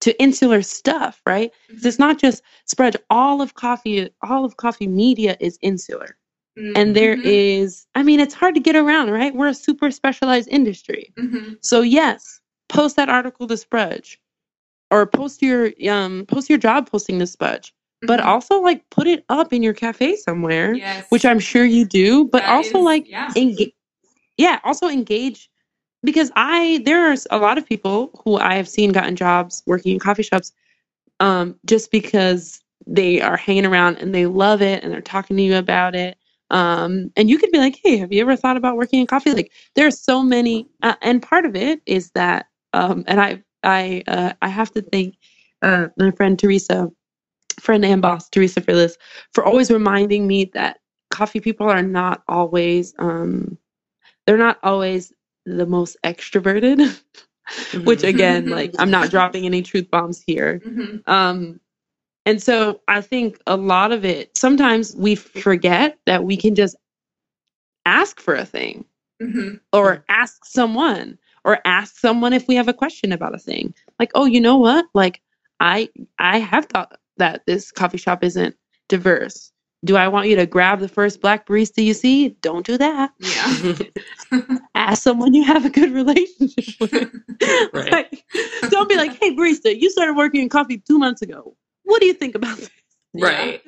to 0.00 0.18
insular 0.22 0.62
stuff, 0.62 1.20
right? 1.26 1.52
'Cause 1.68 1.84
it's 1.84 1.98
not 1.98 2.18
just 2.18 2.42
Sprudge 2.64 2.96
all 3.10 3.42
of 3.42 3.52
coffee, 3.52 4.08
all 4.22 4.46
of 4.46 4.56
coffee 4.56 4.86
media 4.86 5.36
is 5.40 5.58
insular. 5.60 6.16
And 6.76 6.94
there 6.96 7.14
is, 7.14 7.86
I 7.94 8.02
mean, 8.02 8.20
it's 8.20 8.34
hard 8.34 8.54
to 8.54 8.60
get 8.60 8.76
around, 8.76 9.10
right? 9.10 9.34
We're 9.34 9.48
a 9.48 9.54
super 9.54 9.90
specialized 9.90 10.48
industry. 10.48 11.12
Mhm. 11.18 11.56
So 11.60 11.80
yes, 11.82 12.40
post 12.68 12.96
that 12.96 13.08
article 13.08 13.46
to 13.48 13.56
Sprudge. 13.56 14.18
or 14.92 15.06
post 15.06 15.40
your 15.42 15.70
um 15.88 16.26
post 16.26 16.48
your 16.50 16.58
job 16.58 16.90
posting 16.90 17.18
this 17.18 17.36
budge 17.36 17.72
but 18.02 18.18
Mhm. 18.20 18.24
also 18.24 18.60
like 18.60 18.88
put 18.90 19.06
it 19.06 19.24
up 19.28 19.52
in 19.52 19.62
your 19.62 19.72
cafe 19.74 20.16
somewhere 20.16 20.74
yes. 20.74 21.06
which 21.10 21.24
i'm 21.24 21.38
sure 21.38 21.64
you 21.64 21.84
do 21.84 22.24
but 22.24 22.42
That 22.42 22.50
also 22.50 22.78
is- 22.78 22.84
like 22.84 23.08
yeah. 23.08 23.32
engage 23.36 23.72
yeah 24.36 24.58
also 24.64 24.88
engage 24.88 25.48
because 26.02 26.30
i 26.36 26.80
there's 26.84 27.26
a 27.30 27.38
lot 27.38 27.56
of 27.58 27.66
people 27.66 28.10
who 28.24 28.36
i 28.38 28.54
have 28.54 28.68
seen 28.68 28.90
gotten 28.92 29.14
jobs 29.16 29.62
working 29.66 29.92
in 29.92 30.00
coffee 30.00 30.24
shops 30.24 30.52
um 31.20 31.54
just 31.66 31.90
because 31.92 32.60
they 32.86 33.20
are 33.20 33.36
hanging 33.36 33.66
around 33.66 33.98
and 33.98 34.12
they 34.14 34.26
love 34.26 34.60
it 34.62 34.82
and 34.82 34.92
they're 34.92 35.00
talking 35.00 35.36
to 35.36 35.42
you 35.42 35.56
about 35.56 35.94
it 35.94 36.16
um 36.50 37.10
and 37.16 37.30
you 37.30 37.38
could 37.38 37.50
be 37.52 37.58
like 37.58 37.78
hey 37.82 37.96
have 37.96 38.12
you 38.12 38.20
ever 38.20 38.36
thought 38.36 38.56
about 38.56 38.76
working 38.76 39.00
in 39.00 39.06
coffee? 39.06 39.32
Like 39.32 39.52
there 39.74 39.86
are 39.86 39.90
so 39.92 40.22
many 40.22 40.68
uh, 40.82 40.94
and 41.02 41.22
part 41.22 41.44
of 41.46 41.56
it 41.56 41.80
is 41.86 42.10
that 42.12 42.46
um 42.72 43.04
and 43.06 43.20
i 43.20 43.42
i 43.64 44.02
uh, 44.08 44.32
i 44.42 44.48
have 44.48 44.70
to 44.72 44.82
thank 44.82 45.16
uh 45.62 45.88
my 45.96 46.10
friend 46.12 46.38
teresa 46.38 46.90
friend 47.60 47.84
and 47.84 48.02
boss 48.02 48.28
teresa 48.28 48.60
for 48.60 48.72
this 48.74 48.96
for 49.32 49.44
always 49.44 49.70
reminding 49.70 50.26
me 50.26 50.44
that 50.46 50.78
coffee 51.10 51.40
people 51.40 51.68
are 51.68 51.82
not 51.82 52.22
always 52.28 52.94
um 52.98 53.58
they're 54.26 54.36
not 54.38 54.58
always 54.62 55.12
the 55.46 55.66
most 55.66 55.96
extroverted 56.04 57.00
which 57.84 58.04
again 58.04 58.48
like 58.48 58.72
i'm 58.78 58.90
not 58.90 59.10
dropping 59.10 59.46
any 59.46 59.62
truth 59.62 59.90
bombs 59.90 60.22
here. 60.26 60.60
Mhm. 60.66 61.08
um 61.08 61.60
and 62.26 62.42
so 62.42 62.80
i 62.88 63.00
think 63.00 63.38
a 63.46 63.56
lot 63.56 63.92
of 63.92 64.04
it 64.04 64.36
sometimes 64.36 64.94
we 64.96 65.14
forget 65.14 65.98
that 66.06 66.24
we 66.24 66.36
can 66.36 66.54
just 66.54 66.76
ask 67.86 68.20
for 68.20 68.34
a 68.34 68.44
thing 68.44 68.84
Mhm. 69.22 69.60
or 69.72 70.04
ask 70.08 70.44
someone 70.44 71.18
or 71.44 71.58
ask 71.64 71.98
someone 71.98 72.32
if 72.32 72.48
we 72.48 72.54
have 72.54 72.68
a 72.68 72.72
question 72.74 73.12
about 73.12 73.34
a 73.34 73.38
thing. 73.38 73.74
Like 73.98 74.10
oh 74.14 74.24
you 74.24 74.40
know 74.40 74.56
what? 74.56 74.86
Like 74.94 75.20
i 75.60 75.88
i 76.18 76.38
have 76.38 76.66
thought 76.66 76.98
that 77.18 77.44
this 77.46 77.70
coffee 77.70 77.98
shop 77.98 78.24
isn't 78.24 78.56
diverse. 78.88 79.52
Do 79.84 79.96
i 79.96 80.08
want 80.08 80.28
you 80.28 80.36
to 80.36 80.46
grab 80.46 80.80
the 80.80 80.88
first 80.88 81.20
black 81.20 81.46
barista 81.46 81.82
you 81.84 81.94
see? 81.94 82.30
Don't 82.42 82.64
do 82.66 82.78
that. 82.78 83.12
Yeah. 83.18 83.74
ask 84.74 85.02
someone 85.02 85.34
you 85.34 85.44
have 85.44 85.64
a 85.64 85.70
good 85.70 85.92
relationship 85.92 86.74
with. 86.80 86.92
Right. 87.74 87.90
Like, 87.92 88.24
don't 88.70 88.88
be 88.88 88.96
like 88.96 89.18
hey 89.20 89.34
barista 89.34 89.78
you 89.78 89.90
started 89.90 90.14
working 90.16 90.42
in 90.42 90.48
coffee 90.48 90.78
two 90.78 90.98
months 90.98 91.22
ago 91.22 91.56
what 91.90 92.00
do 92.00 92.06
you 92.06 92.14
think 92.14 92.36
about 92.36 92.58
this 92.58 92.70
right. 93.14 93.62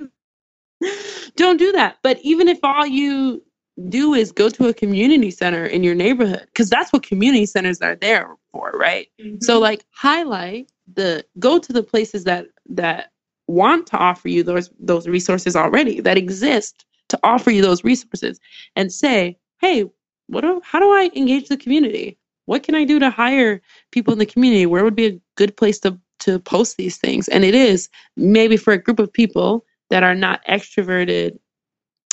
don't 1.37 1.59
do 1.59 1.73
that. 1.73 1.99
But 2.03 2.19
even 2.23 2.49
if 2.49 2.59
all 2.63 2.87
you 2.87 3.43
do 3.89 4.15
is 4.15 4.33
go 4.33 4.49
to 4.51 4.69
a 4.69 4.75
community 4.75 5.31
center 5.31 5.67
in 5.67 5.85
your 5.85 5.95
neighborhood, 5.95 6.47
because 6.47 6.71
that's 6.71 6.93
what 6.93 7.03
community 7.03 7.47
centers 7.47 7.81
are 7.83 7.97
there 7.97 8.37
for, 8.53 8.73
right? 8.73 9.09
So 9.41 9.55
Mm-hmm. 9.55 9.63
like 9.63 9.85
highlight 9.93 10.71
the 10.95 11.25
go 11.39 11.59
to 11.59 11.73
the 11.73 11.83
places 11.83 12.25
that 12.25 12.47
that 12.71 13.13
want 13.49 13.87
to 13.89 13.99
offer 13.99 14.29
you 14.29 14.45
those 14.45 14.71
those 14.81 15.09
resources 15.09 15.57
already 15.57 16.01
that 16.01 16.19
exist 16.19 16.87
to 17.11 17.21
offer 17.25 17.51
you 17.51 17.63
those 17.63 17.85
resources 17.85 18.41
and 18.77 18.93
say, 18.93 19.39
hey, 19.61 19.85
what 20.29 20.43
do, 20.43 20.61
how 20.65 20.81
do 20.81 20.91
I 20.91 21.11
engage 21.17 21.49
the 21.49 21.59
community? 21.59 22.19
What 22.47 22.65
can 22.65 22.75
I 22.77 22.85
do 22.85 23.01
to 23.01 23.11
hire 23.11 23.63
people 23.93 24.13
in 24.15 24.21
the 24.21 24.27
community? 24.27 24.67
Where 24.67 24.85
would 24.85 24.97
be 24.97 25.07
a 25.07 25.21
good 25.37 25.57
place 25.57 25.81
to 25.81 25.99
to 26.23 26.39
post 26.41 26.77
these 26.77 26.99
things? 26.99 27.29
And 27.29 27.45
it 27.45 27.55
is 27.55 27.89
maybe 28.17 28.57
for 28.57 28.73
a 28.73 28.79
group 28.83 28.99
of 28.99 29.13
people 29.13 29.65
that 29.91 30.03
are 30.03 30.15
not 30.15 30.45
extroverted, 30.49 31.39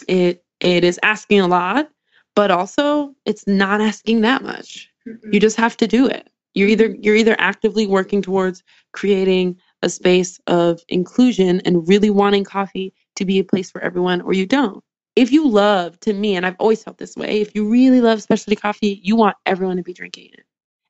it 0.07 0.43
it 0.60 0.84
is 0.84 0.99
asking 1.03 1.39
a 1.41 1.47
lot, 1.47 1.89
but 2.36 2.51
also 2.51 3.16
it's 3.26 3.47
not 3.47 3.82
asking 3.82 4.22
that 4.22 4.43
much 4.43 4.89
Mhm. 5.07 5.34
you 5.34 5.39
just 5.39 5.57
have 5.57 5.78
to 5.78 5.88
do 5.88 6.07
it 6.07 6.30
you're 6.55 6.70
either 6.70 6.95
you're 7.01 7.16
either 7.16 7.36
actively 7.39 7.88
working 7.88 8.22
towards 8.22 8.64
creating 8.93 9.57
a 9.84 9.89
space 9.89 10.39
of 10.47 10.82
inclusion 10.89 11.62
and 11.66 11.88
really 11.88 12.10
wanting 12.10 12.43
coffee 12.43 12.93
to 13.16 13.26
be 13.26 13.39
a 13.39 13.43
place 13.43 13.72
for 13.72 13.82
everyone 13.82 14.22
or 14.22 14.34
you 14.34 14.45
don't 14.45 14.84
if 15.16 15.32
you 15.32 15.47
love 15.47 15.99
to 16.01 16.14
me 16.14 16.36
and 16.36 16.45
i've 16.45 16.55
always 16.60 16.84
felt 16.84 16.97
this 16.97 17.16
way 17.18 17.41
if 17.41 17.55
you 17.55 17.70
really 17.70 18.01
love 18.01 18.22
specialty 18.22 18.55
coffee 18.55 18.99
you 19.03 19.16
want 19.16 19.36
everyone 19.45 19.78
to 19.78 19.84
be 19.84 19.93
drinking 19.93 20.30
it 20.34 20.45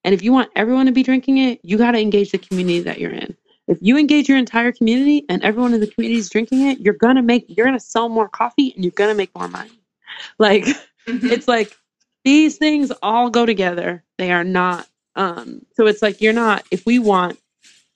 and 0.09 0.15
if 0.15 0.23
you 0.23 0.33
want 0.33 0.49
everyone 0.55 0.87
to 0.87 0.91
be 0.91 1.03
drinking 1.03 1.37
it 1.37 1.59
you 1.61 1.77
got 1.77 1.91
to 1.91 1.99
engage 1.99 2.31
the 2.31 2.39
community 2.39 2.79
that 2.79 2.99
you're 2.99 3.11
in. 3.11 3.37
If 3.67 3.77
you 3.79 3.95
engage 3.95 4.27
your 4.27 4.39
entire 4.39 4.71
community 4.71 5.23
and 5.29 5.43
everyone 5.43 5.75
in 5.75 5.81
the 5.81 5.85
community 5.85 6.17
is 6.19 6.31
drinking 6.31 6.65
it 6.65 6.79
you're 6.79 6.95
gonna 6.95 7.21
make 7.21 7.45
you're 7.47 7.67
gonna 7.67 7.79
sell 7.79 8.09
more 8.09 8.27
coffee 8.27 8.73
and 8.75 8.83
you're 8.83 8.91
gonna 8.95 9.13
make 9.13 9.33
more 9.35 9.47
money. 9.47 9.69
Like 10.39 10.65
Mhm. 11.07 11.31
it's 11.31 11.47
like 11.47 11.77
these 12.25 12.57
things 12.57 12.91
all 13.03 13.29
go 13.29 13.45
together. 13.45 14.03
They 14.17 14.31
are 14.31 14.43
not 14.43 14.87
um 15.15 15.63
so 15.75 15.85
it's 15.85 16.01
like 16.01 16.21
you're 16.21 16.33
not 16.33 16.63
if 16.71 16.87
we 16.87 16.97
want 16.97 17.37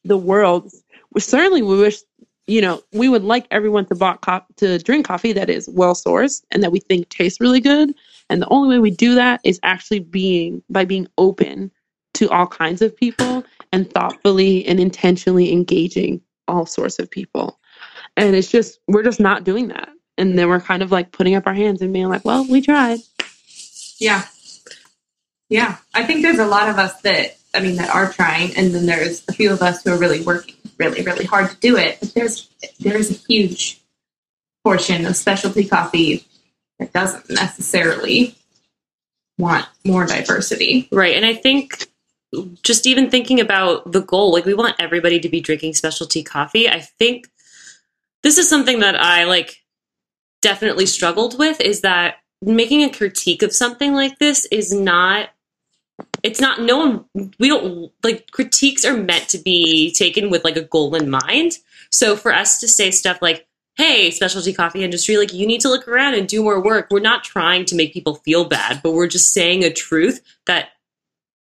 the 0.04 0.18
world 0.18 0.72
certainly 1.18 1.64
we 1.64 1.78
wish 1.78 2.00
you 2.48 2.62
know 2.62 2.84
we 2.94 3.10
would 3.10 3.24
like 3.24 3.48
everyone 3.50 3.86
to 3.88 3.96
bought 3.96 4.22
co- 4.22 4.46
to 4.58 4.78
drink 4.80 5.08
coffee 5.08 5.34
that 5.34 5.50
is 5.50 5.68
well 5.74 5.96
sourced 5.96 6.44
and 6.52 6.62
that 6.64 6.72
we 6.72 6.80
think 6.80 7.10
tastes 7.10 7.42
really 7.42 7.60
good. 7.62 7.96
And 8.30 8.42
the 8.42 8.50
only 8.50 8.70
way 8.76 8.80
we 8.80 8.92
do 8.92 9.16
that 9.16 9.42
is 9.44 9.60
actually 9.64 10.00
being 10.02 10.62
by 10.70 10.86
being 10.86 11.08
open 11.18 11.72
to 12.16 12.30
all 12.30 12.48
kinds 12.48 12.82
of 12.82 12.96
people 12.96 13.44
and 13.72 13.92
thoughtfully 13.92 14.66
and 14.66 14.80
intentionally 14.80 15.52
engaging 15.52 16.22
all 16.48 16.66
sorts 16.66 17.00
of 17.00 17.10
people 17.10 17.60
and 18.18 18.36
it's 18.36 18.50
just 18.52 18.80
we're 18.88 19.04
just 19.04 19.20
not 19.20 19.44
doing 19.44 19.70
that 19.70 19.90
and 20.18 20.38
then 20.38 20.48
we're 20.50 20.60
kind 20.60 20.84
of 20.84 20.92
like 20.92 21.12
putting 21.12 21.36
up 21.36 21.48
our 21.48 21.54
hands 21.54 21.82
and 21.82 21.94
being 21.94 22.10
like 22.10 22.24
well 22.26 22.46
we 22.50 22.62
tried 22.62 23.00
Yeah. 24.00 24.26
Yeah. 25.50 25.78
I 25.94 26.04
think 26.04 26.22
there's 26.22 26.40
a 26.40 26.48
lot 26.48 26.70
of 26.70 26.78
us 26.78 27.00
that, 27.02 27.38
I 27.54 27.60
mean, 27.62 27.76
that 27.78 27.94
are 27.94 28.12
trying, 28.12 28.56
and 28.58 28.74
then 28.74 28.86
there's 28.86 29.24
a 29.28 29.34
few 29.34 29.52
of 29.54 29.62
us 29.62 29.84
who 29.84 29.92
are 29.92 29.98
really 29.98 30.22
working 30.22 30.56
really, 30.78 31.04
really 31.04 31.26
hard 31.26 31.52
to 31.52 31.58
do 31.58 31.78
it. 31.78 32.00
But 32.00 32.14
there's 32.14 32.50
there's 32.80 33.12
a 33.12 33.14
huge 33.28 33.80
portion 34.64 35.06
of 35.06 35.16
specialty 35.16 35.66
coffee 35.66 36.26
that 36.80 36.92
doesn't 36.92 37.30
necessarily 37.30 38.36
want 39.38 39.68
more 39.86 40.06
diversity. 40.06 40.88
Right. 40.92 41.16
And 41.16 41.26
I 41.26 41.36
think 41.36 41.88
just 42.62 42.88
even 42.88 43.10
thinking 43.10 43.40
about 43.40 43.92
the 43.92 44.02
goal, 44.02 44.32
like 44.32 44.46
we 44.46 44.54
want 44.54 44.76
everybody 44.80 45.20
to 45.20 45.30
be 45.30 45.42
drinking 45.42 45.74
specialty 45.74 46.24
coffee. 46.24 46.70
I 46.70 46.80
think 46.80 47.30
this 48.24 48.38
is 48.38 48.50
something 48.50 48.80
that 48.80 48.96
I 48.96 49.26
like 49.26 49.64
definitely 50.42 50.86
struggled 50.86 51.38
with 51.38 51.60
is 51.62 51.82
that 51.82 52.18
making 52.42 52.84
a 52.84 52.92
critique 52.92 53.42
of 53.42 53.54
something 53.54 53.94
like 53.94 54.20
this 54.20 54.46
is 54.52 54.74
not 54.74 55.30
it's 56.24 56.42
not 56.42 56.62
no 56.62 56.78
one 56.78 57.06
we 57.40 57.48
don't 57.48 57.92
like 58.04 58.30
critiques 58.32 58.84
are 58.84 58.98
meant 58.98 59.30
to 59.30 59.38
be 59.38 59.94
taken 59.94 60.30
with 60.30 60.44
like 60.44 60.58
a 60.58 60.64
goal 60.64 60.96
in 60.96 61.10
mind. 61.10 61.60
So 61.92 62.16
for 62.16 62.34
us 62.34 62.60
to 62.60 62.68
say 62.68 62.92
stuff 62.92 63.22
like 63.22 63.48
hey, 63.76 64.12
specialty 64.12 64.54
coffee 64.54 64.84
industry, 64.84 65.18
like 65.18 65.34
you 65.34 65.48
need 65.48 65.62
to 65.62 65.70
look 65.70 65.88
around 65.88 66.14
and 66.14 66.28
do 66.28 66.44
more 66.44 66.62
work. 66.62 66.88
We're 66.92 67.00
not 67.00 67.24
trying 67.24 67.66
to 67.66 67.76
make 67.76 67.94
people 67.94 68.16
feel 68.16 68.46
bad, 68.46 68.82
but 68.84 68.94
we're 68.94 69.08
just 69.08 69.34
saying 69.34 69.64
a 69.64 69.74
truth 69.74 70.22
that 70.46 70.70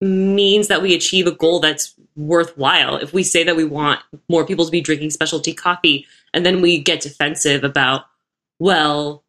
means 0.00 0.68
that 0.68 0.82
we 0.82 0.94
achieve 0.94 1.26
a 1.26 1.32
goal 1.32 1.60
that's 1.60 1.94
worthwhile. 2.16 2.96
If 2.96 3.12
we 3.12 3.22
say 3.22 3.44
that 3.44 3.56
we 3.56 3.64
want 3.64 4.00
more 4.28 4.46
people 4.46 4.64
to 4.64 4.70
be 4.70 4.80
drinking 4.80 5.10
specialty 5.10 5.52
coffee 5.52 6.06
and 6.32 6.44
then 6.46 6.60
we 6.60 6.78
get 6.78 7.00
defensive 7.00 7.64
about, 7.64 8.04
well, 8.58 9.24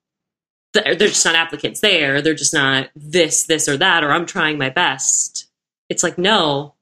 they're 0.73 0.95
just 0.95 1.25
not 1.25 1.35
applicants 1.35 1.79
there, 1.79 2.21
they're 2.21 2.35
just 2.35 2.53
not 2.53 2.89
this, 2.95 3.45
this, 3.45 3.67
or 3.67 3.77
that, 3.77 4.03
or 4.03 4.11
I'm 4.11 4.25
trying 4.25 4.57
my 4.57 4.69
best. 4.69 5.47
It's 5.89 6.03
like, 6.03 6.19
no, 6.19 6.75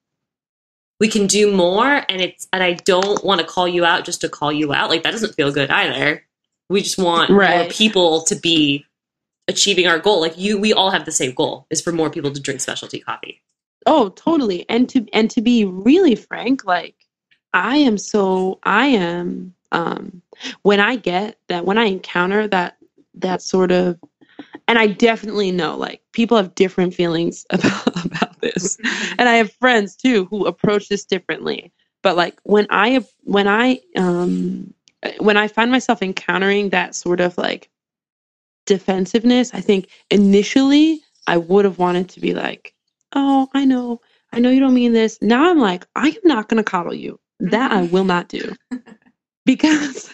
we 0.99 1.07
can 1.07 1.27
do 1.27 1.55
more 1.55 2.03
and 2.09 2.21
it's 2.21 2.47
and 2.51 2.63
I 2.63 2.73
don't 2.73 3.23
want 3.23 3.41
to 3.41 3.47
call 3.47 3.67
you 3.67 3.85
out 3.85 4.05
just 4.05 4.21
to 4.21 4.29
call 4.29 4.51
you 4.51 4.73
out. 4.73 4.89
Like 4.89 5.03
that 5.03 5.11
doesn't 5.11 5.35
feel 5.35 5.51
good 5.51 5.69
either. 5.69 6.23
We 6.69 6.81
just 6.81 6.97
want 6.97 7.29
more 7.29 7.65
people 7.69 8.23
to 8.23 8.35
be 8.35 8.85
achieving 9.47 9.88
our 9.88 9.99
goal. 9.99 10.19
Like 10.21 10.38
you 10.38 10.57
we 10.57 10.73
all 10.73 10.89
have 10.89 11.05
the 11.05 11.11
same 11.11 11.33
goal 11.33 11.67
is 11.69 11.81
for 11.81 11.91
more 11.91 12.09
people 12.09 12.31
to 12.31 12.39
drink 12.41 12.61
specialty 12.61 12.99
coffee. 12.99 13.41
Oh, 13.88 14.09
totally. 14.09 14.65
And 14.69 14.89
to 14.89 15.07
and 15.13 15.31
to 15.31 15.41
be 15.41 15.65
really 15.65 16.15
frank, 16.15 16.65
like 16.65 16.95
I 17.53 17.77
am 17.77 17.97
so 17.97 18.59
I 18.63 18.88
am 18.88 19.55
um 19.71 20.21
when 20.63 20.79
I 20.79 20.97
get 20.97 21.39
that 21.47 21.65
when 21.65 21.77
I 21.77 21.85
encounter 21.85 22.47
that 22.49 22.77
that 23.15 23.41
sort 23.41 23.71
of 23.71 23.99
and 24.67 24.77
I 24.77 24.88
definitely 24.88 25.51
know 25.51 25.77
like 25.77 26.01
people 26.11 26.38
have 26.38 26.53
different 26.55 26.93
feelings 26.93 27.45
about 27.51 28.05
about 28.05 28.41
this. 28.41 28.77
And 29.17 29.29
I 29.29 29.35
have 29.35 29.53
friends 29.53 29.95
too 29.95 30.25
who 30.25 30.45
approach 30.45 30.89
this 30.89 31.05
differently. 31.05 31.71
But 32.03 32.17
like 32.17 32.39
when 32.43 32.67
I 32.69 33.03
when 33.23 33.47
I 33.47 33.79
um 33.97 34.73
when 35.19 35.38
I 35.38 35.47
find 35.47 35.71
myself 35.71 36.01
encountering 36.01 36.69
that 36.69 36.95
sort 36.95 37.21
of 37.21 37.38
like 37.38 37.69
defensiveness, 38.65 39.53
I 39.53 39.61
think 39.61 39.89
initially 40.11 41.01
I 41.27 41.38
would 41.38 41.65
have 41.65 41.79
wanted 41.79 42.09
to 42.09 42.19
be 42.19 42.33
like, 42.33 42.73
"Oh, 43.18 43.49
I 43.53 43.65
know. 43.65 43.99
I 44.32 44.39
know 44.39 44.49
you 44.51 44.61
don't 44.61 44.74
mean 44.74 44.93
this." 44.93 45.18
Now 45.22 45.49
I'm 45.49 45.59
like, 45.59 45.86
"I 45.95 46.09
am 46.09 46.22
not 46.24 46.47
going 46.47 46.63
to 46.63 46.70
coddle 46.72 46.93
you. 46.93 47.20
That 47.39 47.72
I 47.72 47.84
will 47.84 48.05
not 48.05 48.30
do." 48.30 48.55
because 49.45 50.09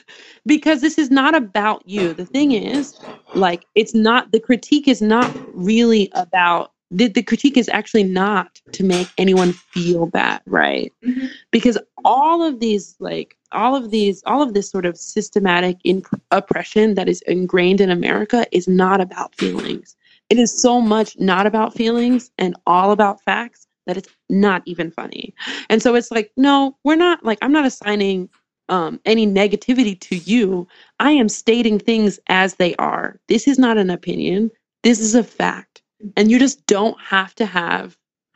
because 0.45 0.81
this 0.81 0.97
is 0.97 1.11
not 1.11 1.35
about 1.35 1.83
you. 1.87 2.13
The 2.13 2.25
thing 2.25 2.53
is, 2.53 2.97
like 3.35 3.65
it's 3.75 3.93
not 3.93 4.31
the 4.31 4.39
critique 4.39 4.87
is 4.87 5.01
not 5.01 5.29
really 5.53 6.09
about 6.13 6.71
the, 6.91 7.07
the 7.07 7.23
critique 7.23 7.57
is 7.57 7.69
actually 7.69 8.03
not 8.03 8.61
to 8.73 8.83
make 8.83 9.09
anyone 9.17 9.51
feel 9.53 10.05
bad, 10.05 10.41
right? 10.45 10.93
Mhm. 11.03 11.29
Because 11.51 11.77
all 12.05 12.43
of 12.43 12.59
these 12.59 12.95
like 12.99 13.35
all 13.51 13.75
of 13.75 13.91
these 13.91 14.23
all 14.25 14.41
of 14.41 14.53
this 14.53 14.69
sort 14.69 14.85
of 14.85 14.97
systematic 14.97 15.77
in- 15.83 16.03
oppression 16.31 16.95
that 16.95 17.07
is 17.07 17.21
ingrained 17.27 17.79
in 17.81 17.89
america 17.89 18.45
is 18.51 18.67
not 18.67 18.99
about 18.99 19.35
feelings 19.35 19.95
it 20.33 20.39
is 20.39 20.59
so 20.59 20.81
much 20.81 21.15
not 21.19 21.45
about 21.45 21.75
feelings 21.75 22.31
and 22.39 22.55
all 22.65 22.89
about 22.89 23.21
facts 23.21 23.67
that 23.85 23.97
it's 23.97 24.09
not 24.31 24.63
even 24.65 24.89
funny. 24.89 25.31
And 25.69 25.79
so 25.79 25.93
it's 25.93 26.09
like 26.09 26.31
no 26.37 26.75
we're 26.83 26.95
not 26.95 27.23
like 27.23 27.37
i'm 27.43 27.51
not 27.51 27.67
assigning 27.67 28.29
um, 28.69 28.99
any 29.05 29.27
negativity 29.27 29.99
to 29.99 30.15
you. 30.15 30.67
I 30.99 31.11
am 31.11 31.29
stating 31.29 31.77
things 31.77 32.19
as 32.29 32.55
they 32.55 32.73
are. 32.77 33.19
This 33.27 33.47
is 33.47 33.59
not 33.59 33.77
an 33.77 33.91
opinion. 33.91 34.49
This 34.81 34.99
is 34.99 35.13
a 35.13 35.23
fact. 35.23 35.83
And 36.17 36.31
you 36.31 36.39
just 36.39 36.65
don't 36.65 36.99
have 36.99 37.35
to 37.35 37.45
have 37.45 37.95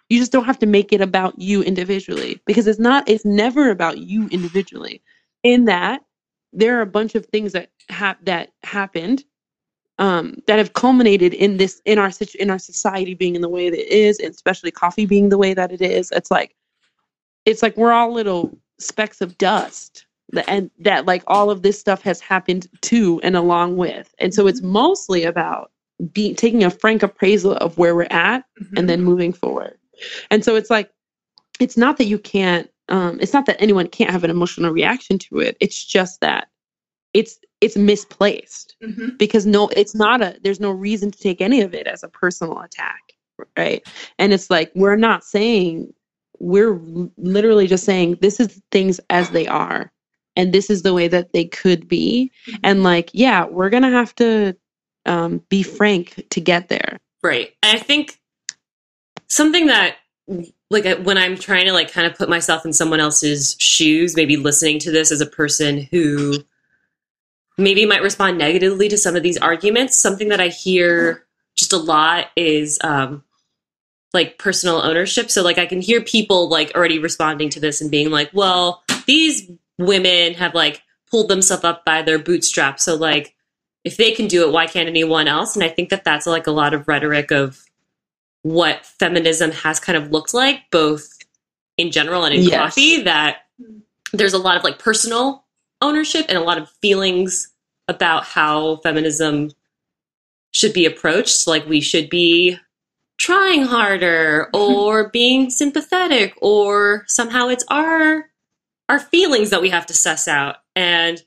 you 0.10 0.20
just 0.20 0.32
don't 0.32 0.46
have 0.46 0.60
to 0.60 0.68
make 0.68 0.94
it 0.94 1.02
about 1.02 1.40
you 1.40 1.64
individually 1.64 2.40
because 2.46 2.68
it's 2.68 2.80
not 2.80 3.10
it's 3.10 3.26
never 3.26 3.72
about 3.72 3.98
you 3.98 4.28
individually. 4.28 5.02
In 5.42 5.66
that 5.66 6.02
there 6.54 6.78
are 6.78 6.82
a 6.82 6.94
bunch 7.00 7.16
of 7.16 7.26
things 7.26 7.54
that 7.54 7.72
have 7.90 8.18
that 8.26 8.52
happened 8.64 9.24
um, 10.00 10.36
that 10.48 10.58
have 10.58 10.74
culminated 10.74 11.34
in 11.34 11.58
this 11.58 11.82
in 11.86 11.98
our 11.98 12.12
in 12.40 12.50
our 12.50 12.60
society 12.60 13.14
being 13.14 13.36
in 13.36 13.42
the 13.42 13.50
way 13.50 13.70
that 13.70 13.80
it 13.80 13.92
is 13.92 14.20
and 14.20 14.32
especially 14.32 14.72
coffee 14.72 15.06
being 15.06 15.30
the 15.30 15.38
way 15.38 15.54
that 15.54 15.72
it 15.72 15.82
is 15.82 16.12
it's 16.12 16.32
like 16.32 16.56
it's 17.46 17.64
like 17.64 17.76
we're 17.78 17.92
all 17.92 18.12
little 18.12 18.58
specks 18.80 19.22
of 19.22 19.38
dust 19.38 20.06
that, 20.34 20.46
and 20.48 20.70
that 20.80 21.06
like 21.06 21.24
all 21.28 21.50
of 21.50 21.64
this 21.64 21.80
stuff 21.80 22.02
has 22.02 22.20
happened 22.20 22.68
to 22.82 23.20
and 23.24 23.36
along 23.36 23.78
with 23.78 24.14
and 24.20 24.34
so 24.34 24.48
it's 24.48 24.62
mostly 24.62 25.24
about 25.24 25.72
be 26.12 26.34
taking 26.34 26.64
a 26.64 26.70
frank 26.70 27.04
appraisal 27.04 27.54
of 27.54 27.78
where 27.78 27.96
we're 27.96 28.08
at 28.10 28.46
and 28.76 28.90
then 28.90 29.04
moving 29.04 29.34
forward. 29.34 29.78
And 30.30 30.46
so 30.46 30.56
it's 30.56 30.70
like, 30.70 30.92
it's 31.60 31.78
not 31.78 31.98
that 31.98 32.06
you 32.06 32.20
can't, 32.20 32.70
um, 32.90 33.20
it's 33.20 33.34
not 33.34 33.48
that 33.48 33.60
anyone 33.60 33.88
can't 33.88 34.12
have 34.12 34.24
an 34.24 34.30
emotional 34.30 34.72
reaction 34.72 35.18
to 35.20 35.40
it. 35.40 35.58
It's 35.60 35.84
just 35.84 36.22
that 36.22 36.50
it's 37.14 37.40
it's 37.62 37.76
misplaced 37.76 38.76
Mhm. 38.84 39.18
because 39.18 39.46
no, 39.46 39.68
it's 39.70 39.96
not 39.96 40.22
a. 40.22 40.38
There's 40.44 40.60
no 40.60 40.72
reason 40.72 41.12
to 41.12 41.18
take 41.20 41.42
any 41.42 41.62
of 41.62 41.74
it 41.74 41.88
as 41.88 42.04
a 42.04 42.08
personal 42.08 42.60
attack, 42.62 43.02
right? 43.58 43.86
And 44.20 44.34
it's 44.34 44.50
like 44.50 44.72
we're 44.76 44.96
not 44.96 45.24
saying 45.24 45.94
we're 46.40 46.80
literally 47.18 47.66
just 47.68 47.84
saying 47.84 48.18
this 48.22 48.40
is 48.40 48.62
things 48.72 49.00
as 49.10 49.32
they 49.32 49.48
are, 49.48 49.92
and 50.36 50.54
this 50.54 50.70
is 50.70 50.84
the 50.84 50.94
way 50.94 51.08
that 51.08 51.34
they 51.34 51.46
could 51.46 51.88
be, 51.88 52.32
and 52.64 52.84
like 52.84 53.10
yeah, 53.14 53.46
we're 53.46 53.70
gonna 53.72 53.90
have 53.92 54.14
to 54.16 54.56
um, 55.06 55.42
be 55.50 55.64
frank 55.64 56.26
to 56.30 56.42
get 56.42 56.68
there. 56.70 57.00
Right. 57.24 57.54
I 57.64 57.80
think 57.80 58.20
something 59.28 59.68
that 59.68 59.96
like 60.70 61.00
when 61.00 61.18
I'm 61.18 61.38
trying 61.38 61.66
to 61.66 61.74
like 61.74 61.92
kind 61.92 62.06
of 62.06 62.18
put 62.18 62.30
myself 62.30 62.66
in 62.66 62.74
someone 62.74 63.00
else's 63.00 63.56
shoes, 63.60 64.16
maybe 64.16 64.38
listening 64.38 64.80
to 64.80 64.92
this 64.92 65.12
as 65.12 65.22
a 65.22 65.26
person 65.26 65.88
who 65.92 66.44
maybe 67.58 67.86
might 67.86 68.02
respond 68.02 68.38
negatively 68.38 68.90
to 68.90 68.98
some 68.98 69.16
of 69.16 69.24
these 69.24 69.38
arguments, 69.38 69.98
something 69.98 70.30
that 70.30 70.40
I 70.40 70.50
hear 70.50 71.26
just 71.56 71.74
a 71.74 71.78
lot 71.78 72.28
is 72.36 72.78
um 72.84 73.24
like 74.14 74.38
personal 74.38 74.82
ownership. 74.82 75.30
So 75.30 75.44
like 75.44 75.58
I 75.58 75.66
can 75.66 75.82
hear 75.82 76.02
people 76.02 76.50
like 76.50 76.72
already 76.76 77.00
responding 77.00 77.50
to 77.52 77.60
this 77.60 77.82
and 77.82 77.92
being 77.92 78.10
like, 78.10 78.30
well, 78.34 78.84
these 79.06 79.50
women 79.78 80.34
have 80.36 80.54
like 80.54 80.82
pulled 81.10 81.30
themselves 81.30 81.64
up 81.64 81.86
by 81.86 82.02
their 82.02 82.20
bootstraps. 82.20 82.86
So 82.86 82.96
like 82.96 83.36
if 83.84 83.98
they 83.98 84.12
can 84.12 84.28
do 84.28 84.48
it, 84.48 84.52
why 84.52 84.68
can't 84.68 84.90
anyone 84.90 85.28
else? 85.28 85.56
And 85.56 85.64
I 85.64 85.70
think 85.70 85.90
that 85.90 86.04
that's 86.04 86.28
like 86.28 86.48
a 86.48 86.52
lot 86.52 86.74
of 86.74 86.88
rhetoric 86.88 87.32
of 87.32 87.64
what 88.44 88.86
feminism 88.86 89.52
has 89.52 89.80
kind 89.80 89.98
of 89.98 90.12
looked 90.12 90.34
like, 90.34 90.62
both 90.72 91.18
in 91.78 91.92
general 91.92 92.24
and 92.24 92.34
in 92.34 92.44
Yes. 92.44 92.76
coffee. 92.76 93.04
That 93.04 93.40
there's 94.14 94.34
a 94.34 94.40
lot 94.40 94.58
of 94.58 94.64
like 94.64 94.80
personal 94.80 95.46
ownership 95.82 96.26
and 96.30 96.38
a 96.38 96.44
lot 96.44 96.58
of 96.58 96.70
feelings 96.82 97.54
about 97.88 98.24
how 98.26 98.78
feminism 98.78 99.52
should 100.52 100.74
be 100.74 100.86
approached. 100.86 101.48
Like 101.48 101.66
we 101.68 101.82
should 101.82 102.10
be 102.10 102.58
trying 103.18 103.64
harder 103.64 104.50
mm-hmm. 104.54 104.74
or 104.74 105.10
being 105.10 105.50
sympathetic 105.50 106.34
or 106.42 107.04
somehow 107.08 107.48
it's 107.48 107.66
our 107.70 108.30
our 108.90 109.00
feelings 109.00 109.50
that 109.50 109.62
we 109.62 109.70
have 109.70 109.86
to 109.88 109.94
suss 109.94 110.28
out. 110.28 110.58
And 110.76 111.22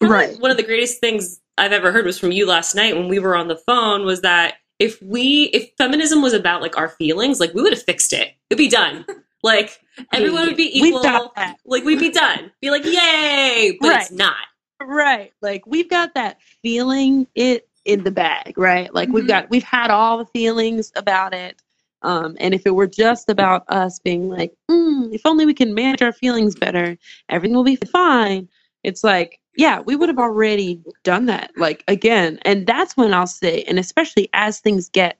Right. 0.00 0.38
one 0.38 0.50
of 0.50 0.56
the 0.56 0.62
greatest 0.62 1.00
things 1.00 1.40
I've 1.56 1.72
ever 1.72 1.90
heard 1.90 2.04
was 2.04 2.18
from 2.18 2.30
you 2.30 2.46
last 2.46 2.74
night 2.74 2.96
when 2.96 3.08
we 3.08 3.18
were 3.18 3.34
on 3.34 3.48
the 3.48 3.56
phone 3.56 4.04
was 4.04 4.20
that 4.20 4.54
if 4.78 5.00
we 5.02 5.44
if 5.52 5.70
feminism 5.76 6.22
was 6.22 6.32
about 6.32 6.62
like 6.62 6.76
our 6.76 6.88
feelings, 6.88 7.40
like 7.40 7.52
we 7.52 7.62
would 7.62 7.72
have 7.72 7.82
fixed 7.82 8.12
it. 8.12 8.34
It'd 8.48 8.58
be 8.58 8.68
done. 8.68 9.04
Like 9.42 9.78
everyone 10.12 10.46
would 10.46 10.56
be 10.56 10.70
We've 10.80 10.94
equal. 10.94 11.32
Like 11.64 11.84
we'd 11.84 12.00
be 12.00 12.10
done. 12.10 12.50
Be 12.60 12.70
like, 12.70 12.84
yay! 12.84 13.76
But 13.80 14.00
it's 14.02 14.10
not. 14.10 14.36
Right. 14.80 15.32
Like 15.42 15.66
we've 15.66 15.88
got 15.90 16.14
that 16.14 16.40
feeling 16.62 17.26
it 17.34 17.68
in 17.84 18.04
the 18.04 18.10
bag, 18.10 18.56
right? 18.58 18.92
Like 18.94 19.08
we've 19.10 19.24
Mhm. 19.24 19.28
got 19.28 19.50
we've 19.50 19.62
had 19.62 19.90
all 19.90 20.18
the 20.18 20.26
feelings 20.26 20.92
about 20.96 21.34
it. 21.34 21.62
Um, 22.02 22.36
and 22.38 22.54
if 22.54 22.64
it 22.66 22.74
were 22.74 22.86
just 22.86 23.28
about 23.28 23.64
us 23.68 23.98
being 23.98 24.28
like, 24.28 24.54
mm, 24.70 25.12
if 25.12 25.22
only 25.24 25.46
we 25.46 25.54
can 25.54 25.74
manage 25.74 26.00
our 26.02 26.12
feelings 26.12 26.54
better, 26.54 26.96
everything 27.28 27.56
will 27.56 27.64
be 27.64 27.76
fine. 27.76 28.48
It's 28.84 29.02
like, 29.02 29.40
yeah, 29.56 29.80
we 29.80 29.96
would 29.96 30.08
have 30.08 30.18
already 30.18 30.80
done 31.02 31.26
that. 31.26 31.50
Like 31.56 31.82
again, 31.88 32.38
and 32.42 32.66
that's 32.66 32.96
when 32.96 33.12
I'll 33.14 33.26
say, 33.26 33.62
and 33.64 33.78
especially 33.78 34.28
as 34.32 34.60
things 34.60 34.88
get, 34.88 35.18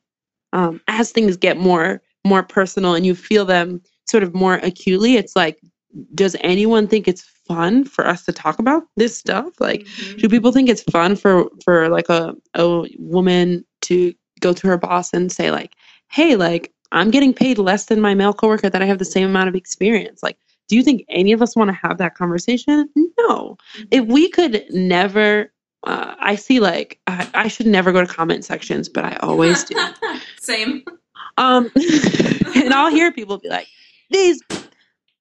um, 0.53 0.81
as 0.89 1.11
things 1.11 1.37
get 1.37 1.57
more 1.59 2.01
more 2.25 2.43
personal 2.43 2.95
and 2.95 3.07
you 3.07 3.15
feel 3.15 3.45
them 3.45 3.81
sort 4.09 4.23
of 4.23 4.35
more 4.35 4.55
acutely, 4.63 5.17
it's 5.17 5.37
like, 5.37 5.59
does 6.15 6.37
anyone 6.41 6.87
think 6.87 7.09
it's 7.09 7.23
fun 7.23 7.85
for 7.85 8.07
us 8.07 8.25
to 8.25 8.33
talk 8.33 8.59
about 8.59 8.85
this 8.97 9.17
stuff? 9.17 9.59
Like, 9.59 9.81
Mhm. 9.83 10.21
do 10.21 10.29
people 10.29 10.53
think 10.53 10.69
it's 10.69 10.83
fun 10.83 11.17
for 11.17 11.49
for 11.65 11.89
like 11.89 12.09
a 12.09 12.35
a 12.55 12.85
woman 12.99 13.65
to 13.83 14.13
go 14.41 14.53
to 14.53 14.67
her 14.69 14.77
boss 14.79 15.13
and 15.13 15.33
say 15.33 15.51
like 15.51 15.75
hey 16.11 16.37
like 16.37 16.73
i'm 16.93 17.11
getting 17.11 17.35
paid 17.35 17.59
less 17.59 17.87
than 17.87 18.01
my 18.01 18.15
male 18.15 18.33
coworker 18.33 18.71
that 18.71 18.81
i 18.83 18.87
have 18.87 18.99
the 18.99 19.05
same 19.05 19.27
amount 19.29 19.49
of 19.49 19.55
experience 19.57 20.23
like 20.23 20.39
do 20.69 20.77
you 20.77 20.83
think 20.83 21.05
any 21.09 21.33
of 21.33 21.43
us 21.43 21.57
want 21.57 21.69
to 21.69 21.75
have 21.75 21.99
that 21.99 22.15
conversation 22.15 22.89
no 23.19 23.57
if 23.91 24.05
we 24.07 24.29
could 24.29 24.63
never 24.71 25.53
uh, 25.85 26.15
i 26.21 26.37
see 26.37 26.61
like 26.61 27.01
I, 27.09 27.29
I 27.35 27.49
should 27.49 27.67
never 27.67 27.91
go 27.93 28.01
to 28.01 28.07
comment 28.07 28.45
sections 28.45 28.89
but 28.89 29.05
i 29.05 29.17
always 29.23 29.65
do 29.65 29.75
Same. 30.41 30.85
um 31.37 31.69
and 32.55 32.73
i'll 32.73 32.91
hear 32.91 33.11
people 33.13 33.39
be 33.39 33.49
like 33.49 33.67
these 34.11 34.43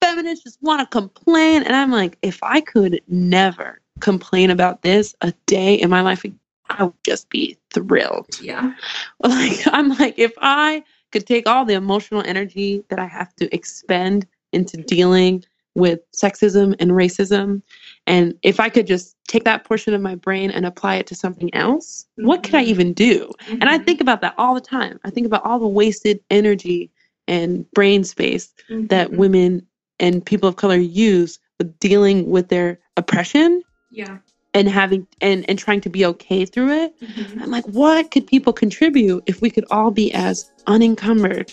feminists 0.02 0.44
just 0.44 0.62
want 0.62 0.80
to 0.80 0.86
complain 0.88 1.64
and 1.64 1.76
i'm 1.76 1.92
like 1.92 2.18
if 2.22 2.42
i 2.44 2.62
could 2.62 3.02
never 3.08 3.82
complain 4.00 4.50
about 4.52 4.82
this 4.84 5.16
a 5.22 5.34
day 5.48 5.74
in 5.76 5.90
my 5.90 6.02
life 6.02 6.24
i 6.70 6.84
would 6.84 6.94
just 7.04 7.30
be 7.30 7.58
thrilled 7.74 8.28
Yeah. 8.42 8.74
like 9.24 9.60
i'm 9.68 9.90
like 9.98 10.18
if 10.20 10.34
i 10.42 10.84
could 11.12 11.26
take 11.26 11.48
all 11.48 11.66
the 11.66 11.74
emotional 11.74 12.22
energy 12.26 12.84
that 12.90 13.00
i 13.00 13.08
have 13.08 13.36
to 13.38 13.54
expend 13.56 14.28
into 14.54 14.78
dealing 14.78 15.44
with 15.76 16.00
sexism 16.12 16.76
and 16.80 16.92
racism 16.92 17.62
and 18.06 18.34
if 18.44 18.60
i 18.60 18.70
could 18.70 18.86
just 18.88 19.16
take 19.28 19.44
that 19.46 19.64
portion 19.64 19.94
of 19.94 20.02
my 20.02 20.16
brain 20.16 20.52
and 20.52 20.66
apply 20.66 20.96
it 20.96 21.08
to 21.08 21.16
something 21.16 21.54
else 21.56 22.06
what 22.18 22.44
could 22.44 22.56
i 22.56 22.64
Mhm. 22.64 22.68
even 22.68 22.94
do 22.94 23.32
and 23.48 23.64
I 23.66 23.78
Mhm. 23.80 23.86
think 23.86 24.02
about 24.02 24.22
that 24.22 24.36
all 24.38 24.54
the 24.54 24.62
time. 24.62 25.00
I 25.04 25.10
think 25.10 25.26
about 25.28 25.44
all 25.44 25.60
the 25.60 25.68
wasted 25.68 26.20
energy 26.30 26.90
and 27.28 27.70
brain 27.72 28.04
space 28.04 28.54
that 28.70 29.12
Mhm. 29.12 29.18
women 29.18 29.68
and 30.00 30.26
people 30.26 30.48
of 30.50 30.56
color 30.56 30.78
use 30.78 31.40
with 31.60 31.78
dealing 31.80 32.30
with 32.30 32.50
their 32.50 32.80
oppression 32.98 33.62
Yeah. 33.92 34.18
and 34.54 34.68
having 34.70 35.08
and, 35.22 35.44
and 35.50 35.58
trying 35.60 35.82
to 35.82 35.90
be 35.90 36.06
okay 36.06 36.46
through 36.46 36.72
it. 36.72 36.94
Mhm. 37.02 37.42
I'm 37.42 37.52
like, 37.52 37.66
what 37.66 38.12
could 38.12 38.28
people 38.28 38.54
contribute 38.54 39.24
if 39.26 39.42
we 39.42 39.50
could 39.50 39.66
all 39.72 39.92
be 39.92 40.14
as 40.14 40.50
unencumbered 40.68 41.52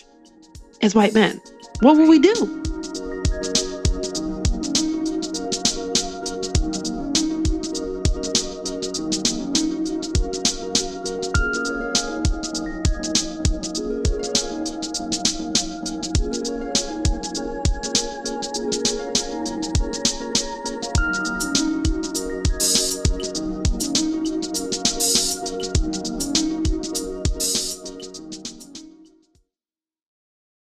as 0.83 0.95
white 0.95 1.15
men? 1.15 1.41
What 1.81 1.97
would 1.97 2.09
we 2.09 2.19
do? 2.19 2.63